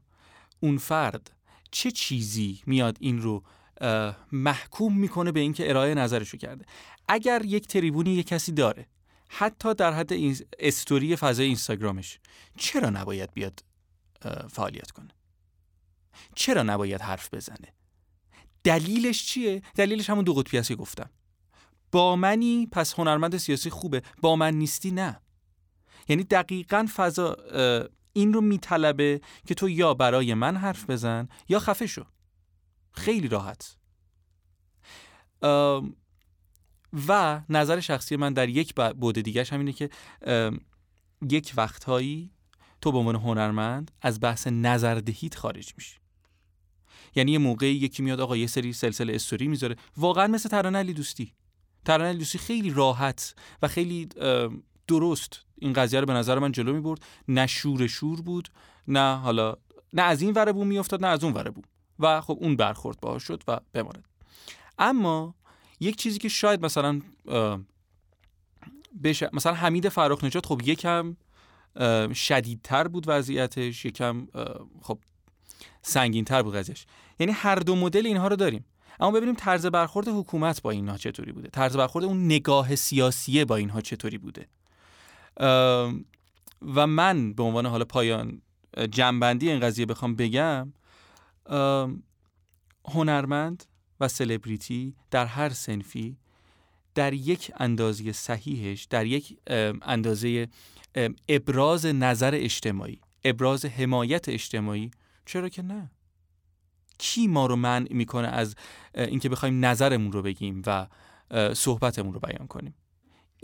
اون 0.61 0.79
فرد 0.79 1.31
چه 1.71 1.91
چیزی 1.91 2.63
میاد 2.67 2.97
این 3.01 3.23
رو 3.23 3.43
محکوم 4.33 4.99
می‌کنه 4.99 5.33
به 5.33 5.41
اینکه 5.41 5.71
ارائه 5.71 5.95
نظرشو 5.95 6.37
کرده. 6.37 6.65
اگر 7.09 7.43
یک 7.45 7.67
تریبونی 7.67 8.11
یک 8.11 8.27
کسی 8.27 8.53
داره 8.53 8.87
حتی 9.29 9.75
در 9.75 9.93
حد 9.93 10.13
استوری 10.59 11.17
فضای 11.17 11.47
اینستاگرامش 11.47 12.19
چرا 12.59 12.91
نباید 12.91 13.33
بیاد 13.33 13.65
فعالیت 14.51 14.91
کنه؟ 14.91 15.11
چرا 16.35 16.63
نباید 16.63 17.01
حرف 17.01 17.35
بزنه؟ 17.35 17.75
دلیلش 18.65 19.27
چیه؟ 19.27 19.63
دلیلش 19.75 20.11
همون 20.11 20.25
دو 20.25 20.35
قطبی 20.35 20.63
که 20.63 20.75
گفتم. 20.75 21.11
با 21.93 22.17
منی 22.17 22.69
پس 22.73 22.95
هنرمند 22.99 23.37
سیاسی 23.37 23.71
خوبه 23.71 24.03
با 24.21 24.37
من 24.37 24.55
نیستی 24.55 24.91
نه. 24.91 25.21
یعنی 26.09 26.25
دقیقا 26.25 26.89
فضا 26.97 27.37
این 28.13 28.33
رو 28.33 28.41
میطلبه 28.41 29.21
که 29.47 29.55
تو 29.55 29.69
یا 29.69 29.95
برای 29.95 30.35
من 30.35 30.57
حرف 30.57 30.91
بزن 30.91 31.29
یا 31.49 31.59
خفه 31.59 31.87
شو. 31.87 32.05
خیلی 32.93 33.29
راحت. 33.29 33.77
و 37.09 37.41
نظر 37.49 37.81
شخصی 37.81 38.17
من 38.17 38.33
در 38.33 38.49
یک 38.49 38.75
بود 38.75 39.19
دیگرش 39.19 39.53
همینه 39.53 39.73
که 39.73 39.91
یک 41.31 41.53
وقتهایی 41.57 42.31
تو 42.81 42.93
به 42.93 42.99
عنوان 42.99 43.17
هنرمند 43.17 43.91
از 44.03 44.21
بحث 44.21 44.47
نظردهیت 44.47 45.35
خارج 45.35 45.73
میشی. 45.77 45.97
یعنی 47.15 47.33
یه 47.33 47.39
موقعی 47.39 47.75
یکی 47.75 48.03
میاد 48.03 48.21
آقا 48.21 48.37
یه 48.37 48.47
سری 48.47 48.73
سلسله 48.73 49.15
استوری 49.15 49.49
می‌ذاره. 49.49 49.77
واقعا 49.97 50.27
مثل 50.27 50.49
ترانه 50.49 50.79
علی 50.79 50.93
دوستی. 50.93 51.35
ترانه 51.85 52.09
علی 52.09 52.19
دوستی 52.19 52.39
خیلی 52.39 52.71
راحت 52.71 53.35
و 53.63 53.69
خیلی 53.69 54.09
درست. 54.87 55.45
این 55.59 55.73
قضیه 55.73 56.01
رو 56.01 56.07
به 56.07 56.13
نظر 56.13 56.39
من 56.39 56.53
جلو 56.53 56.73
می‌برد. 56.73 57.01
نه 57.29 57.47
شور 57.47 57.87
شور 57.87 58.23
بود 58.23 58.49
نه 58.89 59.17
حالا 59.17 59.57
نه 59.93 60.03
از 60.03 60.23
این 60.23 60.33
وره 60.33 60.53
بوم 60.53 60.67
میافتاد 60.67 61.05
نه 61.05 61.09
از 61.09 61.25
اون 61.25 61.33
وره 61.33 61.51
بوم 61.51 61.65
و 61.99 62.21
خب 62.21 62.39
اون 62.41 62.57
برخورد 62.57 63.01
باهاش 63.01 63.23
شد 63.23 63.43
و 63.49 63.61
بماند. 63.73 64.09
اما 64.79 65.35
یک 65.81 65.97
چیزی 65.97 66.19
که 66.19 66.29
شاید 66.29 66.65
مثلا 66.65 67.01
بشه 69.05 69.31
مثلا 69.33 69.55
حمید 69.55 69.89
فراخ 69.89 70.25
نجات 70.25 70.47
خب 70.47 70.61
یکم 70.65 71.17
شدیدتر 72.15 72.89
بود 72.89 73.05
وضعیتش 73.07 73.85
یکم 73.85 74.27
خب 74.83 74.99
سنگینتر 75.83 76.43
بود 76.43 76.57
قضیهش 76.57 76.87
یعنی 77.21 77.33
هر 77.33 77.55
دو 77.55 77.77
مدل 77.77 78.07
اینها 78.07 78.29
رو 78.29 78.37
داریم. 78.37 78.65
اما 79.01 79.11
ببینیم 79.11 79.35
طرز 79.35 79.67
برخورد 79.67 80.09
حکومت 80.09 80.63
با 80.63 80.71
اینها 80.71 80.97
چطوری 80.97 81.33
بوده. 81.33 81.49
طرز 81.49 81.77
برخورد 81.77 82.05
اون 82.05 82.25
نگاه 82.25 82.77
سیاسیه 82.77 83.45
با 83.45 83.57
اینها 83.57 83.81
چطوری 83.81 84.19
بوده. 84.19 84.49
و 86.75 86.87
من 86.87 87.33
به 87.33 87.43
عنوان 87.43 87.67
حالا 87.67 87.85
پایان 87.85 88.43
جنبندی 88.91 89.51
این 89.51 89.61
قضیه 89.61 89.87
بخوام 89.87 90.17
بگم 90.17 90.73
هنرمند 92.89 93.65
و 94.01 94.09
سلبریتی 94.09 94.97
در 95.11 95.27
هر 95.27 95.49
سنفی 95.49 96.17
در 96.95 97.13
یک 97.13 97.53
اندازه 97.57 98.13
صحیحش 98.13 98.85
در 98.85 99.07
یک 99.07 99.39
اندازه 99.83 100.49
ابراز 101.29 101.87
نظر 101.87 102.31
اجتماعی 102.35 103.01
ابراز 103.25 103.65
حمایت 103.65 104.29
اجتماعی. 104.29 104.91
چرا 105.27 105.49
که 105.49 105.63
نه؟ 105.63 105.91
کی 106.99 107.27
ما 107.27 107.47
رو 107.47 107.57
منع 107.57 107.93
می‌کنه 107.93 108.29
از 108.29 108.55
اینکه 108.95 109.29
بخوایم 109.29 109.65
نظرمون 109.65 110.13
رو 110.13 110.23
بگیم 110.23 110.63
و 110.67 110.87
صحبتمون 111.55 112.15
رو 112.15 112.21
بیان 112.21 112.47
کنیم؟ 112.47 112.75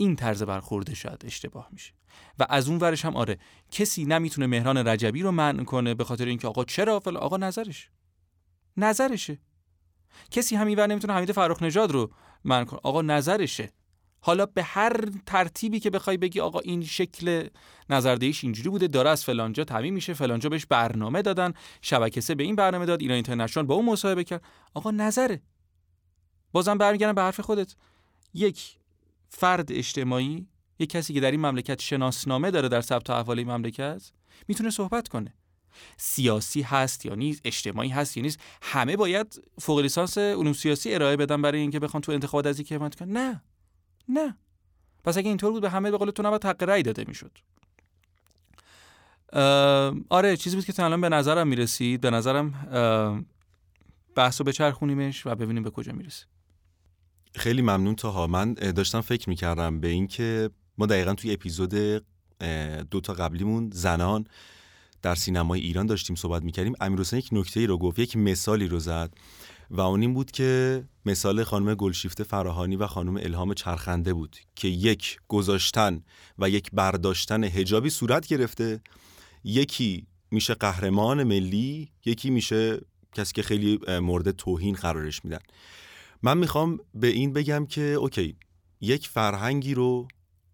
این 0.01 0.15
طرز 0.15 0.43
برخورده 0.43 0.95
شاید 0.95 1.25
اشتباه 1.25 1.69
میشه. 1.71 1.93
و 2.39 2.45
از 2.49 2.69
اون 2.69 2.77
ورش 2.77 3.05
هم 3.05 3.15
آره 3.15 3.37
کسی 3.71 4.05
نمی‌تونه 4.05 4.47
مهران 4.47 4.77
رجبی 4.77 5.21
رو 5.21 5.31
منع 5.31 5.63
کنه 5.63 5.93
به 5.93 6.03
خاطر 6.03 6.25
اینکه 6.25 6.47
آقا 6.47 6.65
چرا 6.65 6.99
فلا 6.99 7.19
آقا 7.19 7.37
نظرش. 7.37 7.89
نظرشه. 8.77 9.39
کسی 10.31 10.55
همین 10.55 10.79
نمی‌تونه 10.79 11.13
حمید 11.13 11.31
فرخ 11.31 11.63
نژاد 11.63 11.91
رو 11.91 12.11
من 12.43 12.65
کنه. 12.65 12.79
آقا 12.83 13.01
نظرشه. 13.01 13.71
حالا 14.21 14.45
به 14.45 14.63
هر 14.63 15.05
ترتیبی 15.25 15.79
که 15.79 15.89
بخوای 15.89 16.17
بگی 16.17 16.39
آقا 16.39 16.59
این 16.59 16.83
شکل 16.83 17.47
نظردهیش 17.89 18.43
اینجوری 18.43 18.69
بوده 18.69 18.87
داره 18.87 19.09
از 19.09 19.25
فلانجا 19.25 19.63
تعمین 19.63 19.93
میشه 19.93 20.13
فلانجا 20.13 20.49
بهش 20.49 20.65
برنامه 20.65 21.21
دادن 21.21 21.53
شبکه 21.81 22.21
سه 22.21 22.35
به 22.35 22.43
این 22.43 22.55
برنامه 22.55 22.85
داد 22.85 23.01
ایران 23.01 23.15
اینترنشنال 23.15 23.65
با 23.65 23.75
اون 23.75 23.85
مصاحبه 23.85 24.23
کرد. 24.23 24.43
آقا 24.73 24.91
نظره. 24.91 25.41
بازم 26.51 26.77
برمیگردم 26.77 27.13
به 27.13 27.21
حرف 27.21 27.39
خودت. 27.39 27.75
یک 28.33 28.77
فرد 29.29 29.71
اجتماعی 29.71 30.47
یه 30.79 30.85
کسی 30.85 31.13
که 31.13 31.19
در 31.19 31.31
این 31.31 31.39
مملکت 31.39 31.81
شناسنامه 31.81 32.51
داره 32.51 32.69
در 32.69 32.81
ثبت 32.81 33.09
احوال 33.09 33.39
این 33.39 33.51
مملکت 33.51 34.11
می‌تونه 34.47 34.69
صحبت 34.69 35.07
کنه. 35.07 35.33
سیاسی 35.97 36.61
هست 36.61 37.05
یا 37.05 37.15
نیست 37.15 37.41
اجتماعی 37.45 37.89
هست 37.89 38.17
یا 38.17 38.23
نیست 38.23 38.39
همه 38.61 38.97
باید 38.97 39.41
فوق 39.61 39.79
لیسانس 39.79 40.17
علوم 40.17 40.53
سیاسی 40.53 40.93
ارائه 40.93 41.17
بدن 41.17 41.41
برای 41.41 41.59
اینکه 41.59 41.79
بخوان 41.79 42.01
تو 42.01 42.11
انتخابات 42.11 42.45
از 42.45 42.57
اینکه 42.57 42.75
حمایت 42.75 42.95
کنن. 42.95 43.11
نه. 43.11 43.41
نه. 44.09 44.37
پس 45.03 45.17
اگه 45.17 45.29
اینطور 45.29 45.51
بود 45.51 45.61
به 45.61 45.69
همه 45.69 45.91
به 45.91 45.97
قول 45.97 46.11
تو 46.11 46.23
نباید 46.23 46.45
حق 46.45 46.63
رأی 46.63 46.83
داده 46.83 47.03
می‌شد. 47.07 47.31
آره 50.09 50.37
چیزی 50.37 50.55
بود 50.55 50.65
که 50.65 50.73
تا 50.73 50.85
الان 50.85 51.01
به 51.01 51.09
نظرم 51.09 51.47
می‌رسید. 51.47 52.01
به 52.01 52.09
نظرم 52.09 52.51
بحث 54.15 54.41
رو 54.41 54.45
بچرخونیمش 54.45 55.25
و 55.25 55.35
ببینیم 55.35 55.63
به 55.63 55.69
کجا 55.69 55.91
می‌رسه. 55.91 56.25
خیلی 57.35 57.61
ممنون 57.61 57.95
تاها. 57.95 58.27
من 58.27 58.53
داشتم 58.53 59.01
فکر 59.01 59.29
می‌کردم 59.29 59.79
به 59.79 59.87
اینکه 59.87 60.49
ما 60.77 60.85
دقیقا 60.85 61.13
توی 61.13 61.33
اپیزود 61.33 61.73
دو 62.91 63.01
تا 63.03 63.13
قبلیمون 63.13 63.69
زنان 63.73 64.25
در 65.01 65.15
سینمای 65.15 65.61
ایران 65.61 65.85
داشتیم 65.85 66.15
صحبت 66.15 66.43
می‌کردیم. 66.43 66.73
امیر 66.81 67.13
یک 67.13 67.29
نکته 67.31 67.59
ای 67.59 67.67
رو 67.67 67.77
گفت 67.77 67.99
یک 67.99 68.17
مثالی 68.17 68.67
رو 68.67 68.79
زد 68.79 69.13
و 69.69 69.81
اون 69.81 70.01
این 70.01 70.13
بود 70.13 70.31
که 70.31 70.83
مثال 71.05 71.43
خانم 71.43 71.75
گلشیفته 71.75 72.23
فراهانی 72.23 72.75
و 72.75 72.87
خانم 72.87 73.17
الهام 73.17 73.53
چرخنده 73.53 74.13
بود 74.13 74.37
که 74.55 74.67
یک 74.67 75.19
گذاشتن 75.27 76.03
و 76.39 76.49
یک 76.49 76.69
برداشتن 76.73 77.43
هجابی 77.43 77.89
صورت 77.89 78.27
گرفته. 78.27 78.81
یکی 79.43 80.07
میشه 80.31 80.53
قهرمان 80.53 81.23
ملی 81.23 81.91
یکی 82.05 82.29
میشه 82.29 82.79
کسی 83.15 83.33
که 83.33 83.43
خیلی 83.43 83.79
مورد 83.87 84.31
توهین 84.31 84.75
قرارش 84.75 85.25
میدن. 85.25 85.39
من 86.23 86.37
می‌خوام 86.37 86.79
به 86.93 87.07
این 87.07 87.33
بگم 87.33 87.65
که 87.65 87.81
اوکی 87.81 88.35
یک 88.81 89.07
فرهنگی 89.07 89.73
رو 89.73 90.07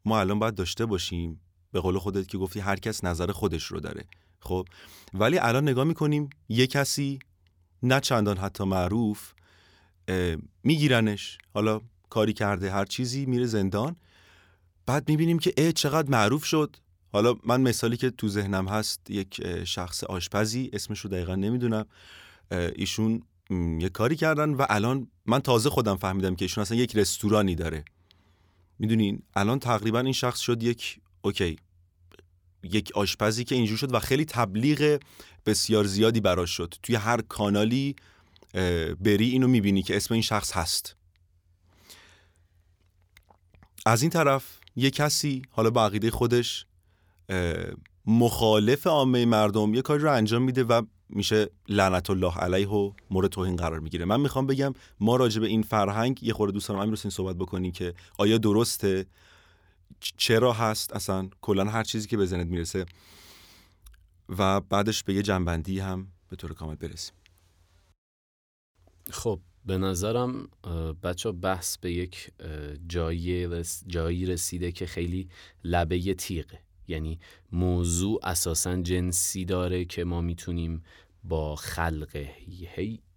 ما 0.06 0.20
الان 0.20 0.40
باید 0.40 0.56
داشته 0.56 0.86
باشیم 0.86 1.42
به 1.72 1.80
قول 1.80 1.98
خودت 1.98 2.28
که 2.28 2.38
گفتی 2.38 2.60
هر 2.60 2.76
کس 2.76 3.04
نظر 3.04 3.32
خودش 3.32 3.64
رو 3.64 3.80
داره 3.80 4.06
خب؟ 4.40 4.68
ولی 5.14 5.38
الان 5.38 5.70
نگاه 5.70 5.84
می‌کنیم 5.84 6.30
یه 6.50 6.68
کسی 6.68 7.20
نه 7.84 8.00
چندان 8.00 8.38
حتی 8.38 8.64
معروف 8.64 9.34
میگیرنش 10.64 11.38
حالا 11.54 11.82
کاری 12.10 12.34
کرده 12.34 12.72
هر 12.72 12.86
چیزی 12.86 13.26
میره 13.26 13.46
زندان 13.46 13.96
بعد 14.86 15.10
می‌بینیم 15.10 15.40
که 15.40 15.54
اه 15.58 15.72
چقدر 15.72 16.10
معروف 16.10 16.46
شد. 16.46 16.76
حالا 17.14 17.36
من 17.44 17.62
مثالی 17.62 17.98
که 17.98 18.10
تو 18.10 18.28
ذهنم 18.28 18.68
هست 18.68 19.10
یک 19.10 19.64
شخص 19.64 20.04
آشپزی 20.04 20.70
اسمش 20.74 21.00
رو 21.00 21.10
دقیقا 21.10 21.36
نمی‌دونم 21.36 21.86
ایشون 22.52 23.24
یه 23.80 23.90
کاری 23.90 24.16
کردن 24.16 24.50
و 24.50 24.66
الان 24.70 25.08
من 25.26 25.40
تازه 25.40 25.70
خودم 25.70 25.96
فهمیدم 25.96 26.36
که 26.36 26.46
ایشون 26.46 26.62
اصلا 26.62 26.78
یک 26.78 26.96
رستورانی 26.96 27.56
داره. 27.56 27.86
می‌دونین؟ 28.80 29.22
الان 29.36 29.60
تقریبا 29.60 30.00
این 30.00 30.14
شخص 30.14 30.40
شد 30.40 30.64
یک 30.64 31.00
اوکی 31.22 31.56
یک 32.64 32.92
آشپزی 32.96 33.44
که 33.44 33.56
اینجور 33.56 33.78
شد 33.78 33.94
و 33.94 34.00
خیلی 34.00 34.26
تبلیغ 34.26 35.00
بسیار 35.46 35.84
زیادی 35.84 36.20
براش 36.20 36.50
شد. 36.50 36.74
توی 36.84 36.96
هر 36.96 37.22
کانالی 37.22 37.96
بری 39.00 39.30
اینو 39.30 39.48
می‌بینی 39.48 39.82
که 39.82 39.96
اسم 39.96 40.14
این 40.14 40.24
شخص 40.24 40.52
هست. 40.52 40.96
از 43.86 44.02
این 44.02 44.12
طرف 44.12 44.60
یه 44.76 44.92
کسی 44.92 45.42
حالا 45.50 45.70
با 45.70 45.86
عقیده 45.86 46.12
خودش 46.12 46.66
مخالف 48.06 48.88
عامه 48.88 49.26
مردم 49.26 49.74
یه 49.74 49.82
کاری 49.82 50.04
رو 50.04 50.12
انجام 50.12 50.42
میده 50.42 50.64
و 50.64 50.82
میشه 51.10 51.50
لعنت 51.68 52.10
الله 52.10 52.38
علیه 52.38 52.70
و 52.70 52.92
مورد 53.10 53.30
توهین 53.30 53.56
قرار 53.56 53.80
می‌گیره. 53.80 54.06
من 54.06 54.20
می‌خوام 54.20 54.48
بگم 54.48 54.74
ما 55.00 55.16
راجع 55.16 55.42
به 55.42 55.48
این 55.48 55.62
فرهنگ 55.62 56.24
یه 56.24 56.34
خورده 56.34 56.54
دوست 56.54 56.68
دارم 56.68 56.82
امیر 56.82 56.96
صحبت 56.96 57.36
بکنیم 57.36 57.72
که 57.72 57.94
آیا 58.18 58.38
درسته؟ 58.38 59.06
چرا 60.00 60.54
هست؟ 60.54 60.94
اصلا 60.94 61.30
کلا 61.42 61.66
هر 61.66 61.84
چیزی 61.84 62.08
که 62.08 62.26
ذهنت 62.26 62.48
می‌رسه. 62.48 62.86
و 64.30 64.62
بعدش 64.62 65.04
به 65.04 65.14
یه 65.14 65.22
جنبندی 65.22 65.80
هم 65.80 66.08
به 66.30 66.36
طور 66.36 66.54
کامل 66.54 66.76
برسیم. 66.76 67.16
خب 69.10 69.40
به 69.66 69.78
نظرم 69.78 70.50
بچه 71.04 71.32
بحث 71.32 71.78
به 71.78 71.92
یک 71.92 72.32
جایی, 72.88 73.64
جایی 73.88 74.26
رسیده 74.26 74.72
که 74.72 74.86
خیلی 74.86 75.30
لبه 75.64 76.14
تیغه. 76.14 76.60
یعنی 76.88 77.20
موضوع 77.52 78.20
اساسا 78.24 78.82
جنسی 78.82 79.46
داره 79.46 79.86
که 79.86 80.04
ما 80.04 80.22
می‌تونیم 80.22 80.84
با 81.24 81.56
خلق 81.56 82.26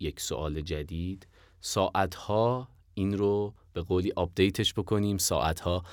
یک 0.00 0.20
سوال 0.20 0.60
جدید 0.60 1.26
ساعتها 1.60 2.68
این 2.94 3.18
رو 3.18 3.54
به 3.72 3.82
قولی 3.82 4.12
آپدیتش 4.16 4.74
بکنیم 4.74 5.18
ساعتها 5.18 5.84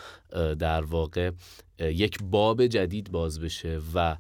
در 0.59 0.81
واقع 0.81 1.31
یک 1.79 2.17
باب 2.23 2.67
جدید 2.67 3.11
باز 3.11 3.39
بشه 3.39 3.81
و 3.93 4.17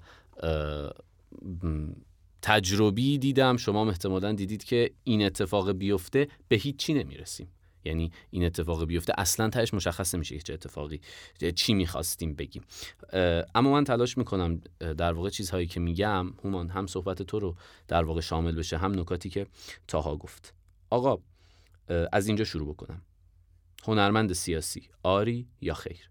تجربی 2.41 3.17
دیدم 3.17 3.57
شما 3.57 3.89
احتمالا 3.89 4.31
دیدید 4.33 4.63
که 4.63 4.91
این 5.03 5.25
اتفاق 5.25 5.71
بیفته 5.71 6.27
به 6.47 6.55
هیچی 6.55 6.93
نمی‌رسیم. 6.93 7.47
یعنی 7.85 8.11
این 8.29 8.45
اتفاق 8.45 8.85
بیفته. 8.85 9.13
اصلا 9.17 9.49
تهش 9.49 9.73
مشخص 9.73 10.15
نمیشه 10.15 10.39
چه 10.39 10.53
اتفاقی 10.53 11.01
چی 11.55 11.73
می‌خواستیم 11.73 12.33
بگیم. 12.33 12.63
اما 13.55 13.71
من 13.71 13.83
تلاش 13.83 14.17
می‌کنم 14.17 14.61
در 14.79 15.13
واقع 15.13 15.29
چیزهایی 15.29 15.67
که 15.67 15.79
میگم 15.79 16.33
همان 16.43 16.69
هم 16.69 16.87
صحبت 16.87 17.21
تو 17.21 17.39
رو 17.39 17.55
در 17.87 18.03
واقع 18.03 18.21
شامل 18.21 18.55
بشه 18.55 18.77
هم 18.77 18.99
نکاتی 18.99 19.29
که 19.29 19.47
تاها 19.87 20.17
گفت. 20.17 20.53
آقا 20.89 21.17
از 22.11 22.27
اینجا 22.27 22.43
شروع 22.43 22.73
بکنم. 22.73 23.01
هنرمند 23.83 24.33
سیاسی 24.33 24.89
آری 25.03 25.47
یا 25.61 25.73
خیر؟ 25.73 26.09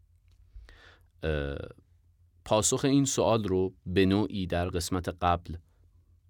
پاسخ 2.45 2.85
این 2.85 3.05
سوال 3.05 3.45
رو 3.45 3.75
به 3.87 4.07
نوعی 4.07 4.47
در 4.47 4.69
قسمت 4.69 5.09
قبل 5.09 5.57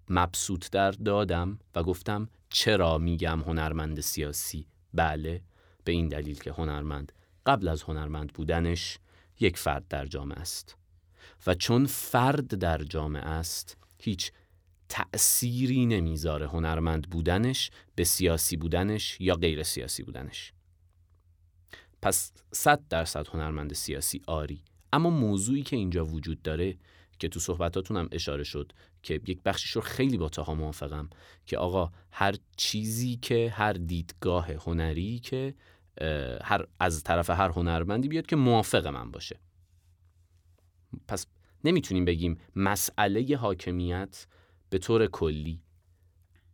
مبسوط 0.09 0.69
در 0.69 0.91
دادم 0.91 1.59
و 1.75 1.83
گفتم 1.83 2.29
چرا 2.49 2.97
میگم 2.97 3.41
هنرمند 3.41 3.99
سیاسی 3.99 4.67
بله 4.95 5.41
به 5.83 5.91
این 5.91 6.07
دلیل 6.07 6.39
که 6.39 6.51
هنرمند 6.51 7.11
قبل 7.45 7.67
از 7.67 7.83
هنرمند 7.83 8.33
بودنش 8.33 8.99
یک 9.39 9.57
فرد 9.57 9.87
در 9.87 10.05
جامعه 10.05 10.39
است. 10.39 10.75
و 11.47 11.53
چون 11.53 11.85
فرد 11.85 12.47
در 12.47 12.77
جامعه 12.77 13.25
است 13.25 13.77
هیچ 13.99 14.31
تأثیری 14.89 15.85
نمی‌ذاره 15.85 16.47
هنرمند 16.47 17.09
بودنش 17.09 17.71
به 17.95 18.03
سیاسی 18.03 18.57
بودنش 18.57 19.17
یا 19.21 19.35
غیر 19.35 19.63
سیاسی 19.63 20.03
بودنش. 20.03 20.53
پس 22.01 22.31
صد 22.51 22.81
درصد 22.89 23.27
هنرمند 23.27 23.73
سیاسی 23.73 24.21
آری. 24.27 24.61
اما 24.93 25.09
موضوعی 25.09 25.63
که 25.63 25.75
اینجا 25.75 26.05
وجود 26.05 26.41
داره 26.41 26.77
که 27.19 27.27
تو 27.27 27.39
صحبتاتون 27.39 27.97
هم 27.97 28.09
اشاره 28.11 28.43
شد 28.43 28.71
که 29.05 29.21
یک 29.27 29.41
بخشیش 29.43 29.71
رو 29.71 29.81
خیلی 29.81 30.17
با 30.17 30.29
تاها 30.29 30.53
موافقم 30.53 31.09
که 31.45 31.57
آقا 31.57 31.91
هر 32.11 32.35
چیزی 32.57 33.15
که 33.15 33.53
هر 33.55 33.73
دیدگاه 33.73 34.51
هنری 34.51 35.19
که 35.19 35.55
هر 36.43 36.67
از 36.79 37.03
طرف 37.03 37.29
هر 37.29 37.49
هنرمندی 37.49 38.07
بیاد 38.07 38.25
که 38.25 38.35
موافق 38.35 38.87
من 38.87 39.11
باشه. 39.11 39.39
پس 41.07 41.27
نمی‌تونیم 41.63 42.05
بگیم 42.05 42.37
مسئله 42.55 43.37
حاکمیت 43.37 44.27
به 44.69 44.77
طور 44.77 45.07
کلی 45.07 45.61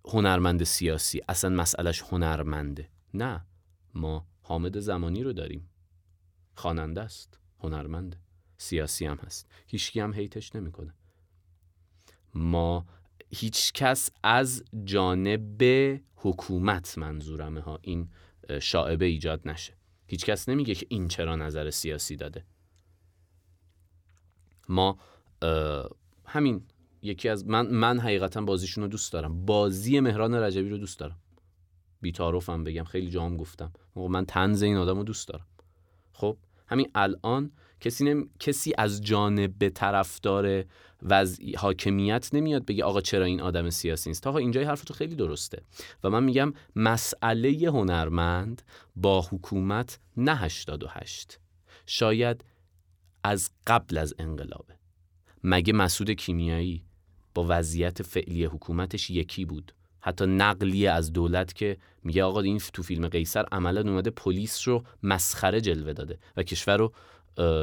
هنرمند 0.06 0.64
سیاسی 0.64 1.22
اصلا 1.30 1.50
مسئلهش 1.50 2.02
هنرمنده. 2.02 2.90
نه 3.14 3.46
ما 3.94 4.28
حامد 4.42 4.80
زمانی 4.80 5.24
رو 5.24 5.34
داریم. 5.34 5.70
خواننده 6.56 7.02
است 7.02 7.40
هنرمنده 7.60 8.18
سیاسی 8.58 9.06
هم 9.06 9.18
هست. 9.18 9.52
هیچکی 9.68 10.00
هم 10.00 10.14
هیتش 10.14 10.56
نمی‌کنه. 10.56 10.94
ما 12.34 12.86
هیچ 13.30 13.74
کس 13.74 14.10
از 14.24 14.64
جانب 14.84 15.64
حکومت 16.16 16.98
منظورمه 16.98 17.62
ها 17.62 17.80
این 17.82 18.10
شاعبه 18.62 19.06
ایجاد 19.06 19.48
نشه. 19.48 19.78
هیچ 20.08 20.26
کس 20.26 20.50
نمیگه 20.50 20.76
که 20.76 20.86
این 20.90 21.08
چرا 21.08 21.36
نظر 21.36 21.70
سیاسی 21.70 22.16
داده. 22.16 22.46
ما 24.70 24.98
همین 26.26 26.64
یکی 27.02 27.30
از 27.30 27.46
من 27.46 27.68
من 27.68 28.00
حقیقتا 28.00 28.42
بازیشون 28.42 28.84
رو 28.84 28.88
دوست 28.88 29.14
دارم. 29.14 29.46
بازی 29.46 30.00
مهران 30.00 30.36
رجبی 30.36 30.70
رو 30.70 30.78
دوست 30.78 31.00
دارم. 31.00 31.20
بیتاروفم 32.02 32.64
بگم 32.64 32.84
خیلی 32.84 33.10
جام 33.10 33.38
گفتم. 33.38 33.74
من 33.96 34.26
تنز 34.26 34.62
این 34.62 34.78
آدم 34.78 34.98
رو 34.98 35.04
دوست 35.04 35.28
دارم. 35.28 35.48
خب 36.14 36.38
همین 36.68 36.92
الان 36.96 37.52
کسی, 37.82 38.04
نم... 38.04 38.30
کسی 38.40 38.74
از 38.78 39.02
جانب 39.02 39.70
طرفدار 39.70 40.66
وضع 41.04 41.58
حاکمیت 41.58 42.30
نمیاد 42.34 42.66
بگه 42.66 42.84
آقا 42.84 43.02
چرا 43.02 43.26
این 43.26 43.42
آدم 43.42 43.70
سیاسی 43.70 44.10
نیست؟ 44.10 44.24
تا 44.24 44.38
اینجای 44.38 44.64
حرف 44.64 44.84
تو 44.84 44.94
خیلی 44.94 45.16
درسته. 45.16 45.62
و 46.04 46.10
من 46.10 46.24
میگم 46.24 46.54
مسئله 46.76 47.70
هنرمند 47.70 48.62
با 48.96 49.22
حکومت 49.22 50.00
نه 50.18 50.36
88 50.36 51.40
شاید 51.86 52.44
از 53.24 53.50
قبل 53.68 53.98
از 53.98 54.14
انقلابه. 54.20 54.74
مگه 55.44 55.74
مسعود 55.74 56.12
کیمیایی 56.12 56.84
با 57.34 57.46
وضعیت 57.50 58.02
فعلی 58.02 58.46
حکومتش 58.46 59.10
یکی 59.10 59.46
بود؟ 59.46 59.74
حتی 60.00 60.26
نقلی 60.26 60.88
از 60.88 61.14
دولت 61.14 61.54
که 61.54 61.78
میگه 62.04 62.24
آقا 62.24 62.42
این 62.42 62.58
تو 62.74 62.84
فیلم 62.84 63.08
قیصر 63.08 63.46
عملا 63.52 63.82
اومده 63.82 64.10
پلیس 64.10 64.68
رو 64.68 64.84
مسخره 65.04 65.62
جلوه 65.62 65.94
داده 65.94 66.20
و 66.38 66.44
کشور 66.44 66.78
رو 66.78 66.94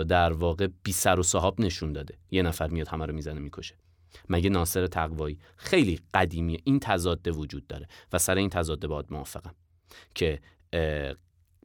در 0.08 0.32
واقع 0.32 0.68
بی 0.82 0.92
سر 0.92 1.20
و 1.20 1.22
صاحب 1.22 1.60
نشون 1.60 1.92
داده. 1.92 2.18
یه 2.30 2.42
نفر 2.42 2.68
میاد 2.68 2.88
همه 2.88 3.06
رو 3.06 3.14
می‌زنه 3.14 3.40
می‌کشه. 3.40 3.74
مگه 4.28 4.50
ناصر 4.50 4.86
تقوایی 4.86 5.38
خیلی 5.56 6.00
قدیمیه 6.14 6.58
این 6.64 6.80
تضاد 6.80 7.28
وجود 7.28 7.66
داره 7.66 7.88
و 8.12 8.18
سر 8.18 8.36
این 8.36 8.50
تضاد 8.50 8.86
باید 8.86 9.06
موافقم 9.10 9.54
که 10.14 10.40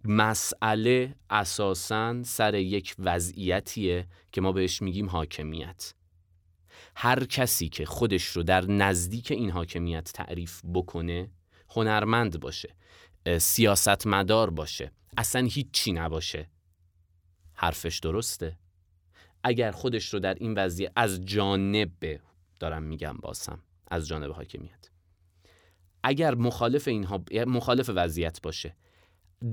مسئله 0.04 1.16
اساسا 1.30 2.24
سر 2.24 2.56
یک 2.56 2.96
وضعیتیه 3.00 4.08
که 4.32 4.42
ما 4.42 4.52
بهش 4.52 4.82
میگیم 4.82 5.10
حاکمیت. 5.10 5.94
هر 6.96 7.26
کسی 7.26 7.70
که 7.70 7.86
خودش 7.86 8.24
رو 8.26 8.44
در 8.44 8.66
نزدیک 8.66 9.32
این 9.32 9.50
حاکمیت 9.50 10.12
تعریف 10.14 10.62
بکنه 10.74 11.30
هنرمند 11.70 12.40
باشه 12.40 12.76
سیاستمدار 13.38 14.50
باشه 14.50 14.92
اصلا 15.18 15.48
هیچی 15.48 15.92
نباشه. 15.92 16.50
حرفش 17.54 18.00
درسته. 18.00 18.58
اگر 19.44 19.72
خودش 19.72 20.14
رو 20.14 20.20
در 20.20 20.34
این 20.34 20.54
وضعیت 20.54 20.92
از 20.96 21.26
جانب 21.26 22.20
دارم 22.60 22.84
میگم 22.84 23.18
باسم 23.22 23.60
از 23.88 24.08
جانب 24.08 24.32
حاکمیت. 24.32 24.90
اگر 26.04 26.36
مخالف 26.36 26.88
اینها 26.88 27.24
مخالف 27.48 27.90
وضعیت 27.96 28.42
باشه 28.42 28.76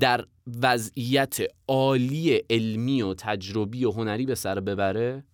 در 0.01 0.27
وضعیت 0.47 1.39
عالی 1.69 2.37
علمی 2.51 3.03
و 3.03 3.15
تجربی 3.15 3.85
و 3.85 3.91
هنری 3.91 4.27
به 4.27 4.35
سر 4.35 4.61
ببره 4.61 5.25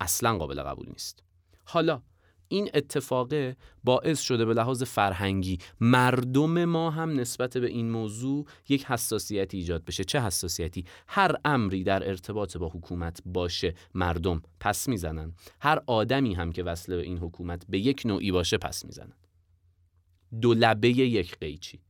اصلا 0.00 0.38
قابل 0.38 0.62
قبول 0.62 0.88
نیست. 0.88 1.22
حالا 1.64 2.02
این 2.48 2.70
اتفاقه 2.74 3.56
باعث 3.84 4.20
شده 4.20 4.44
به 4.44 4.54
لحاظ 4.54 4.82
فرهنگی 4.82 5.58
مردم 5.80 6.64
ما 6.64 6.90
هم 6.90 7.20
نسبت 7.20 7.56
به 7.56 7.66
این 7.66 7.90
موضوع 7.90 8.46
یک 8.68 8.84
حساسیتی 8.84 9.56
ایجاد 9.56 9.84
بشه. 9.84 10.04
چه 10.04 10.20
حساسیتی؟ 10.20 10.84
هر 11.08 11.36
امری 11.44 11.84
در 11.84 12.08
ارتباط 12.08 12.56
با 12.56 12.68
حکومت 12.68 13.20
باشه 13.26 13.74
مردم 13.94 14.42
پس 14.60 14.88
می‌زنن. 14.88 15.32
هر 15.60 15.82
آدمی 15.86 16.34
هم 16.34 16.52
که 16.52 16.62
وصله 16.62 16.96
به 16.96 17.02
این 17.02 17.18
حکومت 17.18 17.66
به 17.68 17.78
یک 17.78 18.02
نوعی 18.04 18.32
باشه 18.32 18.58
پس 18.58 18.84
می‌زنن. 18.84 19.16
دو 20.40 20.54
لبه 20.54 20.88
یک 20.88 21.38
قیچی. 21.38 21.80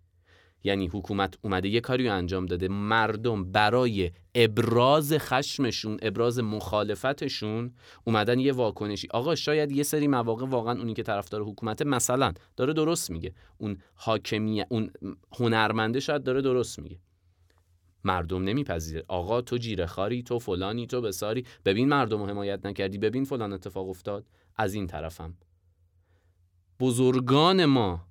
یعنی 0.67 0.87
حکومت 0.87 1.35
اومده 1.43 1.69
یه 1.69 1.81
کاری 1.81 2.09
انجام 2.09 2.47
داده. 2.47 2.69
مردم 2.69 3.53
برای 3.53 4.11
ابراز 4.35 5.13
خشمشون 5.13 5.99
ابراز 6.03 6.39
مخالفتشون 6.39 7.75
اومدن 8.05 8.39
یه 8.39 8.53
واکنشی. 8.53 9.09
آقا 9.11 9.35
شاید 9.35 9.73
یه 9.73 9.83
سری 9.83 10.09
مواقع 10.09 10.47
واقعا 10.47 10.79
اونی 10.79 10.95
که 10.95 11.03
طرفدار 11.03 11.43
حکومت 11.43 11.83
مثلا 11.83 12.33
داره 12.57 12.73
درست 12.73 13.11
میگه. 13.11 13.35
اون 13.59 13.79
حاکمیت 13.95 14.67
اون 14.71 14.91
هنرمنده 15.39 16.01
شاید 16.01 16.23
داره 16.23 16.43
درست 16.43 16.79
میگه. 16.79 16.99
مردم 18.05 18.43
نمیپذیره. 18.43 19.05
آقا 19.09 19.41
تو 19.41 19.57
جیره 19.57 19.87
خاری 19.87 20.23
تو 20.23 20.39
فلانی 20.39 20.87
تو 20.87 21.01
بساری. 21.01 21.45
ببین 21.65 21.89
مردم 21.89 22.19
رو 22.19 22.27
حمایت 22.27 22.67
نکردی. 22.67 22.99
ببین 22.99 23.25
فلان 23.25 23.53
اتفاق 23.53 23.89
افتاد. 23.89 24.25
از 24.57 24.75
این 24.75 24.87
طرفم. 24.87 25.35
بزرگان 26.81 27.65
ما 27.65 28.07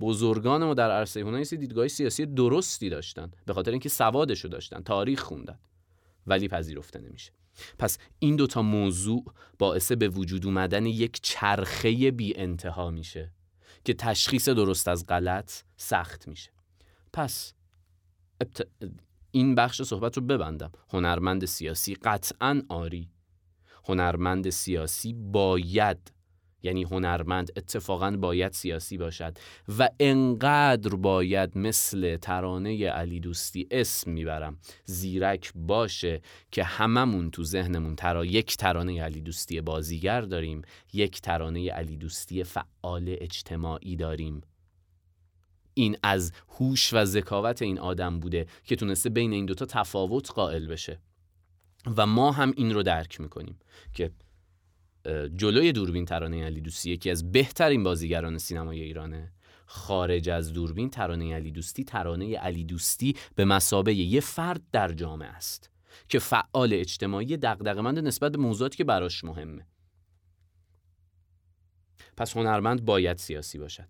بزرگان 0.00 0.64
ما 0.64 0.74
در 0.74 0.90
عرصه 0.90 1.20
هنر 1.20 1.42
دیدگاه 1.42 1.88
سیاسی 1.88 2.26
درستی 2.26 2.90
داشتن 2.90 3.30
به 3.46 3.54
خاطر 3.54 3.70
اینکه 3.70 3.88
سوادشو 3.88 4.48
داشتن 4.48 4.80
تاریخ 4.80 5.22
خوندن 5.22 5.58
ولی 6.26 6.48
پذیرفته 6.48 7.00
نمیشه. 7.00 7.32
پس 7.78 7.98
این 8.18 8.36
دوتا 8.36 8.62
موضوع 8.62 9.24
باعث 9.58 9.92
به 9.92 10.08
وجود 10.08 10.46
اومدن 10.46 10.86
یک 10.86 11.20
چرخه 11.22 12.10
بی 12.10 12.36
انتها 12.36 12.90
میشه 12.90 13.32
که 13.84 13.94
تشخیص 13.94 14.48
درست 14.48 14.88
از 14.88 15.06
غلط 15.06 15.52
سخت 15.76 16.28
میشه. 16.28 16.50
پس 17.12 17.54
این 19.30 19.54
بخش 19.54 19.82
صحبت 19.82 20.16
رو 20.16 20.22
ببندم. 20.22 20.72
هنرمند 20.88 21.44
سیاسی 21.44 21.94
قطعا 21.94 22.62
آری. 22.68 23.10
هنرمند 23.84 24.50
سیاسی 24.50 25.12
باید 25.12 26.12
یعنی 26.62 26.82
هنرمند 26.82 27.52
اتفاقا 27.56 28.10
باید 28.10 28.52
سیاسی 28.52 28.98
باشد 28.98 29.38
و 29.78 29.88
انقدر 30.00 30.94
باید 30.94 31.58
مثل 31.58 32.16
ترانه 32.16 32.88
علی 32.88 33.20
دوستی 33.20 33.68
اسم 33.70 34.10
می‌برم. 34.10 34.58
زیرک 34.84 35.52
باشه 35.54 36.20
که 36.50 36.64
هممون 36.64 37.30
تو 37.30 37.44
ذهنمون 37.44 37.96
ترا 37.96 38.24
یک 38.24 38.56
ترانه 38.56 39.02
علی 39.02 39.20
دوستی 39.20 39.60
بازیگر 39.60 40.20
داریم 40.20 40.62
یک 40.92 41.20
ترانه 41.20 41.70
علی 41.70 41.96
دوستی 41.96 42.44
فعال 42.44 43.16
اجتماعی 43.20 43.96
داریم. 43.96 44.40
این 45.74 45.96
از 46.02 46.32
هوش 46.48 46.94
و 46.94 47.04
ذکاوت 47.04 47.62
این 47.62 47.78
آدم 47.78 48.20
بوده 48.20 48.46
که 48.64 48.76
تونسته 48.76 49.10
بین 49.10 49.32
این 49.32 49.46
دوتا 49.46 49.66
تفاوت 49.66 50.30
قائل 50.30 50.66
بشه. 50.66 50.98
و 51.96 52.06
ما 52.06 52.32
هم 52.32 52.52
این 52.56 52.74
رو 52.74 52.82
درک 52.82 53.20
می‌کنیم 53.20 53.58
که 53.94 54.10
جلوی 55.36 55.72
دوربین 55.72 56.04
ترانه 56.04 56.44
علی 56.44 56.60
دوستی 56.60 56.90
یکی 56.90 57.10
از 57.10 57.32
بهترین 57.32 57.82
بازیگران 57.82 58.38
سینمای 58.38 58.80
ایرانه. 58.80 59.32
خارج 59.66 60.28
از 60.28 60.52
دوربین 60.52 60.90
ترانه 60.90 61.34
علی 61.34 61.50
دوستی 61.50 61.84
ترانه 61.84 62.36
علی 62.36 62.64
دوستی 62.64 63.16
به 63.34 63.44
مسابه 63.44 63.94
یه 63.94 64.20
فرد 64.20 64.62
در 64.72 64.92
جامعه 64.92 65.28
است 65.28 65.70
که 66.08 66.18
فعال 66.18 66.72
اجتماعی 66.72 67.36
دغدغه‌مند 67.36 67.98
نسبت 67.98 68.32
به 68.32 68.38
موضوعاتی 68.38 68.76
که 68.76 68.84
براش 68.84 69.24
مهمه. 69.24 69.66
پس 72.16 72.36
هنرمند 72.36 72.84
باید 72.84 73.18
سیاسی 73.18 73.58
باشد. 73.58 73.88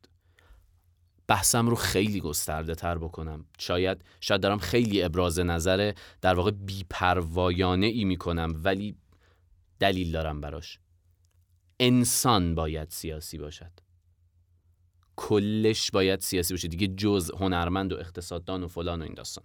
بحثم 1.27 1.69
رو 1.69 1.77
خیلی 1.77 2.21
گسترده 2.21 2.75
تر 2.75 2.99
بکنم. 2.99 3.45
شاید 3.59 4.05
شاید 4.21 4.41
دارم 4.41 4.59
خیلی 4.59 5.03
ابراز 5.03 5.41
نظر 5.41 5.93
در 6.21 6.35
واقع 6.35 6.51
بیپروایانه 6.51 7.87
ای 7.87 8.05
می‌کنم 8.05 8.61
ولی 8.65 8.97
دلیل 9.79 10.13
دارم 10.13 10.41
براش. 10.41 10.79
انسان 11.81 12.55
باید 12.55 12.91
سیاسی 12.91 13.39
باشد. 13.39 13.73
کلش 15.17 15.91
باید 15.91 16.21
سیاسی 16.21 16.55
باشه. 16.55 16.69
دیگه 16.69 16.87
جز 16.87 17.31
هنرمند 17.31 17.93
و 17.93 17.97
اقتصاددان 17.97 18.63
و 18.63 18.69
فلان 18.69 19.01
و 19.01 19.05
این 19.05 19.15
داستان. 19.15 19.45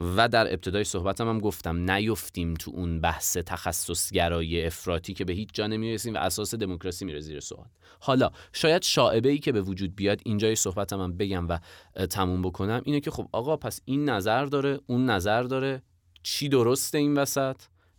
و 0.00 0.28
در 0.28 0.52
ابتدای 0.52 0.84
صحبتم 0.84 1.28
هم 1.28 1.38
گفتم 1.38 1.90
نیفتیم 1.90 2.54
تو 2.54 2.70
اون 2.74 3.00
بحث 3.00 3.36
تخصصگرای 3.36 4.66
افراطی 4.66 5.14
که 5.14 5.24
به 5.24 5.32
هیچ 5.32 5.48
جا 5.52 5.66
نمی‌رسیم 5.66 6.14
و 6.14 6.18
اساس 6.18 6.54
دموکراسی 6.54 7.04
میره 7.04 7.20
زیر 7.20 7.40
سوال. 7.40 7.66
حالا 8.00 8.30
شاید 8.52 8.82
شاعبه 8.82 9.28
ای 9.28 9.38
که 9.38 9.52
به 9.52 9.62
وجود 9.62 9.96
بیاد 9.96 10.20
اینجای 10.24 10.54
صحبتم 10.54 11.00
هم 11.00 11.16
بگم 11.16 11.48
و 11.48 11.58
تموم 12.06 12.42
بکنم 12.42 12.82
اینه 12.84 13.00
که 13.00 13.10
خب 13.10 13.28
آقا 13.32 13.56
پس 13.56 13.80
این 13.84 14.08
نظر 14.08 14.44
داره 14.44 14.80
اون 14.86 15.10
نظر 15.10 15.42
داره. 15.42 15.82
چی 16.22 16.48
درسته 16.48 16.98
این 16.98 17.14
وسط؟ 17.14 17.56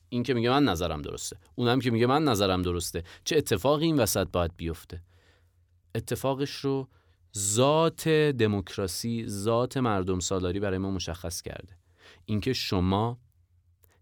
این 0.09 0.23
که 0.23 0.33
میگه 0.33 0.49
من 0.49 0.63
نظرم 0.63 1.01
درسته. 1.01 1.37
اونم 1.55 1.79
که 1.79 1.91
میگه 1.91 2.05
من 2.05 2.23
نظرم 2.23 2.61
درسته. 2.61 3.03
چه 3.23 3.37
اتفاقی 3.37 3.85
این 3.85 3.99
وسط 3.99 4.27
باید 4.27 4.51
بیفته؟ 4.57 5.01
اتفاقش 5.95 6.51
رو 6.51 6.87
ذات 7.37 8.09
دموکراسی 8.09 9.25
ذات 9.27 9.77
مردم 9.77 10.19
سالاری 10.19 10.59
برای 10.59 10.77
ما 10.77 10.91
مشخص 10.91 11.41
کرده. 11.41 11.77
اینکه 12.25 12.53
شما 12.53 13.19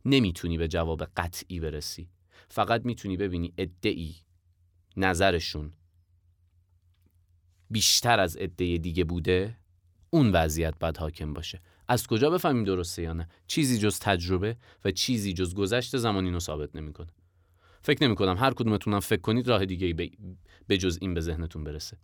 نمی‌تونی 0.05 0.57
به 0.57 0.67
جواب 0.67 1.03
قطعی 1.03 1.59
برسی. 1.59 2.09
فقط 2.49 2.85
می‌تونی 2.85 3.17
ببینی 3.17 3.53
ادعی 3.57 4.15
نظرشون 4.97 5.73
بیشتر 7.69 8.19
از 8.19 8.37
ادعی 8.39 8.79
دیگه 8.79 9.03
بوده 9.03 9.57
اون 10.09 10.31
وضعیت 10.31 10.79
باید 10.79 10.97
حاکم 10.97 11.33
باشه. 11.33 11.61
از 11.87 12.07
کجا 12.07 12.29
بفهمیم 12.29 12.63
درسته 12.63 13.01
یا 13.01 13.13
نه؟ 13.13 13.27
چیزی 13.47 13.77
جز 13.77 13.99
تجربه 13.99 14.57
و 14.85 14.91
چیزی 14.91 15.33
جز 15.33 15.53
گذشت 15.53 15.97
زمانی 15.97 16.31
رو 16.31 16.39
ثابت 16.39 16.75
نمی‌کنه. 16.75 17.07
فکر 17.81 18.03
نمی 18.03 18.15
کنم 18.15 18.37
هر 18.37 18.53
کدومتونم 18.53 18.99
فکر 18.99 19.21
کنید 19.21 19.47
راه 19.47 19.65
دیگه 19.65 20.09
به 20.67 20.77
جز 20.77 20.97
این 21.01 21.13
به 21.13 21.21
ذهنتون 21.21 21.63
برسه. 21.63 21.97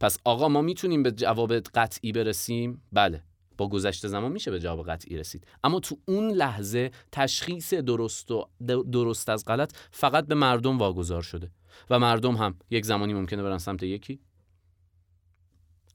پس 0.00 0.18
آقا 0.24 0.48
ما 0.48 0.62
می‌تونیم 0.62 1.02
به 1.02 1.12
جواب 1.12 1.58
قطعی 1.58 2.12
برسیم؟ 2.12 2.82
بله. 2.92 3.22
با 3.58 3.68
گذشته 3.68 4.08
زمان 4.08 4.32
میشه 4.32 4.50
به 4.50 4.60
جواب 4.60 4.86
قطعی 4.86 5.16
رسید. 5.16 5.46
اما 5.64 5.80
تو 5.80 5.98
اون 6.04 6.30
لحظه 6.30 6.90
تشخیص 7.12 7.74
درست 7.74 8.30
و 8.30 8.48
درست 8.92 9.28
از 9.28 9.44
غلط 9.44 9.72
فقط 9.90 10.26
به 10.26 10.34
مردم 10.34 10.78
واگذار 10.78 11.22
شده. 11.22 11.50
و 11.90 11.98
مردم 11.98 12.36
هم 12.36 12.54
یک 12.70 12.84
زمانی 12.84 13.14
ممکنه 13.14 13.42
برن 13.42 13.58
سمت 13.58 13.82
یکی؟ 13.82 14.20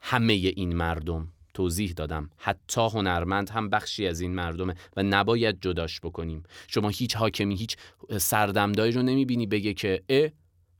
همه 0.01 0.34
این 0.34 0.76
مردم. 0.76 1.28
توضیح 1.55 1.93
دادم. 1.93 2.29
حتی 2.37 2.81
هنرمند 2.81 3.49
هم 3.49 3.69
بخشی 3.69 4.07
از 4.07 4.21
این 4.21 4.35
مردمه 4.35 4.75
و 4.95 5.03
نباید 5.03 5.61
جداش 5.61 5.99
بکنیم. 5.99 6.43
شما 6.67 6.89
هیچ 6.89 7.15
حاکمی 7.15 7.55
هیچ 7.55 7.77
سردمداری 8.17 8.91
رو 8.91 9.01
نمی‌بینی 9.01 9.47
بگه 9.47 9.73
که 9.73 10.03
اه 10.09 10.29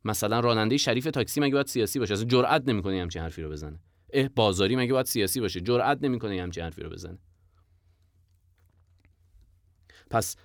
مثلا 0.05 0.39
راننده 0.39 0.78
شریف 0.78 1.05
تاکسی 1.05 1.41
مگه 1.41 1.53
باید 1.53 1.67
سیاسی 1.67 1.99
باشه؟ 1.99 2.13
اصلا 2.13 2.26
جرئت 2.26 2.67
نمی‌کنه 2.67 3.01
همچین 3.01 3.21
حرفی 3.21 3.41
رو 3.41 3.49
بزنه. 3.49 3.80
اه 4.13 4.28
بازاری 4.28 4.76
مگه 4.76 4.93
باید 4.93 5.05
سیاسی 5.05 5.39
باشه؟ 5.39 5.61
جرئت 5.61 6.03
نمی‌کنه 6.03 6.41
همچین 6.41 6.63
حرفی 6.63 6.82
رو 6.82 6.89
بزنه. 6.89 7.17
پس 10.09 10.36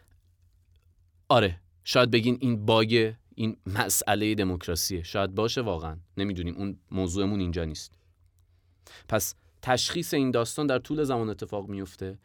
آره 1.28 1.60
شاید 1.84 2.10
بگین 2.10 2.38
این 2.40 2.66
باگ 2.66 3.12
این 3.34 3.56
مسئله 3.66 4.34
دموکراسیه. 4.34 5.02
شاید 5.02 5.34
باشه 5.34 5.60
واقعا. 5.60 5.96
نمی‌دونیم. 6.16 6.56
اون 6.56 6.78
موضوعمون 6.90 7.40
اینجا 7.40 7.64
نیست. 7.64 7.98
پس 9.08 9.34
تشخیص 9.62 10.14
این 10.14 10.30
داستان 10.30 10.66
در 10.66 10.78
طول 10.78 11.04
زمان 11.04 11.28
اتفاق 11.28 11.68
میفته 11.68 12.18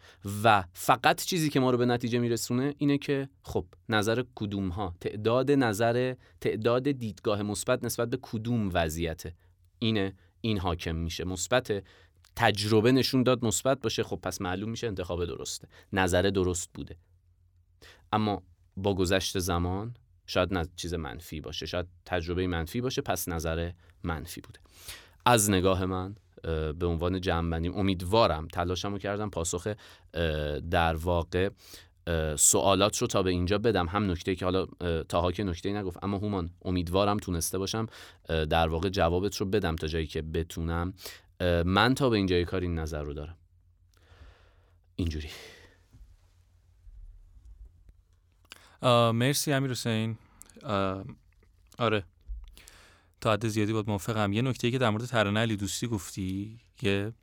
و 0.43 0.63
فقط 0.73 1.23
چیزی 1.23 1.49
که 1.49 1.59
ما 1.59 1.71
رو 1.71 1.77
به 1.77 1.85
نتیجه 1.85 2.19
میرسونه 2.19 2.73
اینه 2.77 2.97
که 2.97 3.29
خب 3.43 3.65
نظر 3.89 4.23
کدوم 4.35 4.69
ها 4.69 4.95
تعداد 5.01 5.51
نظر 5.51 6.15
تعداد 6.41 6.91
دیدگاه 6.91 7.41
مثبت 7.41 7.83
نسبت 7.83 8.09
به 8.09 8.17
کدوم 8.21 8.69
وضعیته؟ 8.73 9.35
اینه 9.79 10.13
این 10.41 10.57
حاکم 10.57 10.95
میشه. 10.95 11.23
مثبت 11.23 11.83
تجربه 12.35 12.91
نشون 12.91 13.23
داد 13.23 13.45
مثبت 13.45 13.81
باشه 13.81 14.03
خب 14.03 14.19
پس 14.23 14.41
معلوم 14.41 14.69
میشه 14.69 14.87
انتخاب 14.87 15.25
درسته. 15.25 15.67
نظر 15.93 16.21
درست 16.21 16.69
بوده. 16.73 16.95
اما 18.13 18.43
با 18.77 18.93
گذشت 18.93 19.39
زمان 19.39 19.93
شاید 20.27 20.75
چیز 20.75 20.93
منفی 20.93 21.41
باشه 21.41 21.65
شاید 21.65 21.85
تجربه 22.05 22.47
منفی 22.47 22.81
باشه 22.81 23.01
پس 23.01 23.29
نظر 23.29 23.71
منفی 24.03 24.41
بوده. 24.41 24.59
از 25.25 25.49
نگاه 25.49 25.85
من 25.85 26.15
به 26.79 26.85
عنوان 26.85 27.21
جمع 27.21 27.71
امیدوارم 27.75 28.47
تلاشمو 28.47 28.97
کردم 28.97 29.29
پاسخ 29.29 29.73
در 30.71 30.95
واقع 30.95 31.49
سوالات 32.35 32.97
رو 32.97 33.07
تا 33.07 33.23
به 33.23 33.29
اینجا 33.29 33.57
بدم. 33.57 33.87
هم 33.87 34.11
نکته 34.11 34.35
که 34.35 34.45
حالا 34.45 34.65
تاها 35.03 35.31
که 35.31 35.43
نکته 35.43 35.73
نگفت 35.73 36.03
اما 36.03 36.17
هومان 36.17 36.49
امیدوارم 36.65 37.17
تونسته 37.17 37.57
باشم 37.57 37.87
در 38.27 38.67
واقع 38.67 38.89
جوابت 38.89 39.35
رو 39.37 39.45
بدم 39.45 39.75
تا 39.75 39.87
جایی 39.87 40.07
که 40.07 40.21
بتونم. 40.21 40.93
من 41.65 41.95
تا 41.95 42.09
به 42.09 42.17
اینجای 42.17 42.45
کار 42.45 42.61
این 42.61 42.79
نظر 42.79 43.03
رو 43.03 43.13
دارم. 43.13 43.37
اینجوری. 44.95 45.29
مرسی 49.13 49.53
امیر 49.53 49.71
حسین. 49.71 50.17
آره. 51.77 52.03
حد 53.33 53.47
زیادی 53.47 53.73
باید 53.73 53.87
موافقم. 53.87 54.33
یه 54.33 54.41
نکته 54.41 54.71
که 54.71 54.77
در 54.77 54.89
مورد 54.89 55.05
ترانه 55.05 55.39
علی 55.39 55.55
دوستی 55.55 55.87
گفتی 55.87 56.59
یه 56.81 57.13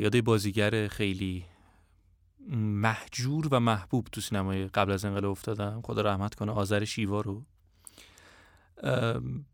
یاده 0.00 0.22
بازیگر 0.22 0.88
خیلی 0.88 1.44
محجور 2.56 3.48
و 3.50 3.60
محبوب 3.60 4.08
تو 4.12 4.20
سینمای 4.20 4.66
قبل 4.66 4.92
از 4.92 5.04
انقلاب 5.04 5.30
افتادم. 5.30 5.82
خدا 5.84 6.02
رحمت 6.02 6.34
کنه 6.34 6.52
آذر 6.52 6.84
شیوا 6.84 7.20
رو. 7.20 7.44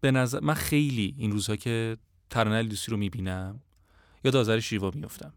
به 0.01 0.11
نظر 0.11 0.41
من 0.41 0.55
خیلی 0.55 1.15
این 1.19 1.33
روزها 1.33 1.57
که 1.57 1.97
ترانه 2.31 2.57
علی 2.57 2.69
دوستی 2.69 2.91
رو 2.91 2.97
می‌بینم 2.97 3.61
یاد 4.25 4.37
آذر 4.37 4.61
شیوا 4.61 4.91
میفتم 4.95 5.33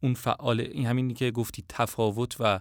اون 0.00 0.14
فعال 0.14 0.60
این 0.60 0.86
همینی 0.86 1.14
که 1.14 1.30
گفتی 1.30 1.64
تفاوت 1.68 2.36
و 2.40 2.60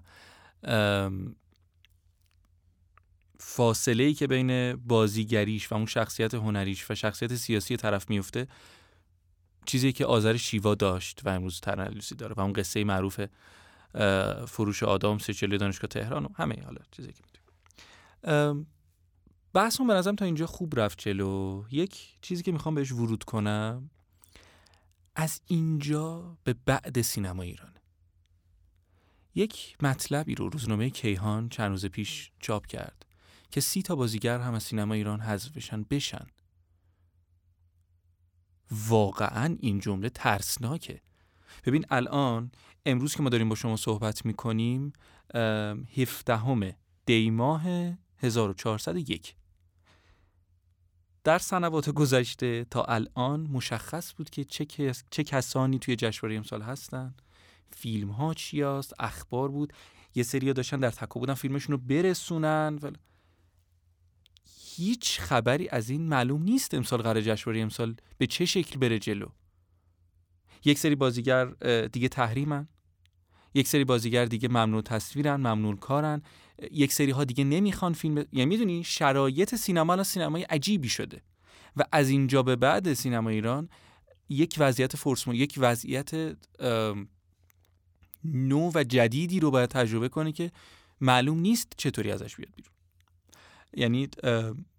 فاصله 3.39 4.03
ای 4.03 4.13
که 4.13 4.27
بین 4.27 4.75
بازیگریش 4.75 5.71
و 5.71 5.75
اون 5.75 5.85
شخصیت 5.85 6.33
هنریش 6.33 6.91
و 6.91 6.95
شخصیت 6.95 7.35
سیاسی 7.35 7.77
طرف 7.77 8.09
میفته 8.09 8.47
چیزی 9.65 9.91
که 9.91 10.05
آذر 10.05 10.37
شیوا 10.37 10.75
داشت 10.75 11.21
و 11.25 11.29
امروز 11.29 11.59
ترنلوسی 11.59 12.15
داره 12.15 12.33
و 12.37 12.39
اون 12.39 12.53
قصه 12.53 12.83
معروف 12.83 13.25
فروش 14.47 14.83
آدام 14.83 15.17
سچلی 15.17 15.57
دانشگاه 15.57 15.87
تهران 15.87 16.25
و 16.25 16.29
همه 16.35 16.63
حالا 16.63 16.81
چیزی 16.91 17.13
که 17.13 17.23
بحثمون 19.53 19.87
به 19.87 19.93
نظرم 19.93 20.15
تا 20.15 20.25
اینجا 20.25 20.45
خوب 20.45 20.79
رفت 20.79 20.99
چلو 20.99 21.63
یک 21.71 22.17
چیزی 22.21 22.43
که 22.43 22.51
می‌خوام 22.51 22.75
بهش 22.75 22.91
ورود 22.91 23.23
کنم 23.23 23.89
از 25.15 25.41
اینجا 25.47 26.37
به 26.43 26.55
بعد 26.65 27.01
سینما 27.01 27.43
ایران. 27.43 27.73
یک 29.35 29.77
مطلبی 29.81 30.35
رو 30.35 30.49
روزنامه 30.49 30.89
کیهان 30.89 31.49
چند 31.49 31.71
روز 31.71 31.85
پیش 31.85 32.31
چاپ 32.39 32.65
کرد. 32.65 33.05
که 33.51 33.61
سی 33.61 33.81
تا 33.81 33.95
بازیگر 33.95 34.39
هم 34.39 34.53
از 34.53 34.63
سینما 34.63 34.93
ایران 34.93 35.19
حذف 35.19 35.51
بشن 35.57 35.85
بشن. 35.89 36.25
واقعا 38.71 39.57
این 39.59 39.79
جمله 39.79 40.09
ترسناکه. 40.09 41.01
ببین 41.65 41.85
الان 41.89 42.51
امروز 42.85 43.15
که 43.15 43.23
ما 43.23 43.29
داریم 43.29 43.49
با 43.49 43.55
شما 43.55 43.77
صحبت 43.77 44.25
می‌کنیم 44.25 44.93
هفدهم 45.97 46.71
دی 47.05 47.29
ماه 47.29 47.63
1401 48.17 49.35
در 51.23 51.37
سنوات 51.37 51.89
گذشته 51.89 52.65
تا 52.71 52.83
الان 52.83 53.39
مشخص 53.39 54.13
بود 54.17 54.29
که 54.29 54.43
چه, 54.43 54.65
چه 55.11 55.23
کسانی 55.23 55.79
توی 55.79 55.95
جشنواره 55.95 56.35
امسال 56.35 56.61
هستن. 56.61 57.15
فیلم 57.71 58.09
ها 58.11 58.33
چی 58.33 58.63
است 58.63 58.93
اخبار 58.99 59.49
بود. 59.49 59.73
یه 60.15 60.23
سری 60.23 60.53
داشتن 60.53 60.79
در 60.79 60.91
تکا 60.91 61.19
بودن 61.19 61.33
فیلمشون 61.33 61.71
رو 61.75 61.77
برسونن 61.77 62.79
هیچ 64.75 65.19
خبری 65.19 65.69
از 65.69 65.89
این 65.89 66.07
معلوم 66.09 66.43
نیست 66.43 66.73
امسال 66.73 67.01
قرار 67.01 67.21
جشنواره 67.21 67.61
امسال 67.61 67.95
به 68.17 68.27
چه 68.27 68.45
شکل 68.45 68.79
بره 68.79 68.99
جلو. 68.99 69.27
یک 70.65 70.79
سری 70.79 70.95
بازیگر 70.95 71.45
دیگه 71.87 72.07
تحریمن. 72.07 72.67
یک 73.53 73.67
سری 73.67 73.83
بازیگر 73.83 74.25
دیگه 74.25 74.47
ممنوع 74.47 74.81
تصویرن 74.81 75.35
ممنوع 75.35 75.75
کارن. 75.75 76.21
یک 76.71 76.93
سری 76.93 77.11
ها 77.11 77.23
دیگه 77.23 77.43
نمی‌خوان 77.43 77.93
فیلم 77.93 78.15
ب... 78.15 78.25
یعنی 78.31 78.45
می‌دونی 78.49 78.83
شرایط 78.83 79.55
سینما 79.55 79.93
الان 79.93 80.03
سینمای 80.03 80.43
عجیبی 80.43 80.89
شده. 80.89 81.21
و 81.77 81.83
از 81.91 82.09
اینجا 82.09 82.43
به 82.43 82.55
بعد 82.55 82.93
سینما 82.93 83.29
ایران 83.29 83.69
یک 84.29 84.55
وضعیت 84.59 84.95
فرسمون 84.95 85.35
یک 85.35 85.55
وضعیت 85.57 86.37
نو 88.23 88.71
و 88.75 88.83
جدیدی 88.83 89.39
رو 89.39 89.51
باید 89.51 89.69
تجربه 89.69 90.09
کنه 90.09 90.31
که 90.31 90.51
معلوم 91.01 91.39
نیست 91.39 91.73
چطوری 91.77 92.11
ازش 92.11 92.35
بیاد 92.35 92.51
بیرون. 92.55 92.74
یعنی 93.75 94.09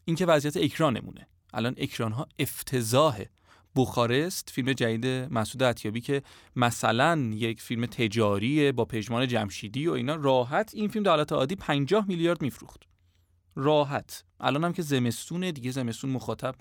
اینکه 0.05 0.27
وضعیت 0.27 0.57
اکرانمونه. 0.57 1.27
الان 1.55 1.75
اکران 1.79 2.13
ها 2.13 2.29
افتضاحه. 2.39 3.31
بوخارست 3.75 4.51
فیلم 4.51 4.73
جدید 4.73 5.07
مسعود 5.07 5.63
عطیابی 5.63 6.01
که 6.01 6.23
مثلا 6.57 7.31
یک 7.35 7.61
فیلم 7.63 7.87
تجاری 7.87 8.73
با 8.73 8.85
پژمان 8.85 9.29
جمشیدی 9.29 9.87
و 9.87 9.93
اینا 9.93 10.15
راحت 10.15 10.71
این 10.75 10.89
فیلم 10.89 11.03
در 11.03 11.11
حالت 11.11 11.33
عادی 11.33 11.57
50 11.57 12.09
میلیارد 12.09 12.43
میفروخت. 12.43 12.83
راحت. 13.55 14.25
الان 14.41 14.65
هم 14.65 14.73
که 14.73 14.83
زمستونه 14.83 15.53
دیگه 15.53 15.71
زمستون 15.71 16.11
مخاطب. 16.11 16.55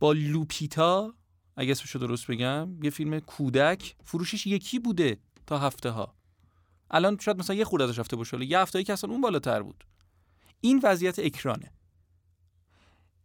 با 0.00 0.12
لوپیتا 0.12 1.14
اگه 1.56 1.70
اسمشو 1.70 1.98
درست 1.98 2.26
بگم 2.26 2.84
یه 2.84 2.90
فیلم 2.90 3.20
کودک. 3.20 3.96
فروشش 4.04 4.46
یکی 4.46 4.78
بوده 4.78 5.18
تا 5.46 5.58
هفته 5.58 5.90
ها 5.90 6.14
الان 6.90 7.18
شاید 7.20 7.38
مثلا 7.38 7.56
یه 7.56 7.64
خورده 7.64 7.84
ازش 7.84 7.98
رفته 7.98 8.16
باشه 8.16 8.44
یه 8.44 8.58
هفته 8.58 8.84
که 8.84 8.92
اصلا 8.92 9.10
اون 9.10 9.20
بالاتر 9.20 9.62
بود. 9.62 9.84
این 10.64 10.80
وضعیت 10.82 11.18
اکرانه. 11.18 11.70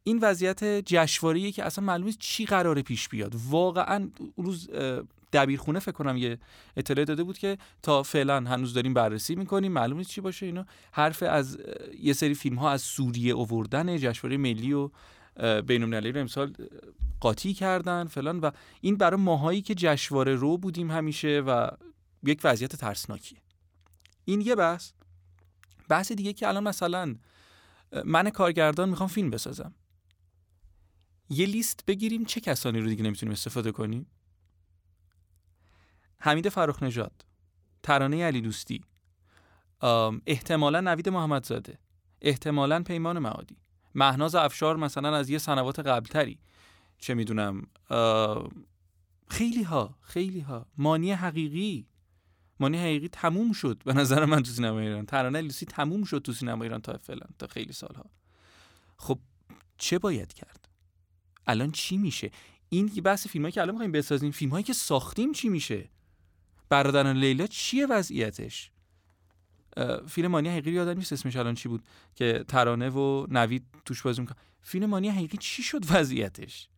این 0.04 0.20
وضعیت 0.22 0.64
جشنواره‌ای 0.64 1.52
که 1.52 1.64
اصلا 1.64 1.86
معلومه 1.86 2.14
چی 2.14 2.46
قراره 2.46 2.82
پیش 2.82 3.10
بیاد. 3.10 3.36
واقعا 3.50 4.10
روز 4.38 4.70
دبیرخونه 5.34 5.80
فکر 5.80 5.92
کنم 5.92 6.18
یه 6.18 6.40
اطلاع 6.78 7.06
داده 7.06 7.24
بود 7.24 7.38
که 7.38 7.58
تا 7.84 8.04
فعلا 8.04 8.36
هنوز 8.36 8.74
داریم 8.74 8.94
بررسی 8.94 9.36
می‌کنیم 9.36 9.72
معلومه 9.72 10.04
چی 10.04 10.22
باشه 10.22 10.46
اینا. 10.46 10.66
حرف 10.92 11.24
از 11.24 11.58
یه 12.00 12.14
سری 12.14 12.34
فیلم 12.34 12.56
ها 12.56 12.72
از 12.72 12.82
سوریه 12.82 13.34
اووردن 13.34 13.98
جشنواره 13.98 14.38
ملی 14.38 14.74
و 14.74 14.90
بین 15.62 15.84
المللی 15.84 16.12
رو 16.12 16.20
امسال 16.20 16.54
قاطی 17.20 17.54
کردن 17.54 18.06
فلان 18.06 18.40
و 18.40 18.52
این 18.82 18.96
برای 18.96 19.22
ماهایی 19.22 19.62
که 19.62 19.76
جشنواره 19.76 20.36
رو 20.36 20.58
بودیم 20.58 20.92
همیشه 20.92 21.44
و 21.48 21.70
یک 22.24 22.42
وضعیت 22.44 22.76
ترسناکیه. 22.76 23.40
این 24.26 24.42
یه 24.42 24.56
بحث. 24.56 24.92
بحث 25.90 26.12
دیگه 26.12 26.34
که 26.34 26.48
الان 26.48 26.64
مثلا 26.64 27.16
من 28.06 28.30
کارگردان 28.30 28.90
می‌خوام 28.90 29.10
فیلم 29.10 29.30
بسازم. 29.30 29.74
یه 31.30 31.46
لیست 31.46 31.86
بگیریم 31.88 32.26
چه 32.26 32.42
کسانی 32.42 32.80
رو 32.80 32.88
دیگه 32.88 33.04
نمی‌تونیم 33.04 33.34
استفاده 33.34 33.72
کنیم؟ 33.72 34.08
حمید 36.20 36.50
فراخ 36.50 36.84
نژاد 36.84 37.26
ترانه 37.84 38.24
علی 38.24 38.42
دوستی 38.42 38.84
احتمالا 40.26 40.82
نوید 40.82 41.10
محمدزاده 41.10 41.80
احتمالا 42.22 42.84
پیمان 42.84 43.20
معادی 43.20 43.58
مهناز 43.96 44.36
افشار 44.36 44.78
مثلا 44.78 45.16
از 45.16 45.30
یه 45.30 45.38
سنوات 45.38 45.80
قبلتری. 45.80 46.40
چه 46.98 47.14
می‌دونم 47.14 47.68
خیلی 49.28 49.64
ها 49.64 49.98
خیلی 50.02 50.40
ها 50.40 50.66
مانی 50.78 51.12
حقیقی. 51.12 51.88
مانی 52.60 52.78
حقیقی 52.78 53.08
تموم 53.08 53.54
شد. 53.54 53.82
به 53.86 53.94
نظر 53.94 54.26
من 54.26 54.44
تو 54.44 54.52
سینما 54.52 54.80
ایران. 54.80 55.06
ترانه 55.06 55.42
لیسی 55.42 55.66
تموم 55.66 56.04
شد 56.04 56.20
تو 56.20 56.34
سینما 56.34 56.64
ایران 56.64 56.82
تا 56.82 56.98
فعلا 56.98 57.26
تا 57.40 57.48
خیلی 57.48 57.74
سالها. 57.74 58.06
خب 58.98 59.20
چه 59.78 60.00
باید 60.00 60.34
کرد؟ 60.34 60.70
الان 61.48 61.72
چی 61.72 61.98
میشه؟ 61.98 62.32
این 62.70 62.88
بحث 62.88 63.28
فیلمایی 63.28 63.52
که 63.52 63.62
الان 63.62 63.72
می‌خوایم 63.72 63.92
بسازیم. 63.92 64.32
فیلم 64.32 64.52
هایی 64.52 64.64
که 64.64 64.74
ساختیم 64.74 65.32
چی 65.32 65.50
میشه؟ 65.50 65.90
برادران 66.70 67.18
لیلا 67.18 67.48
چیه 67.48 67.88
وضعیتش؟ 67.88 68.72
فیلم 70.08 70.32
مانی 70.32 70.50
حقیقی 70.50 70.72
یادم 70.72 70.98
نیست 70.98 71.14
اسمش 71.14 71.36
الان 71.36 71.56
چی 71.56 71.70
بود 71.70 71.84
که 72.16 72.46
ترانه 72.48 72.90
و 72.90 73.28
نوید 73.30 73.66
توش 73.86 74.02
بازی 74.02 74.22
می‌کنه 74.22 74.38
فیلم 74.62 74.86
مانی 74.86 75.10
حقیقی 75.10 75.38
چی 75.38 75.64
شد 75.64 75.82
وضعیتش؟ 75.90 76.70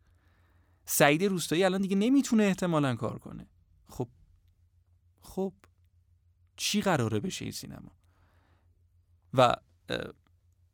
سعید 0.86 1.24
روستایی 1.24 1.64
الان 1.64 1.80
دیگه 1.80 1.96
نمی‌تونه 1.96 2.42
احتمالا 2.42 2.96
کار 2.96 3.18
کنه. 3.18 3.46
خب 3.88 4.08
خب. 5.20 5.52
چی 6.56 6.80
قراره 6.80 7.20
بشه 7.20 7.44
این 7.44 7.52
سینما؟ 7.52 7.92
و 9.34 9.56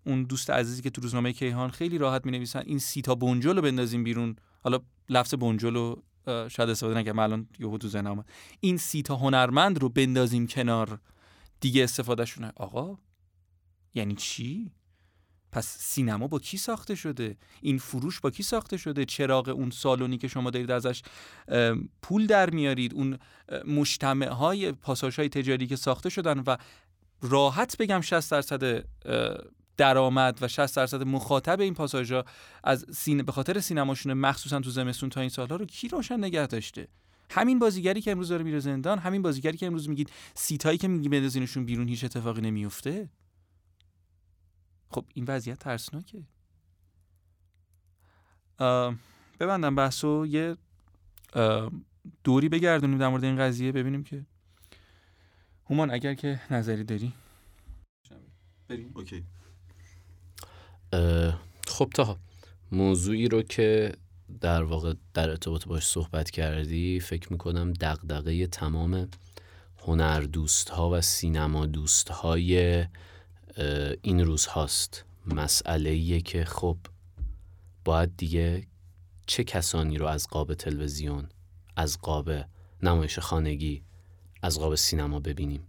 اون 0.07 0.23
دوست 0.23 0.51
عزیزی 0.51 0.83
که 0.83 0.91
تو 0.91 1.01
روزنامه 1.01 1.33
کیهان 1.33 1.71
خیلی 1.71 1.99
راحت 1.99 2.27
می 2.27 2.33
نویسن 2.33 2.63
این 2.67 2.79
سیتا 2.79 3.15
بنجل 3.15 3.57
رو 3.57 3.63
بندازیم 3.63 4.05
بیرون. 4.05 4.37
حالا 4.63 4.79
لفظ 5.09 5.35
بنجل 5.35 5.75
رو 5.75 6.03
شاید 6.27 6.71
استفاده 6.71 7.01
نکنم 7.01 7.19
الان 7.19 7.49
یهو 7.59 7.79
تو 7.79 7.89
ذهنم 7.89 8.25
این 8.61 8.77
سی 8.77 9.03
تا 9.03 9.17
هنرمند 9.17 9.79
رو 9.79 9.89
بندازیم 9.89 10.47
کنار 10.47 11.01
دیگه 11.61 11.85
استفادهشونه 11.85 12.53
آقا 12.57 12.99
یعنی 13.95 14.15
چی؟ 14.15 14.73
پس 15.53 15.77
سینما 15.79 16.27
با 16.27 16.39
کی 16.39 16.57
ساخته 16.57 16.95
شده؟ 16.95 17.37
این 17.61 17.79
فروش 17.79 18.21
با 18.21 18.31
کی 18.31 18.43
ساخته 18.43 18.77
شده؟ 18.77 19.05
چراغ 19.05 19.49
اون 19.49 19.71
سالونی 19.71 20.19
که 20.19 20.29
شما 20.29 20.51
دارید 20.51 20.71
ازش 20.71 21.03
پول 22.03 22.27
در 22.27 22.51
میارید؟ 22.51 22.95
اون 22.95 23.19
مجتمع 23.67 24.29
های 24.29 24.73
پاساژ 24.73 25.19
های 25.19 25.29
تجاری 25.29 25.67
که 25.67 25.77
ساخته 25.77 26.11
شدن 26.11 26.39
و 26.47 26.57
راحت 27.23 27.77
بگم 27.77 28.01
60 28.01 28.31
درصد 28.31 28.85
درآمد 29.77 30.39
و 30.41 30.49
60 30.49 30.77
درصد 30.77 31.03
مخاطب 31.03 31.61
این 31.61 31.75
پاساژها 31.75 32.25
از 32.65 32.87
سینه 32.93 33.23
به 33.23 33.33
خاطر 33.33 33.61
سینماشون 33.61 34.13
مخصوصا 34.13 34.61
تو 34.61 34.71
زمستون 34.71 35.09
تا 35.09 35.21
این 35.21 35.31
سالها 35.31 35.57
رو 35.57 35.65
کی 35.67 35.89
روشن 35.89 36.25
نگه 36.25 36.47
داشته؟ 36.47 36.89
همین 37.31 37.59
بازیگری 37.59 38.01
که 38.01 38.11
امروز 38.11 38.29
داره 38.29 38.45
میره 38.45 38.59
زندان 38.59 38.99
همین 38.99 39.23
بازیگری 39.23 39.57
که 39.57 39.67
امروز 39.67 39.89
میگید 39.89 40.11
سیتایی 40.35 40.79
که 40.79 40.89
میگی 40.89 41.09
بندازینشون 41.09 41.65
بیرون 41.65 41.89
هیچ 41.89 42.05
اتفاقی 42.05 42.41
نمیفته 42.41 43.09
خب 44.91 45.05
این 45.15 45.25
وضعیت 45.29 45.59
ترسناکه. 45.59 46.23
ببندم 49.41 49.75
بحثو 49.75 50.27
یه 50.27 50.57
دوری 52.25 52.49
بگردونیم 52.49 52.99
در 52.99 53.09
مورد 53.09 53.25
این 53.25 53.39
قضیه 53.39 53.73
ببینیم 53.73 54.05
که. 54.05 54.27
هومان 55.71 55.91
اگر 55.91 56.15
که 56.15 56.41
نظری 56.51 56.85
داری. 56.85 57.13
بریم. 58.69 58.93
اوکی. 58.95 59.25
خب 61.67 61.91
تا 61.95 62.19
موضوعی 62.73 63.29
رو 63.29 63.43
که 63.43 63.93
در 64.41 64.63
واقع 64.63 64.95
در 65.15 65.31
ارتباط 65.31 65.67
باش 65.67 65.87
صحبت 65.87 66.31
کردی 66.31 67.01
فکر 67.01 67.33
می‌کنم 67.33 67.73
دقدقه 67.73 68.47
تمام 68.47 69.09
هنر 69.79 70.21
دوست 70.21 70.69
ها 70.69 70.91
و 70.91 71.01
سینما 71.01 71.67
دوست 71.67 72.09
های 72.09 72.85
این 74.03 74.25
روز 74.25 74.47
هاست. 74.47 75.05
مسئله 75.27 76.21
که 76.21 76.45
خب 76.45 76.79
باید 77.85 78.17
دیگه 78.17 78.67
چه 79.27 79.45
کسانی 79.45 79.99
رو 79.99 80.07
از 80.07 80.29
قاب 80.29 80.55
تلویزیون 80.55 81.29
از 81.77 81.99
قاب 82.01 82.31
نمایش 82.83 83.19
خانگی 83.19 83.85
از 84.43 84.59
قاب 84.59 84.75
سینما 84.75 85.21
ببینیم؟ 85.21 85.67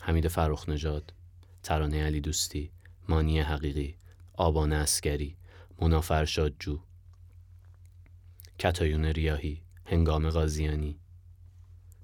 حمید 0.00 0.28
فرخ 0.28 0.68
نجاد 0.68 1.14
ترانه 1.62 2.04
علی 2.04 2.20
دوستی 2.20 2.70
مانی 3.08 3.40
حقیقی 3.40 3.96
آبان 4.34 4.72
اسکری 4.72 5.36
منافر 5.80 6.24
شادجو 6.24 6.80
کتایون 8.58 9.04
ریاهی 9.04 9.62
هنگام 9.84 10.30
غازیانی. 10.30 10.98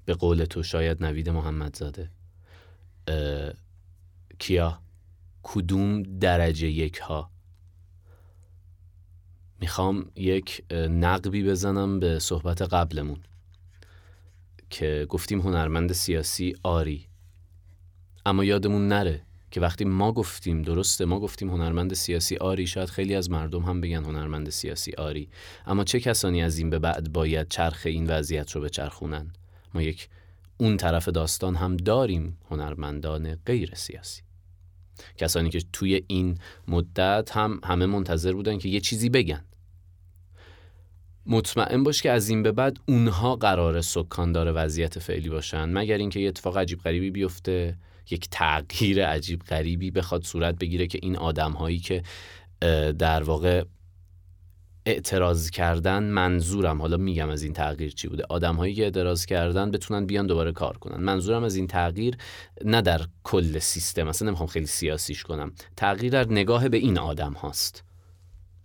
به 0.05 0.15
قول 0.15 0.45
تو 0.45 0.63
شاید 0.63 1.05
نوید 1.05 1.29
محمدزاده. 1.29 2.11
کیا؟ 4.39 4.83
کدوم 5.49 6.03
درجه 6.03 6.69
یک 6.69 6.99
ها؟ 6.99 7.31
می‌خوام 9.61 10.11
یک 10.17 10.73
نقبی 10.91 11.45
بزنم 11.45 12.01
به 12.01 12.19
صحبت 12.19 12.63
قبلمون 12.63 13.19
که 14.71 15.07
گفتیم 15.09 15.41
هنرمند 15.41 15.93
سیاسی 15.93 16.55
آری. 16.63 17.07
اما 18.27 18.45
یادمون 18.45 18.89
نره 18.89 19.23
که 19.51 19.61
وقتی 19.61 19.85
ما 19.85 20.13
گفتیم 20.13 20.63
درسته 20.63 21.05
ما 21.05 21.21
گفتیم 21.21 21.51
هنرمند 21.51 21.95
سیاسی 21.95 22.37
آری 22.37 22.67
شاید 22.67 22.89
خیلی 22.89 23.15
از 23.15 23.31
مردم 23.31 23.63
هم 23.63 23.81
بگن 23.81 24.05
هنرمند 24.05 24.51
سیاسی 24.51 24.93
آری. 24.93 25.29
اما 25.67 25.85
چه 25.85 26.01
کسانی 26.01 26.43
از 26.43 26.59
این 26.59 26.71
به 26.71 26.79
بعد 26.79 27.13
باید 27.13 27.49
چرخ 27.49 27.83
این 27.85 28.07
وضعیت 28.07 28.53
رو 28.53 28.61
به 28.61 28.71
چرخونن 28.71 29.33
ما 29.75 29.83
یک 29.83 30.09
اون 30.57 30.77
طرف 30.77 31.09
داستان 31.09 31.55
هم 31.55 31.77
داریم 31.77 32.39
هنرمندان 32.51 33.35
غیر 33.35 33.75
سیاسی. 33.75 34.26
کسانی 35.17 35.51
که 35.51 35.63
توی 35.73 36.03
این 36.07 36.39
مدت 36.69 37.31
هم 37.33 37.61
همه 37.65 37.87
منتظر 37.87 38.33
بودن 38.33 38.59
که 38.59 38.69
یه 38.69 38.81
چیزی 38.81 39.09
بگن. 39.09 39.45
مطمئن 41.27 41.83
باش 41.83 42.03
که 42.03 42.11
از 42.11 42.29
این 42.29 42.43
به 42.43 42.53
بعد 42.53 42.77
اونها 42.89 43.37
قرار 43.37 43.81
سکاندار 43.81 44.53
وضعیت 44.55 44.99
فعلی 44.99 45.29
باشن 45.29 45.65
مگر 45.65 45.99
اینکه 45.99 46.21
یه 46.21 46.29
اتفاق 46.29 46.59
عجیب 46.59 46.81
غریبی 46.81 47.11
بیفته 47.11 47.77
یک 48.11 48.29
تغییر 48.31 49.07
عجیب 49.07 49.43
غریبی 49.43 49.91
بخواد 49.91 50.23
صورت 50.23 50.59
بگیره 50.59 50.87
که 50.87 50.99
این 51.03 51.17
آدم 51.17 51.53
هایی 51.53 51.79
که 51.79 52.03
در 52.99 53.23
واقع 53.23 53.65
اعتراض 54.87 55.51
کردن 55.51 56.03
منظورم. 56.03 56.81
حالا 56.81 56.97
میگم 56.97 57.29
از 57.29 57.43
این 57.43 57.53
تغییر 57.53 57.91
چی 57.91 58.09
بوده. 58.09 58.25
آدم 58.29 58.57
هایی 58.57 58.75
که 58.75 58.83
اعتراض 58.85 59.27
کردن 59.27 59.71
بتونن 59.71 60.07
بیان 60.07 60.27
دوباره 60.27 60.53
کار 60.53 60.79
کنن. 60.79 61.05
منظورم 61.05 61.45
از 61.45 61.57
این 61.57 61.67
تغییر 61.67 62.17
نه 62.65 62.83
در 62.83 63.01
کل 63.25 63.59
سیستم 63.59 64.09
اصلا 64.09 64.29
نمی‌خوام 64.29 64.47
خیلی 64.47 64.67
سیاسیش 64.67 65.23
کنم. 65.23 65.53
تغییر 65.77 66.13
در 66.13 66.33
نگاه 66.33 66.69
به 66.69 66.77
این 66.77 66.99
آدم 66.99 67.33
هاست. 67.33 67.85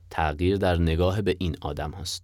تغییر 0.10 0.58
در 0.58 0.78
نگاه 0.78 1.22
به 1.22 1.36
این 1.40 1.56
آدم 1.62 1.92
هاست. 1.92 2.24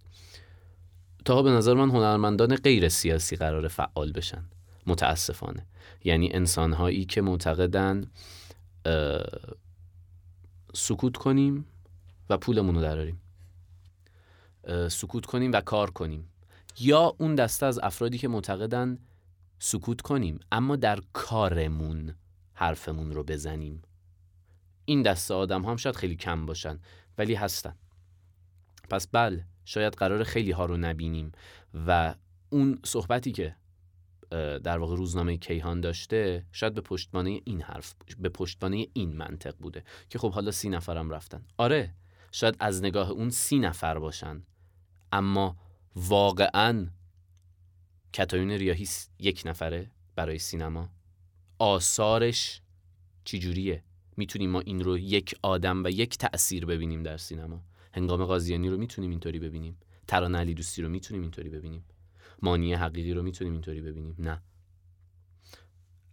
تا 1.24 1.42
به 1.42 1.50
نظر 1.50 1.74
من 1.74 1.90
هنرمندان 1.90 2.56
غیر 2.56 2.88
سیاسی 2.88 3.36
قرار 3.36 3.68
فعال 3.68 4.12
بشن. 4.12 4.44
متاسفانه. 4.86 5.66
یعنی 6.04 6.30
انسان 6.32 6.72
هایی 6.72 7.04
که 7.04 7.20
معتقدن 7.20 8.06
سکوت 10.74 11.16
کنیم 11.16 11.64
و 12.30 12.36
پولمون 12.36 12.74
رو 12.74 12.80
دراریم. 12.80 13.20
سکوت 14.88 15.26
کنیم 15.26 15.52
و 15.52 15.60
کار 15.60 15.90
کنیم. 15.90 16.28
یا 16.80 17.14
اون 17.18 17.34
دسته 17.34 17.66
از 17.66 17.78
افرادی 17.78 18.18
که 18.18 18.28
معتقدن 18.28 18.98
سکوت 19.58 20.00
کنیم 20.00 20.40
اما 20.52 20.76
در 20.76 20.98
کارمون 21.12 22.14
حرفمون 22.54 23.12
رو 23.12 23.24
بزنیم. 23.24 23.82
این 24.84 25.02
دسته 25.02 25.34
آدم 25.34 25.64
هم 25.64 25.76
شاید 25.76 25.96
خیلی 25.96 26.16
کم 26.16 26.46
باشن 26.46 26.78
ولی 27.18 27.34
هستن. 27.34 27.74
پس 28.90 29.06
بله 29.06 29.44
شاید 29.64 29.94
قرار 29.94 30.24
خیلی 30.24 30.50
ها 30.50 30.66
رو 30.66 30.76
نبینیم 30.76 31.32
و 31.86 32.14
اون 32.50 32.78
صحبتی 32.84 33.32
که 33.32 33.56
در 34.64 34.78
واقع 34.78 34.96
روزنامه 34.96 35.36
کیهان 35.36 35.80
داشته 35.80 36.46
شاید 36.52 36.74
به 36.74 36.80
پشتوانه 36.80 37.40
این 37.44 37.62
حرف 37.62 37.94
به 38.18 38.28
پشتوانه 38.28 38.86
این 38.92 39.16
منطق 39.16 39.56
بوده 39.56 39.84
که 40.08 40.18
خب 40.18 40.32
حالا 40.32 40.50
سی 40.50 40.68
نفرم 40.68 41.10
رفتن. 41.10 41.44
آره 41.56 41.94
شاید 42.32 42.56
از 42.60 42.82
نگاه 42.82 43.10
اون 43.10 43.30
سی 43.30 43.58
نفر 43.58 43.98
باشن. 43.98 44.42
اما 45.12 45.56
واقعا 45.96 46.90
کتایون 48.12 48.50
ریاهی 48.50 48.88
یک 49.18 49.42
نفره 49.46 49.90
برای 50.16 50.38
سینما. 50.38 50.90
آثارش 51.58 52.62
چجوریه؟ 53.24 53.82
می‌تونیم 54.16 54.50
ما 54.50 54.60
این 54.60 54.84
رو 54.84 54.98
یک 54.98 55.34
آدم 55.42 55.84
و 55.84 55.88
یک 55.88 56.18
تأثیر 56.18 56.66
ببینیم 56.66 57.02
در 57.02 57.16
سینما. 57.16 57.64
هنگام 57.94 58.24
قاضیانی 58.24 58.68
رو 58.68 58.76
می‌تونیم 58.76 59.10
اینطوری 59.10 59.38
ببینیم. 59.38 59.78
ترانه 60.06 60.38
علی 60.38 60.54
دوستی 60.54 60.82
رو 60.82 60.88
می‌تونیم 60.88 61.22
اینطوری 61.22 61.48
ببینیم. 61.48 61.84
مانی 62.42 62.74
حقیقی 62.74 63.12
رو 63.12 63.22
می‌تونیم 63.22 63.52
اینطوری 63.52 63.80
ببینیم. 63.80 64.14
نه. 64.18 64.42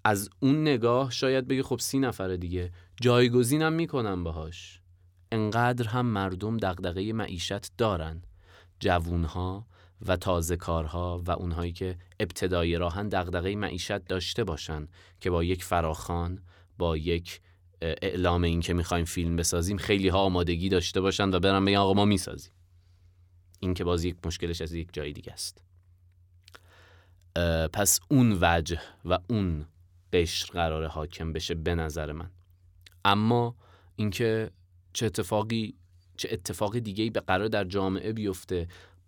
از 0.04 0.30
اون 0.40 0.62
نگاه 0.62 1.12
شاید 1.12 1.48
بگه 1.48 1.64
خب 1.64 1.80
سی 1.80 2.00
نفر 2.00 2.36
دیگه. 2.36 2.72
جایگزینم 3.02 3.74
می‌کنم 3.74 4.24
باهاش. 4.24 4.82
انقدر 5.32 5.88
هم 5.88 6.06
مردم 6.06 6.58
دغدغه 6.58 7.14
معیشت 7.14 7.78
دارن. 7.78 8.22
جوونها 8.80 9.68
و 10.06 10.18
تازه 10.18 10.56
کارها 10.56 11.24
و 11.26 11.32
اونهایی 11.32 11.72
که 11.72 11.98
ابتدای 12.20 12.78
راهن 12.78 13.10
دغدغه 13.10 13.56
معیشت 13.56 14.06
داشته 14.06 14.44
باشن 14.44 14.88
که 15.20 15.30
با 15.30 15.44
یک 15.44 15.64
فراخان 15.64 16.44
با 16.78 16.98
یک 16.98 17.42
اعلام 17.82 18.44
این 18.44 18.62
که 18.62 18.74
می‌خوایم 18.74 19.06
فیلم 19.06 19.36
بسازیم 19.36 19.78
خیلی 19.78 20.08
ها 20.08 20.20
آمادگی 20.20 20.70
داشته 20.70 21.02
باشن 21.02 21.34
و 21.34 21.40
برن 21.40 21.66
بگن 21.66 21.78
آقا 21.78 21.94
ما 21.94 22.06
می‌سازیم. 22.06 22.52
این 23.60 23.74
که 23.74 23.84
باز 23.84 24.04
یک 24.04 24.16
مشکلش 24.26 24.62
از 24.62 24.74
یک 24.74 24.90
جای 24.94 25.14
دیگه 25.14 25.34
است. 25.34 25.64
پس 27.74 28.00
اون 28.10 28.38
وجه 28.42 28.80
و 29.06 29.20
اون 29.30 29.66
قشر 30.14 30.54
قرار 30.54 30.88
حاکم 30.88 31.34
بشه 31.34 31.56
به 31.56 31.76
نظر 31.76 32.12
من. 32.12 32.32
اما 33.06 33.56
اینکه 33.96 34.52
چه 34.94 35.06
اتفاقی 35.06 35.76
چه 36.18 36.30
اتفاق 36.32 36.80
دیگه 36.80 37.04
ای 37.04 37.10
به 37.10 37.20
قرار 37.20 37.48
در 37.48 37.64
جامعه 37.64 38.14
بیفته 38.14 38.68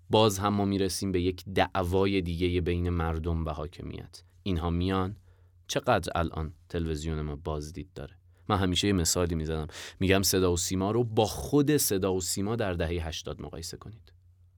باز 0.10 0.39
هم 0.39 0.53
ما 0.53 0.66
می‌رسیم 0.66 1.12
به 1.12 1.22
یک 1.22 1.45
دعوای 1.55 2.22
دیگه 2.22 2.62
بین 2.62 2.89
مردم 2.89 3.45
و 3.45 3.49
حاکمیت. 3.49 4.24
اینها 4.43 4.70
میان. 4.70 5.16
چقدر 5.68 6.12
الان 6.16 6.53
تلویزیون 6.70 7.22
ما 7.22 7.36
بازدید 7.36 7.93
داره؟ 7.95 8.16
من 8.49 8.58
همیشه 8.58 8.88
یه 8.88 8.93
مثالی 8.93 9.36
می‌زنم. 9.36 9.68
میگم 9.99 10.22
صدا 10.22 10.53
و 10.53 10.58
سیما 10.58 10.91
رو 10.91 11.03
با 11.03 11.26
خود 11.26 11.78
صدا 11.78 12.14
و 12.14 12.22
سیما 12.22 12.55
در 12.55 12.74
دهه 12.74 13.08
80 13.08 13.41
مقایسه 13.41 13.78
کنید. 13.78 14.14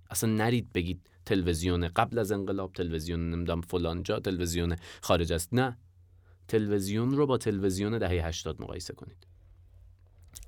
اصلا 0.09 0.29
نرید 0.29 0.73
بگید 0.73 1.09
تلویزیون 1.25 1.87
قبل 1.87 2.19
از 2.19 2.31
انقلاب 2.31 2.73
تلویزیون 2.73 3.29
نمی‌دونم 3.29 3.61
فلان 3.61 4.03
جا 4.03 4.19
تلویزیون 4.19 4.75
خارج 5.01 5.33
است. 5.33 5.53
نه. 5.53 5.77
تلویزیون 6.47 7.11
رو 7.11 7.25
با 7.25 7.37
تلویزیون 7.37 7.97
دهه 7.97 8.27
80 8.27 8.61
مقایسه 8.61 8.93
کنید. 8.93 9.27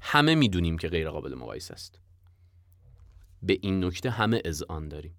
همه 0.02 0.36
می‌دونیم 0.36 0.78
که 0.78 0.88
غیر 0.88 1.10
قابل 1.10 1.36
مقایسه 1.36 1.74
است. 1.74 2.00
به 3.44 3.58
این 3.62 3.86
نکته 3.86 4.10
همه 4.10 4.42
اذعان 4.46 4.88
داریم. 4.88 5.16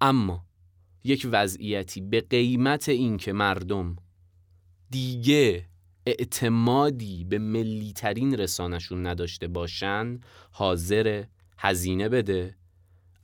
اما 0.00 0.46
یک 1.04 1.28
وضعیتی 1.30 2.00
به 2.00 2.20
قیمت 2.20 2.88
اینکه 2.88 3.32
مردم 3.32 3.96
دیگه 4.90 5.68
اعتمادی 6.06 7.24
به 7.24 7.38
ملیترین 7.38 8.38
رسانشون 8.38 9.06
نداشته 9.06 9.48
باشن 9.48 10.20
حاضر 10.50 11.24
هزینه 11.58 12.08
بده 12.08 12.56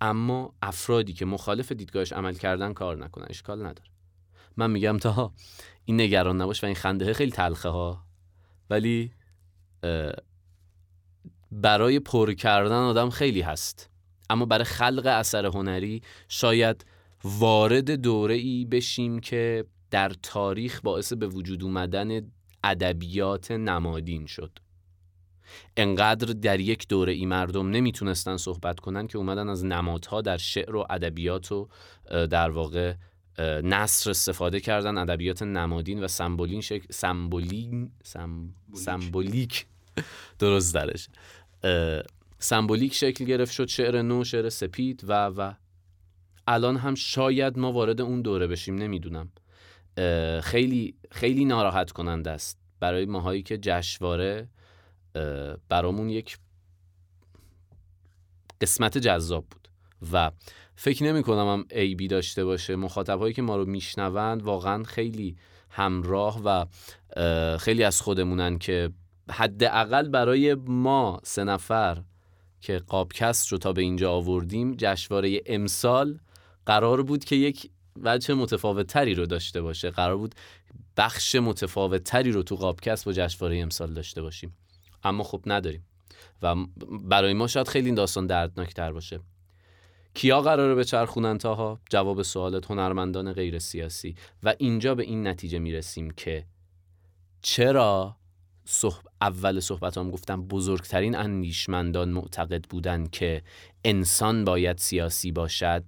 اما 0.01 0.55
افرادی 0.63 1.13
که 1.13 1.25
مخالف 1.25 1.73
دیدگاهش 1.73 2.13
عمل 2.13 2.35
کردن 2.35 2.73
کار 2.73 2.97
نکنن 2.97 3.27
اشکال 3.31 3.67
نداره. 3.67 3.91
من 4.57 4.71
میگم 4.71 4.99
تا 4.99 5.33
این 5.85 6.01
نگران 6.01 6.41
نباش 6.41 6.63
و 6.63 6.67
این 6.67 6.75
خنده 6.75 7.13
خیلی 7.13 7.33
تلخه 7.33 7.69
ها. 7.69 8.05
ولی 8.71 9.13
برای 11.53 12.01
پر 12.01 12.33
کردن 12.33 12.83
آدم 12.83 13.11
خیلی 13.11 13.41
هست. 13.41 13.91
اما 14.31 14.45
برای 14.45 14.65
خلق 14.65 15.07
اثر 15.07 15.47
هنری 15.47 16.03
شاید 16.29 16.85
وارد 17.25 17.91
دوره 17.91 18.35
ای 18.35 18.65
بشیم 18.65 19.21
که 19.21 19.65
در 19.91 20.13
تاریخ 20.23 20.81
باعث 20.81 21.13
به 21.13 21.27
وجود 21.27 21.63
اومدن 21.63 22.31
ادبیات 22.65 23.51
نمادین 23.51 24.27
شد. 24.27 24.59
انقدر 25.77 26.33
در 26.33 26.61
یک 26.61 26.89
دوره 26.89 27.13
ای 27.13 27.27
مردم 27.27 27.71
نمی‌تونستن 27.71 28.37
صحبت 28.37 28.81
کنن 28.81 29.07
که 29.07 29.19
اومدن 29.19 29.49
از 29.49 29.65
نمادها 29.65 30.21
در 30.21 30.37
شعر 30.37 30.77
و 30.77 30.87
ادبیات 30.91 31.53
و 31.53 31.69
در 32.11 32.51
واقع 32.51 32.95
نصر 33.39 34.11
استفاده 34.11 34.61
کردن 34.61 34.99
ادبیات 34.99 35.43
نمادین 35.43 36.05
و 36.05 36.09
سمبولین 36.09 36.61
شکل 36.61 36.87
سمبولین 36.91 37.91
سمبولیک. 38.75 39.67
درست 40.39 40.75
درش. 40.75 41.09
سمبولیک 42.39 42.95
شکل 42.95 43.25
گرفت 43.25 43.53
شد 43.53 43.67
شعر 43.67 44.03
نو 44.03 44.25
شعر 44.25 44.49
سپید 44.49 45.05
و 45.05 45.27
و 45.27 45.53
الان 46.47 46.77
هم 46.77 46.95
شاید 46.95 47.59
ما 47.59 47.73
وارد 47.73 48.01
اون 48.01 48.23
دوره 48.23 48.47
بشیم 48.47 48.75
نمی‌دونم. 48.75 49.33
خیلی 50.43 50.95
خیلی 51.11 51.45
ناراحت 51.45 51.93
کننده 51.93 52.31
است 52.31 52.59
برای 52.81 53.07
ماهایی 53.07 53.43
که 53.43 53.59
جشنواره 53.59 54.49
برامون 55.69 56.09
یک 56.09 56.39
قسمت 58.61 58.99
جذاب 58.99 59.47
بود. 59.51 59.69
و 60.13 60.31
فکر 60.81 61.05
نمی 61.05 61.23
کنم 61.23 61.49
هم 61.49 61.65
عیبی 61.71 62.09
داشته 62.09 62.45
باشه. 62.45 62.77
مخاطب 62.77 63.19
هایی 63.19 63.35
که 63.35 63.43
ما 63.43 63.57
رو 63.57 63.65
میشنوند 63.65 64.43
واقعا 64.43 64.83
خیلی 64.83 65.37
همراه 65.71 66.43
و 66.45 66.67
خیلی 67.59 67.85
از 67.85 68.01
خودمونن 68.01 68.59
که 68.59 68.91
حداقل 69.31 70.09
برای 70.09 70.55
ما 70.55 71.21
سه 71.25 71.45
نفر 71.45 72.03
که 72.61 72.79
قابکست 72.79 73.49
رو 73.49 73.59
تا 73.59 73.73
به 73.73 73.83
اینجا 73.83 74.13
آوردیم 74.13 74.75
جشنواره 74.79 75.41
امسال 75.47 76.19
قرار 76.67 77.03
بود 77.03 77.25
که 77.25 77.37
یک 77.37 77.71
وجه 78.03 78.35
متفاوت 78.35 78.87
تری 78.87 79.15
رو 79.15 79.27
داشته 79.27 79.63
باشه. 79.63 79.91
قرار 79.91 80.17
بود 80.17 80.35
بخش 80.97 81.35
متفاوت 81.35 82.05
تری 82.05 82.33
رو 82.33 82.43
تو 82.43 82.57
قابکست 82.57 83.05
با 83.05 83.13
جشنواره 83.13 83.59
امسال 83.59 83.95
داشته 83.95 84.23
باشیم. 84.23 84.57
اما 85.05 85.25
خب 85.25 85.43
نداریم 85.47 85.87
و 86.43 86.55
برای 87.03 87.35
ما 87.35 87.47
شاید 87.47 87.69
خیلی 87.69 87.93
داستان 87.93 88.27
دردناک 88.27 88.75
تر 88.75 88.93
باشه. 88.93 89.21
کیا 90.19 90.41
قراره 90.41 90.75
به 90.75 90.85
چرخونن 90.85 91.39
تاها؟ 91.39 91.81
جواب 91.91 92.23
سوالت 92.23 92.71
هنرمندان 92.71 93.33
غیر 93.33 93.59
سیاسی. 93.59 94.15
و 94.43 94.55
اینجا 94.59 94.95
به 94.95 95.03
این 95.03 95.27
نتیجه 95.27 95.59
می‌رسیم 95.59 96.11
که 96.11 96.47
چرا 97.43 98.17
صحب... 98.65 99.09
اول 99.21 99.61
صحبت 99.61 99.99
هم 99.99 100.11
گفتم 100.11 100.43
بزرگترین 100.43 101.17
اندیشمندان 101.17 102.09
معتقد 102.09 102.65
بودن 102.65 103.07
که 103.07 103.43
انسان 103.85 104.45
باید 104.45 104.79
سیاسی 104.79 105.33
باشد؟ 105.33 105.85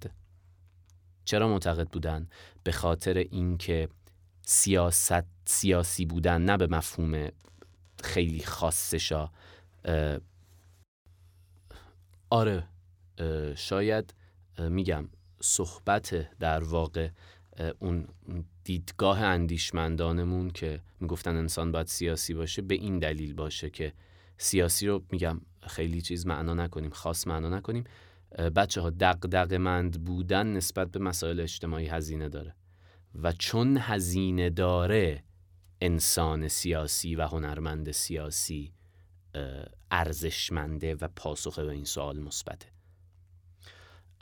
چرا 1.25 1.49
معتقد 1.49 1.89
بودن؟ 1.89 2.29
به 2.65 2.73
خاطر 2.73 3.17
اینکه 3.17 3.89
سیاست 4.43 5.25
سیاسی 5.45 6.05
بودن 6.05 6.43
نه 6.43 6.57
به 6.57 6.67
مفهوم 6.67 7.29
خیلی 8.03 8.43
خاصشا 8.45 9.31
آره 12.31 12.69
شاید 13.57 14.20
میگم 14.69 15.09
صحبت 15.41 16.39
در 16.39 16.65
واقع 16.65 17.09
اون 17.79 18.09
دیدگاه 18.65 19.23
اندیشمندانمون 19.23 20.51
که 20.51 20.81
می‌گفتن 21.01 21.37
انسان 21.37 21.73
باید 21.73 21.87
سیاسی 21.87 22.35
باشه 22.35 22.63
به 22.63 22.75
این 22.75 22.99
دلیل 22.99 23.35
باشه 23.35 23.71
که 23.71 23.93
سیاسی 24.39 24.87
رو 24.87 25.05
میگم 25.11 25.41
خیلی 25.63 26.01
چیز 26.01 26.27
معنا 26.27 26.55
نکنیم 26.55 26.91
خاص 26.91 27.27
معنا 27.27 27.49
نکنیم. 27.49 27.85
بچه 28.57 28.81
ها 28.81 28.91
دق 28.91 29.55
مند 29.55 30.05
بودن 30.05 30.47
نسبت 30.47 30.91
به 30.91 30.99
مسائل 30.99 31.41
اجتماعی 31.41 31.87
هزینه 31.87 32.29
داره. 32.29 32.55
و 33.15 33.33
چون 33.33 33.77
هزینه 33.81 34.51
داره 34.51 35.25
انسان 35.81 36.49
سیاسی 36.49 37.15
و 37.15 37.27
هنرمند 37.27 37.91
سیاسی 37.91 38.73
ارزشمنده 39.91 40.95
و 40.95 41.09
پاسخ 41.17 41.59
به 41.59 41.73
این 41.73 41.85
سوال 41.85 42.19
مثبته. 42.19 42.67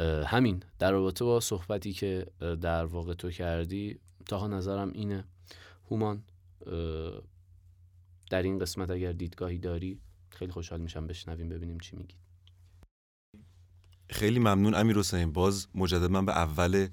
همین 0.01 0.63
در 0.79 0.93
رابطه 0.93 1.25
با 1.25 1.41
صحبتی 1.41 1.93
که 1.93 2.27
در 2.61 2.85
واقع 2.85 3.15
تو 3.15 3.31
کردی 3.31 3.99
تاها 4.27 4.47
نظرم 4.47 4.93
اینه. 4.93 5.25
هومان 5.91 6.25
در 8.31 8.43
این 8.43 8.59
قسمت 8.59 8.91
اگر 8.91 9.13
دیدگاهی 9.13 9.59
داری 9.59 10.01
خیلی 10.31 10.53
خوشحال 10.53 10.81
میشم 10.81 11.07
بشنویم 11.07 11.49
ببینیم 11.49 11.79
چی 11.81 11.97
میگی. 11.97 12.15
خیلی 14.11 14.39
ممنون 14.39 14.75
امیر 14.75 14.99
حسین. 14.99 15.33
باز 15.33 15.69
مجدد 15.75 16.25
به 16.25 16.33
اول 16.33 16.89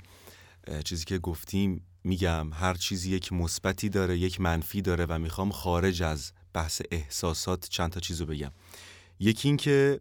چیزی 0.86 1.06
که 1.06 1.18
گفتیم 1.18 1.86
میگم. 2.04 2.54
هر 2.54 2.74
چیزی 2.74 3.12
یک 3.12 3.34
مثبتی 3.34 3.90
داره 3.90 4.18
یک 4.18 4.42
منفی 4.42 4.82
داره 4.82 5.06
و 5.10 5.20
می‌خوام 5.20 5.52
خارج 5.52 6.04
از 6.04 6.34
بحث 6.54 6.82
احساسات 6.92 7.68
چند 7.70 7.92
تا 7.92 8.00
چیزو 8.00 8.26
بگم. 8.26 8.52
یکی 9.20 9.48
این 9.48 9.58
که 9.58 10.00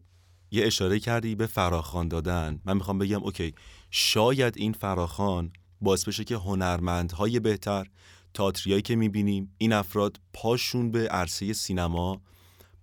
یه 0.54 0.66
اشاره 0.66 0.98
کردی 0.98 1.34
به 1.34 1.46
فراخان 1.46 2.08
دادن. 2.08 2.60
من 2.64 2.76
می‌خوام 2.76 2.98
بگم 2.98 3.22
اوکی 3.22 3.54
شاید 3.90 4.56
این 4.56 4.72
فراخان 4.72 5.52
باعث 5.80 6.04
بشه 6.04 6.24
که 6.24 6.36
هنرمندهای 6.36 7.40
بهتر 7.40 7.86
تاتریایی 8.34 8.82
که 8.82 8.96
می‌بینیم 8.96 9.54
این 9.58 9.72
افراد 9.72 10.20
پاشون 10.32 10.90
به 10.90 11.08
عرصه 11.08 11.52
سینما 11.52 12.20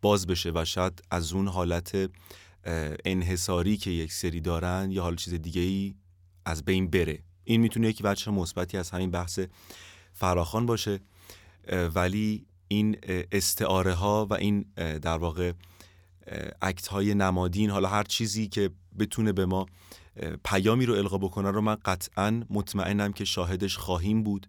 باز 0.01 0.27
بشه 0.27 0.51
و 0.55 0.65
شاید 0.65 1.01
از 1.11 1.33
اون 1.33 1.47
حالت 1.47 2.11
انحصاری 3.05 3.77
که 3.77 3.91
یک 3.91 4.13
سری 4.13 4.41
دارن 4.41 4.91
یا 4.91 5.03
حال 5.03 5.15
چیز 5.15 5.33
دیگه 5.33 5.61
ای 5.61 5.95
از 6.45 6.65
بین 6.65 6.89
بره. 6.89 7.19
این 7.43 7.61
می‌تونه 7.61 7.87
یک 7.87 8.01
وجه 8.03 8.31
مثبتی 8.31 8.77
از 8.77 8.89
همین 8.89 9.11
بحث 9.11 9.39
فراخان 10.13 10.65
باشه. 10.65 10.99
ولی 11.95 12.45
این 12.67 12.97
استعاره 13.31 13.93
ها 13.93 14.27
و 14.29 14.33
این 14.33 14.65
در 14.77 15.17
واقع 15.17 15.51
اکت 16.61 16.87
های 16.87 17.13
نمادین 17.13 17.69
حالا 17.69 17.89
هر 17.89 18.03
چیزی 18.03 18.47
که 18.47 18.69
بتونه 18.99 19.31
به 19.31 19.45
ما 19.45 19.65
پیامی 20.45 20.85
رو 20.85 20.93
القا 20.93 21.17
بکنه 21.17 21.51
رو 21.51 21.61
من 21.61 21.75
قطعا 21.75 22.43
مطمئنم 22.49 23.13
که 23.13 23.25
شاهدش 23.25 23.77
خواهیم 23.77 24.23
بود. 24.23 24.47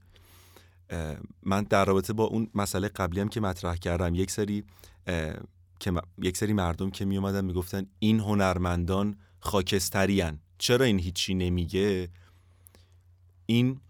من 1.42 1.62
در 1.62 1.84
رابطه 1.84 2.12
با 2.12 2.24
اون 2.24 2.50
مسئله 2.54 2.88
قبلی 2.88 3.20
هم 3.20 3.28
که 3.28 3.40
مطرح 3.40 3.76
کردم 3.76 4.14
یک 4.14 4.30
سری 4.30 4.64
که 5.80 5.92
یک 6.18 6.36
سری 6.36 6.52
مردم 6.52 6.90
که 6.90 7.04
می 7.04 7.16
اومدن 7.16 7.44
می‌گفتن 7.44 7.86
این 7.98 8.20
هنرمندان 8.20 9.16
خاکستریان 9.40 10.38
چرا 10.58 10.84
این 10.84 10.98
هیچی 10.98 11.34
نمیگه؟ 11.34 12.08
این 13.46 13.80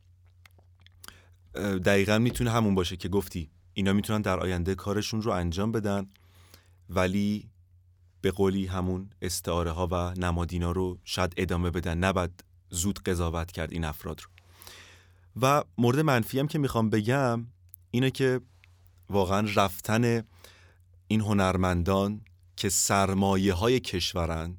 دقیقا 1.85 2.19
می‌تونه 2.19 2.51
همون 2.51 2.75
باشه 2.75 2.97
که 2.97 3.09
گفتی. 3.09 3.51
اینا 3.75 3.93
می‌تونن 3.93 4.23
در 4.23 4.41
آینده 4.41 4.75
کارشون 4.75 5.23
رو 5.23 5.31
انجام 5.31 5.73
بدن 5.73 6.07
ولی 6.89 7.51
به 8.23 8.31
قولی 8.31 8.67
همون 8.67 9.11
استعاره 9.23 9.71
ها 9.71 9.89
و 9.91 10.15
نمادینا 10.21 10.71
رو 10.71 10.99
شاید 11.05 11.35
ادامه 11.37 11.71
بدن. 11.71 11.99
نباید 11.99 12.45
زود 12.71 12.99
قضاوت 12.99 13.53
کرد 13.53 13.73
این 13.73 13.85
افراد 13.85 14.21
رو. 14.21 14.31
و 15.43 15.65
مورد 15.79 15.99
منفی 15.99 16.39
هم 16.39 16.49
که 16.49 16.59
می‌خوام 16.59 16.91
بگم 16.91 17.47
اینه 17.91 18.11
که 18.11 18.41
واقعا 19.11 19.49
رفتن 19.55 20.23
این 21.09 21.21
هنرمندان 21.21 22.21
که 22.57 22.69
سرمایه 22.69 23.55
های 23.55 23.81
کشورن 23.81 24.57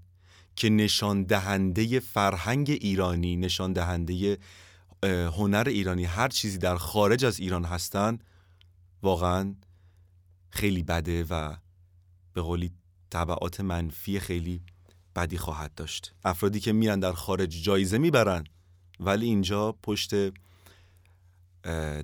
که 0.55 0.69
نشان 0.69 1.23
دهنده 1.23 1.99
فرهنگ 1.99 2.69
ایرانی 2.69 3.35
نشان 3.35 3.73
دهنده 3.73 4.37
هنر 5.37 5.63
ایرانی 5.67 6.05
هر 6.05 6.27
چیزی 6.27 6.57
در 6.57 6.77
خارج 6.77 7.25
از 7.25 7.39
ایران 7.39 7.65
هستن 7.65 8.19
واقعا 9.01 9.55
خیلی 10.49 10.83
بده 10.83 11.23
و 11.23 11.55
به 12.33 12.41
قولی 12.41 12.71
طبعات 13.13 13.61
منفی 13.61 14.19
خیلی 14.19 14.61
بدی 15.15 15.37
خواهد 15.37 15.75
داشت. 15.75 16.13
افرادی 16.23 16.59
که 16.59 16.73
میرن 16.73 16.99
در 16.99 17.13
خارج 17.13 17.63
جایزه 17.63 17.97
می‌برن 17.97 18.43
ولی 18.99 19.25
اینجا 19.25 19.71
پشت 19.71 20.13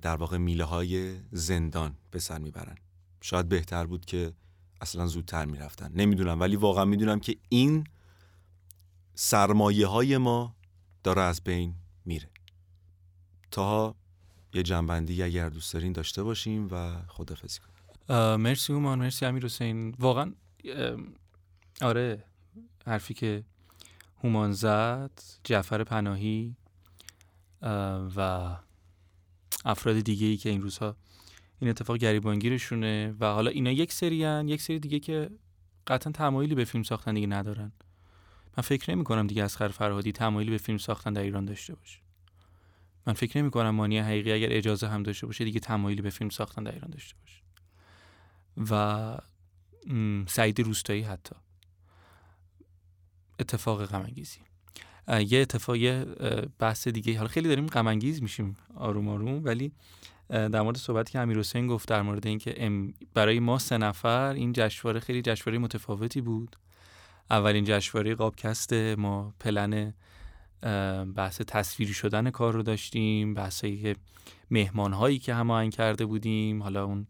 در 0.02 0.16
واقع 0.16 0.38
میله 0.38 0.64
های 0.64 1.20
زندان 1.32 1.96
به 2.12 2.20
سر 2.20 2.38
می‌برن. 2.38 2.76
شاید 3.22 3.50
بهتر 3.50 3.86
بود 3.86 4.06
که 4.06 4.34
اصلا 4.82 5.08
زودتر 5.08 5.46
می‌رفتن. 5.46 5.92
نمی‌دونم 5.96 6.40
ولی 6.40 6.56
واقعا 6.56 6.86
می‌دونم 6.86 7.20
که 7.20 7.36
این 7.50 7.84
سرمایه 9.16 9.88
های 9.88 10.18
ما 10.18 10.56
داره 11.04 11.22
از 11.22 11.42
بین 11.42 11.76
میره. 12.06 12.30
تا 13.52 13.96
یه 14.54 14.64
جنبندی 14.64 15.24
اگر 15.24 15.50
دوست 15.50 15.74
دارین 15.74 15.92
داشته 15.92 16.24
باشیم 16.24 16.68
و 16.72 17.02
خدافزی 17.08 17.60
کنیم. 17.60 18.36
مرسی 18.36 18.74
اومان 18.74 19.00
مرسی 19.00 19.26
امیر 19.26 19.46
حسین. 19.46 19.96
واقعا 20.00 20.34
آره 21.82 22.24
حرفی 22.86 23.14
که 23.14 23.44
هومان 24.24 24.52
زد 24.52 25.12
جعفر 25.44 25.84
پناهی 25.84 26.56
و 28.16 28.50
افراد 29.66 30.00
دیگه 30.00 30.28
ای 30.28 30.38
که 30.38 30.50
این 30.50 30.62
روزها 30.62 30.96
این 31.60 31.70
اتفاق 31.70 31.98
گریبانگیرشونه 31.98 33.16
و 33.20 33.26
حالا 33.26 33.52
اینا 33.52 33.72
یک 33.72 33.94
سری 33.94 34.24
هن. 34.24 34.48
یک 34.48 34.62
سری 34.62 34.80
دیگه 34.80 35.00
که 35.00 35.30
قطعا 35.88 36.12
تمایلی 36.12 36.56
به 36.56 36.66
فیلم 36.66 36.84
ساختن 36.84 37.14
دیگه 37.14 37.28
ندارن 37.28 37.72
من 38.58 38.62
فکر 38.62 38.96
نمی 38.96 39.04
کنم 39.04 39.28
دیگه 39.28 39.44
اسخر 39.44 39.68
فرهادی 39.68 40.12
تمایلی 40.12 40.52
به 40.52 40.58
فیلم 40.58 40.78
ساختن 40.78 41.14
در 41.14 41.22
ایران 41.22 41.46
داشته 41.46 41.76
باشه 41.76 42.00
من 43.08 43.14
فکر 43.14 43.38
نمی 43.38 43.52
کنم 43.52 43.70
مانی 43.70 44.00
حقیقی 44.00 44.32
اگر 44.32 44.48
اجازه 44.52 44.88
هم 44.88 45.04
داشته 45.04 45.28
باشه 45.28 45.44
دیگه 45.44 45.60
تمایلی 45.60 46.02
به 46.02 46.10
فیلم 46.10 46.30
ساختن 46.30 46.64
در 46.64 46.72
ایران 46.72 46.92
داشته 46.92 47.16
باشه 47.22 47.42
و 48.58 49.18
سعید 50.28 50.60
روستایی 50.60 51.02
حتی. 51.02 51.36
اتفاق 53.40 53.86
غم 53.86 54.08
یه 55.28 55.40
اتفاق 55.42 55.76
یه 55.76 56.06
بحث 56.60 56.88
دیگه. 56.88 57.18
حالا 57.18 57.28
خیلی 57.28 57.48
داریم 57.48 57.68
غم 57.68 57.88
میشیم 58.22 58.58
آروم 58.76 59.08
آروم 59.08 59.44
ولی 59.44 59.72
در 60.30 60.62
مورد 60.62 60.78
صحبتی 60.78 61.12
که 61.12 61.20
امیر 61.20 61.40
حسین 61.40 61.68
گفت 61.68 61.90
در 61.90 62.02
مورد 62.02 62.28
اینکه 62.28 62.82
برای 63.14 63.40
ما 63.40 63.60
سه 63.60 63.78
نفر 63.78 64.34
این 64.34 64.54
جشنواره 64.54 65.00
خیلی 65.00 65.22
جشنواره 65.22 65.58
متفاوتی 65.58 66.22
بود. 66.22 66.56
اولین 67.30 67.64
جشنواره 67.68 68.16
قابکست 68.16 68.74
ما 68.74 69.34
پلن 69.40 69.94
بحث 71.16 71.42
تصویری 71.48 71.94
شدن 71.94 72.30
کار 72.30 72.54
رو 72.54 72.64
داشتیم 72.64 73.34
بحث 73.34 73.66
مهمان 74.52 74.94
هایی 74.94 75.20
که 75.20 75.34
هماهنگ 75.34 75.74
کرده 75.74 76.06
بودیم 76.06 76.64
حالا 76.64 76.86
اون 76.86 77.08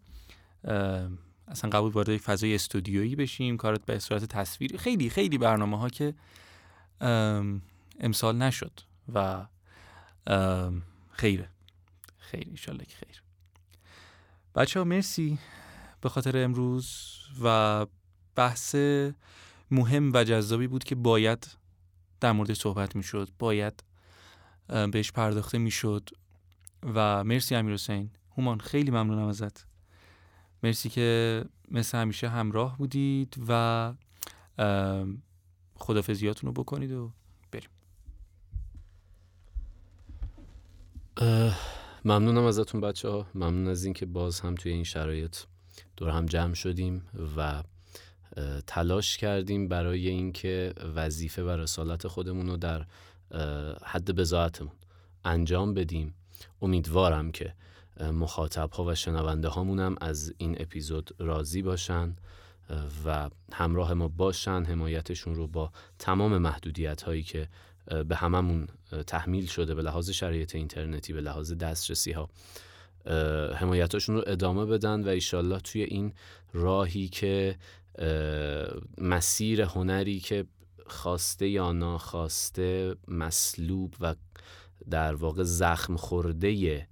اصلا 1.50 1.70
قبول 1.70 1.92
وارد 1.92 2.10
یک 2.10 2.22
فضای 2.22 2.56
استودیویی 2.56 3.16
بشیم 3.16 3.58
کارت 3.58 3.86
به 3.86 4.00
صورت 4.00 4.26
تصویری. 4.26 4.78
خیلی 4.78 5.10
خیلی 5.10 5.38
برنامه 5.38 5.78
ها 5.78 5.90
که 5.90 6.14
امسال 8.00 8.38
نشد 8.38 8.80
و 9.14 9.46
خیره. 11.10 11.50
خیر 12.18 12.48
ایشالله 12.52 12.86
که 12.86 12.96
خیر. 12.96 13.24
بچه 14.56 14.80
ها 14.80 14.84
مرسی 14.84 15.40
به 16.02 16.10
خاطر 16.10 16.44
امروز 16.44 17.18
و 17.44 17.86
بحث 18.36 18.76
مهم 19.72 20.12
و 20.14 20.24
جذابی 20.24 20.68
بود 20.68 20.84
که 20.84 20.96
باید 20.96 21.48
در 22.20 22.32
مورد 22.32 22.54
صحبت 22.54 22.96
می‌شد 22.96 23.30
باید 23.40 23.84
بهش 24.68 25.12
پرداخته 25.12 25.58
می‌شد. 25.58 26.10
و 26.84 27.24
مرسی 27.24 27.56
امیر 27.56 27.74
حسین 27.74 28.10
هومان 28.38 28.60
خیلی 28.60 28.92
ممنونم 28.92 29.28
ازت. 29.28 29.69
مرسی 30.64 30.90
که 30.90 31.46
مثل 31.72 31.98
همیشه 31.98 32.30
همراه 32.30 32.78
بودید 32.78 33.36
و 33.48 33.94
خدافزیاتون 35.76 36.48
رو 36.48 36.64
بکنید 36.64 36.92
و 36.92 37.12
بریم. 37.52 37.70
ممنونم 42.06 42.44
ازتون 42.44 42.82
بچه 42.82 43.10
ها 43.10 43.28
ممنون 43.36 43.68
از 43.68 43.84
اینکه 43.84 44.06
باز 44.06 44.40
هم 44.40 44.56
توی 44.56 44.72
این 44.72 44.84
شرایط 44.84 45.38
دور 45.98 46.10
هم 46.10 46.26
جمع 46.26 46.54
شدیم 46.54 47.06
و 47.38 47.64
تلاش 48.68 49.18
کردیم 49.18 49.68
برای 49.68 50.08
اینکه 50.08 50.74
وظیفه 50.96 51.44
و 51.44 51.50
رسالت 51.50 52.08
خودمون 52.08 52.48
رو 52.48 52.58
در 52.58 52.86
حد 53.84 54.16
بزاعتمون 54.16 54.72
انجام 55.26 55.74
بدیم. 55.74 56.14
امیدوارم 56.62 57.32
که 57.32 57.54
مخاطب 58.00 58.72
ها 58.72 58.84
و 58.86 58.96
شنونده 58.96 59.48
هامونم 59.48 59.96
از 60.02 60.34
این 60.38 60.56
اپیزود 60.60 61.16
راضی 61.20 61.62
باشن 61.62 62.16
و 63.06 63.30
همراه 63.54 63.94
ما 63.94 64.08
باشن 64.08 64.64
حمایتشون 64.64 65.36
رو 65.36 65.48
با 65.48 65.72
تمام 66.00 66.38
محدودیت 66.38 67.02
هایی 67.02 67.24
که 67.24 67.48
به 68.08 68.16
هممون 68.16 68.68
تحمیل 69.08 69.46
شده 69.46 69.76
به 69.76 69.82
لحاظ 69.82 70.10
شرایط 70.10 70.56
اینترنتی 70.56 71.14
به 71.14 71.22
لحاظ 71.22 71.54
دسترسی 71.54 72.12
ها 72.12 72.30
حمایتاشون 73.56 74.16
رو 74.16 74.24
ادامه 74.28 74.66
بدن 74.66 75.04
و 75.04 75.08
ایشالله 75.08 75.60
توی 75.60 75.84
این 75.84 76.14
راهی 76.54 77.08
که 77.08 77.58
مسیر 78.98 79.62
هنری 79.62 80.20
که 80.20 80.46
خواسته 80.88 81.48
یا 81.48 81.72
ناخواسته 81.72 82.96
مسلوب 83.08 83.96
و 84.00 84.16
در 84.90 85.16
واقع 85.16 85.44
زخم 85.44 85.96
خورده 85.96 86.88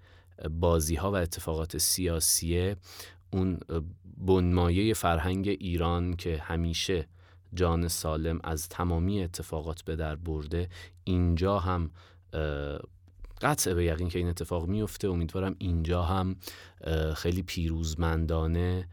بازی 0.51 0.95
ها 0.95 1.11
و 1.11 1.15
اتفاقات 1.15 1.77
سیاسیه 1.77 2.75
اون 3.31 3.59
بنمایه 4.17 4.93
فرهنگ 4.93 5.47
ایران 5.47 6.15
که 6.15 6.37
همیشه 6.37 7.07
جان 7.53 7.87
سالم 7.87 8.39
از 8.43 8.69
تمامی 8.69 9.23
اتفاقات 9.23 9.81
به 9.81 9.95
در 9.95 10.15
برده 10.15 10.69
اینجا 11.03 11.59
هم 11.59 11.91
قطع 13.41 13.73
به 13.73 13.85
یقین 13.85 14.09
که 14.09 14.19
این 14.19 14.27
اتفاق 14.27 14.67
میفته 14.67 15.07
امیدوارم 15.07 15.55
اینجا 15.57 16.03
هم 16.03 16.35
خیلی 17.15 17.43
پیروزمندانه 17.43 18.87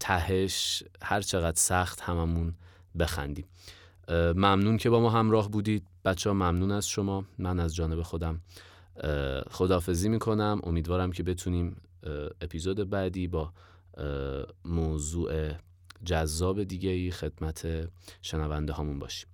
تهش 0.00 0.82
هر 1.02 1.20
چقدر 1.20 1.56
سخت 1.56 2.00
هممون 2.00 2.54
بخندیم. 2.98 3.44
ممنون 4.10 4.76
که 4.76 4.90
با 4.90 5.00
ما 5.00 5.10
همراه 5.10 5.50
بودید. 5.50 5.86
بچه 6.04 6.30
ها 6.30 6.34
ممنون 6.34 6.70
از 6.70 6.88
شما. 6.88 7.24
من 7.38 7.60
از 7.60 7.74
جانب 7.74 8.02
خودم 8.02 8.40
خدافزی 9.50 10.08
می‌کنم. 10.08 10.60
امیدوارم 10.64 11.12
که 11.12 11.22
بتونیم 11.22 11.76
اپیزود 12.40 12.90
بعدی 12.90 13.28
با 13.28 13.52
موضوع 14.64 15.52
جذاب 16.04 16.64
دیگه 16.64 16.90
ای 16.90 17.10
خدمت 17.10 17.88
شنونده 18.22 18.72
هامون 18.72 18.98
باشیم. 18.98 19.28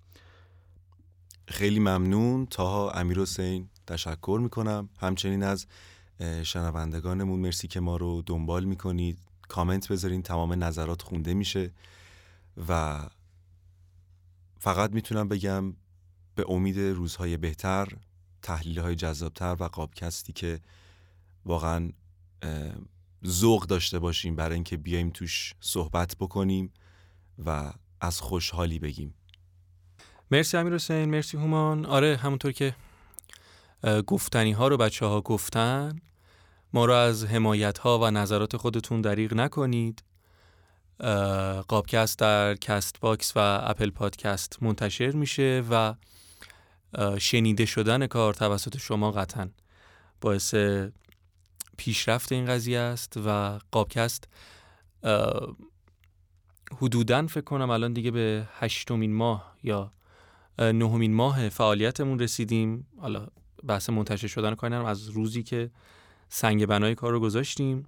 خیلی 1.49 1.81
ممنون. 1.81 2.47
تاها 2.47 2.91
امیر 2.91 3.21
حسین 3.21 3.69
تشکر 3.87 4.39
می‌کنم. 4.43 4.89
همچنین 5.01 5.43
از 5.43 5.67
شنوندگانمون 6.43 7.41
مرسی 7.41 7.69
که 7.69 7.81
ما 7.81 7.97
رو 7.97 8.23
دنبال 8.27 8.65
می‌کنید. 8.65 9.19
کامنت 9.49 9.93
بذارین 9.93 10.23
تمام 10.23 10.65
نظرات 10.65 11.03
خونده 11.03 11.35
میشه. 11.35 11.73
و 12.69 13.01
فقط 14.59 14.93
می‌تونم 14.93 15.29
بگم 15.29 15.75
به 16.35 16.45
امید 16.49 16.79
روزهای 16.79 17.37
بهتر 17.37 17.89
تحلیل 18.43 18.79
های 18.79 18.95
جذابتر 18.95 19.57
و 19.61 19.65
قابکستی 19.65 20.33
که 20.33 20.61
واقعا 21.45 21.93
ذوق 23.27 23.67
داشته 23.67 23.99
باشیم 23.99 24.37
برای 24.37 24.55
اینکه 24.55 24.77
بیایم 24.77 25.11
توش 25.11 25.55
صحبت 25.61 26.17
بکنیم 26.21 26.73
و 27.47 27.73
از 28.01 28.21
خوشحالی 28.21 28.79
بگیم. 28.79 29.15
مرسی 30.31 30.57
امیر 30.57 30.75
حسین 30.75 31.11
مرسی 31.11 31.37
هومان. 31.37 31.87
آره 31.87 32.17
همونطور 32.17 32.53
که 32.53 32.75
گفتنی 34.07 34.53
ها 34.53 34.69
رو 34.69 34.77
بچه 34.77 35.07
ها 35.07 35.21
گفتن 35.21 36.01
ما 36.73 36.85
رو 36.85 36.93
از 36.93 37.25
حمایت 37.25 37.79
ها 37.79 37.99
و 37.99 38.11
نظرات 38.11 38.57
خودتون 38.57 39.01
دریغ 39.01 39.35
نکنید. 39.35 40.03
قابکست 41.69 42.19
در 42.19 42.55
Castbox 42.55 43.33
و 43.37 43.39
Apple 43.63 43.91
Podcast 43.91 44.63
منتشر 44.63 45.11
میشه 45.11 45.65
و 45.71 45.95
شنیده 47.19 47.67
شدن 47.67 48.07
کار 48.07 48.35
توسط 48.35 48.79
شما 48.79 49.13
قطعا 49.13 49.49
باعث 50.21 50.55
پیشرفت 51.77 52.33
این 52.33 52.47
قضیه 52.47 52.79
است 52.79 53.17
و 53.17 53.59
قابکست 53.71 54.29
حدودا 56.77 57.27
فکر 57.27 57.45
کنم 57.45 57.71
الان 57.71 57.93
دیگه 57.93 58.11
به 58.11 58.49
هشتمین 58.59 59.15
ماه 59.15 59.57
یا 59.63 59.93
نهمین 60.59 61.15
ماه 61.15 61.49
فعالیتمون 61.49 62.19
رسیدیم. 62.19 62.87
حالا 63.01 63.27
بحث 63.67 63.91
منتشر 63.91 64.27
شدن 64.27 64.55
کار 64.55 64.73
از 64.75 65.09
روزی 65.09 65.43
که 65.43 65.71
سنگ 66.29 66.67
بنای 66.67 66.95
کار 66.95 67.13
رو 67.13 67.21
گذاشتیم 67.21 67.87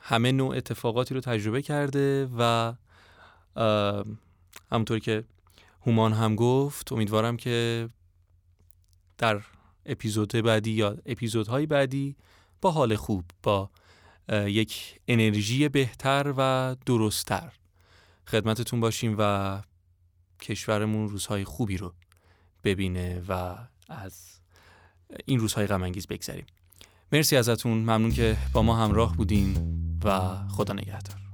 همه 0.00 0.32
نوع 0.32 0.56
اتفاقاتی 0.56 1.14
رو 1.14 1.20
تجربه 1.20 1.62
کرده 1.62 2.28
و 2.38 2.72
همونطور 4.72 4.98
که 4.98 5.24
هومان 5.86 6.12
هم 6.12 6.34
گفت 6.34 6.92
امیدوارم 6.92 7.36
که 7.36 7.88
در 9.18 9.40
اپیزود 9.86 10.32
بعدی 10.32 10.70
یا 10.70 10.96
اپیزودهای 11.06 11.66
بعدی 11.66 12.16
با 12.60 12.70
حال 12.70 12.96
خوب 12.96 13.24
با 13.42 13.70
یک 14.32 15.00
انرژی 15.08 15.68
بهتر 15.68 16.34
و 16.36 16.76
درستتر 16.86 17.52
خدمتتون 18.26 18.80
باشیم 18.80 19.16
و 19.18 19.62
کشورمون 20.42 21.08
روزهای 21.08 21.44
خوبی 21.44 21.76
رو 21.76 21.94
ببینه 22.64 23.22
و 23.28 23.56
از 23.88 24.40
این 25.24 25.38
روزهای 25.38 25.66
غمانگیز 25.66 26.06
بگذریم. 26.06 26.46
مرسی 27.12 27.36
ازتون. 27.36 27.78
ممنون 27.78 28.12
که 28.12 28.36
با 28.52 28.62
ما 28.62 28.76
همراه 28.76 29.16
بودین 29.16 29.56
و 30.04 30.36
خدا 30.48 30.74
نگهدار. 30.74 31.25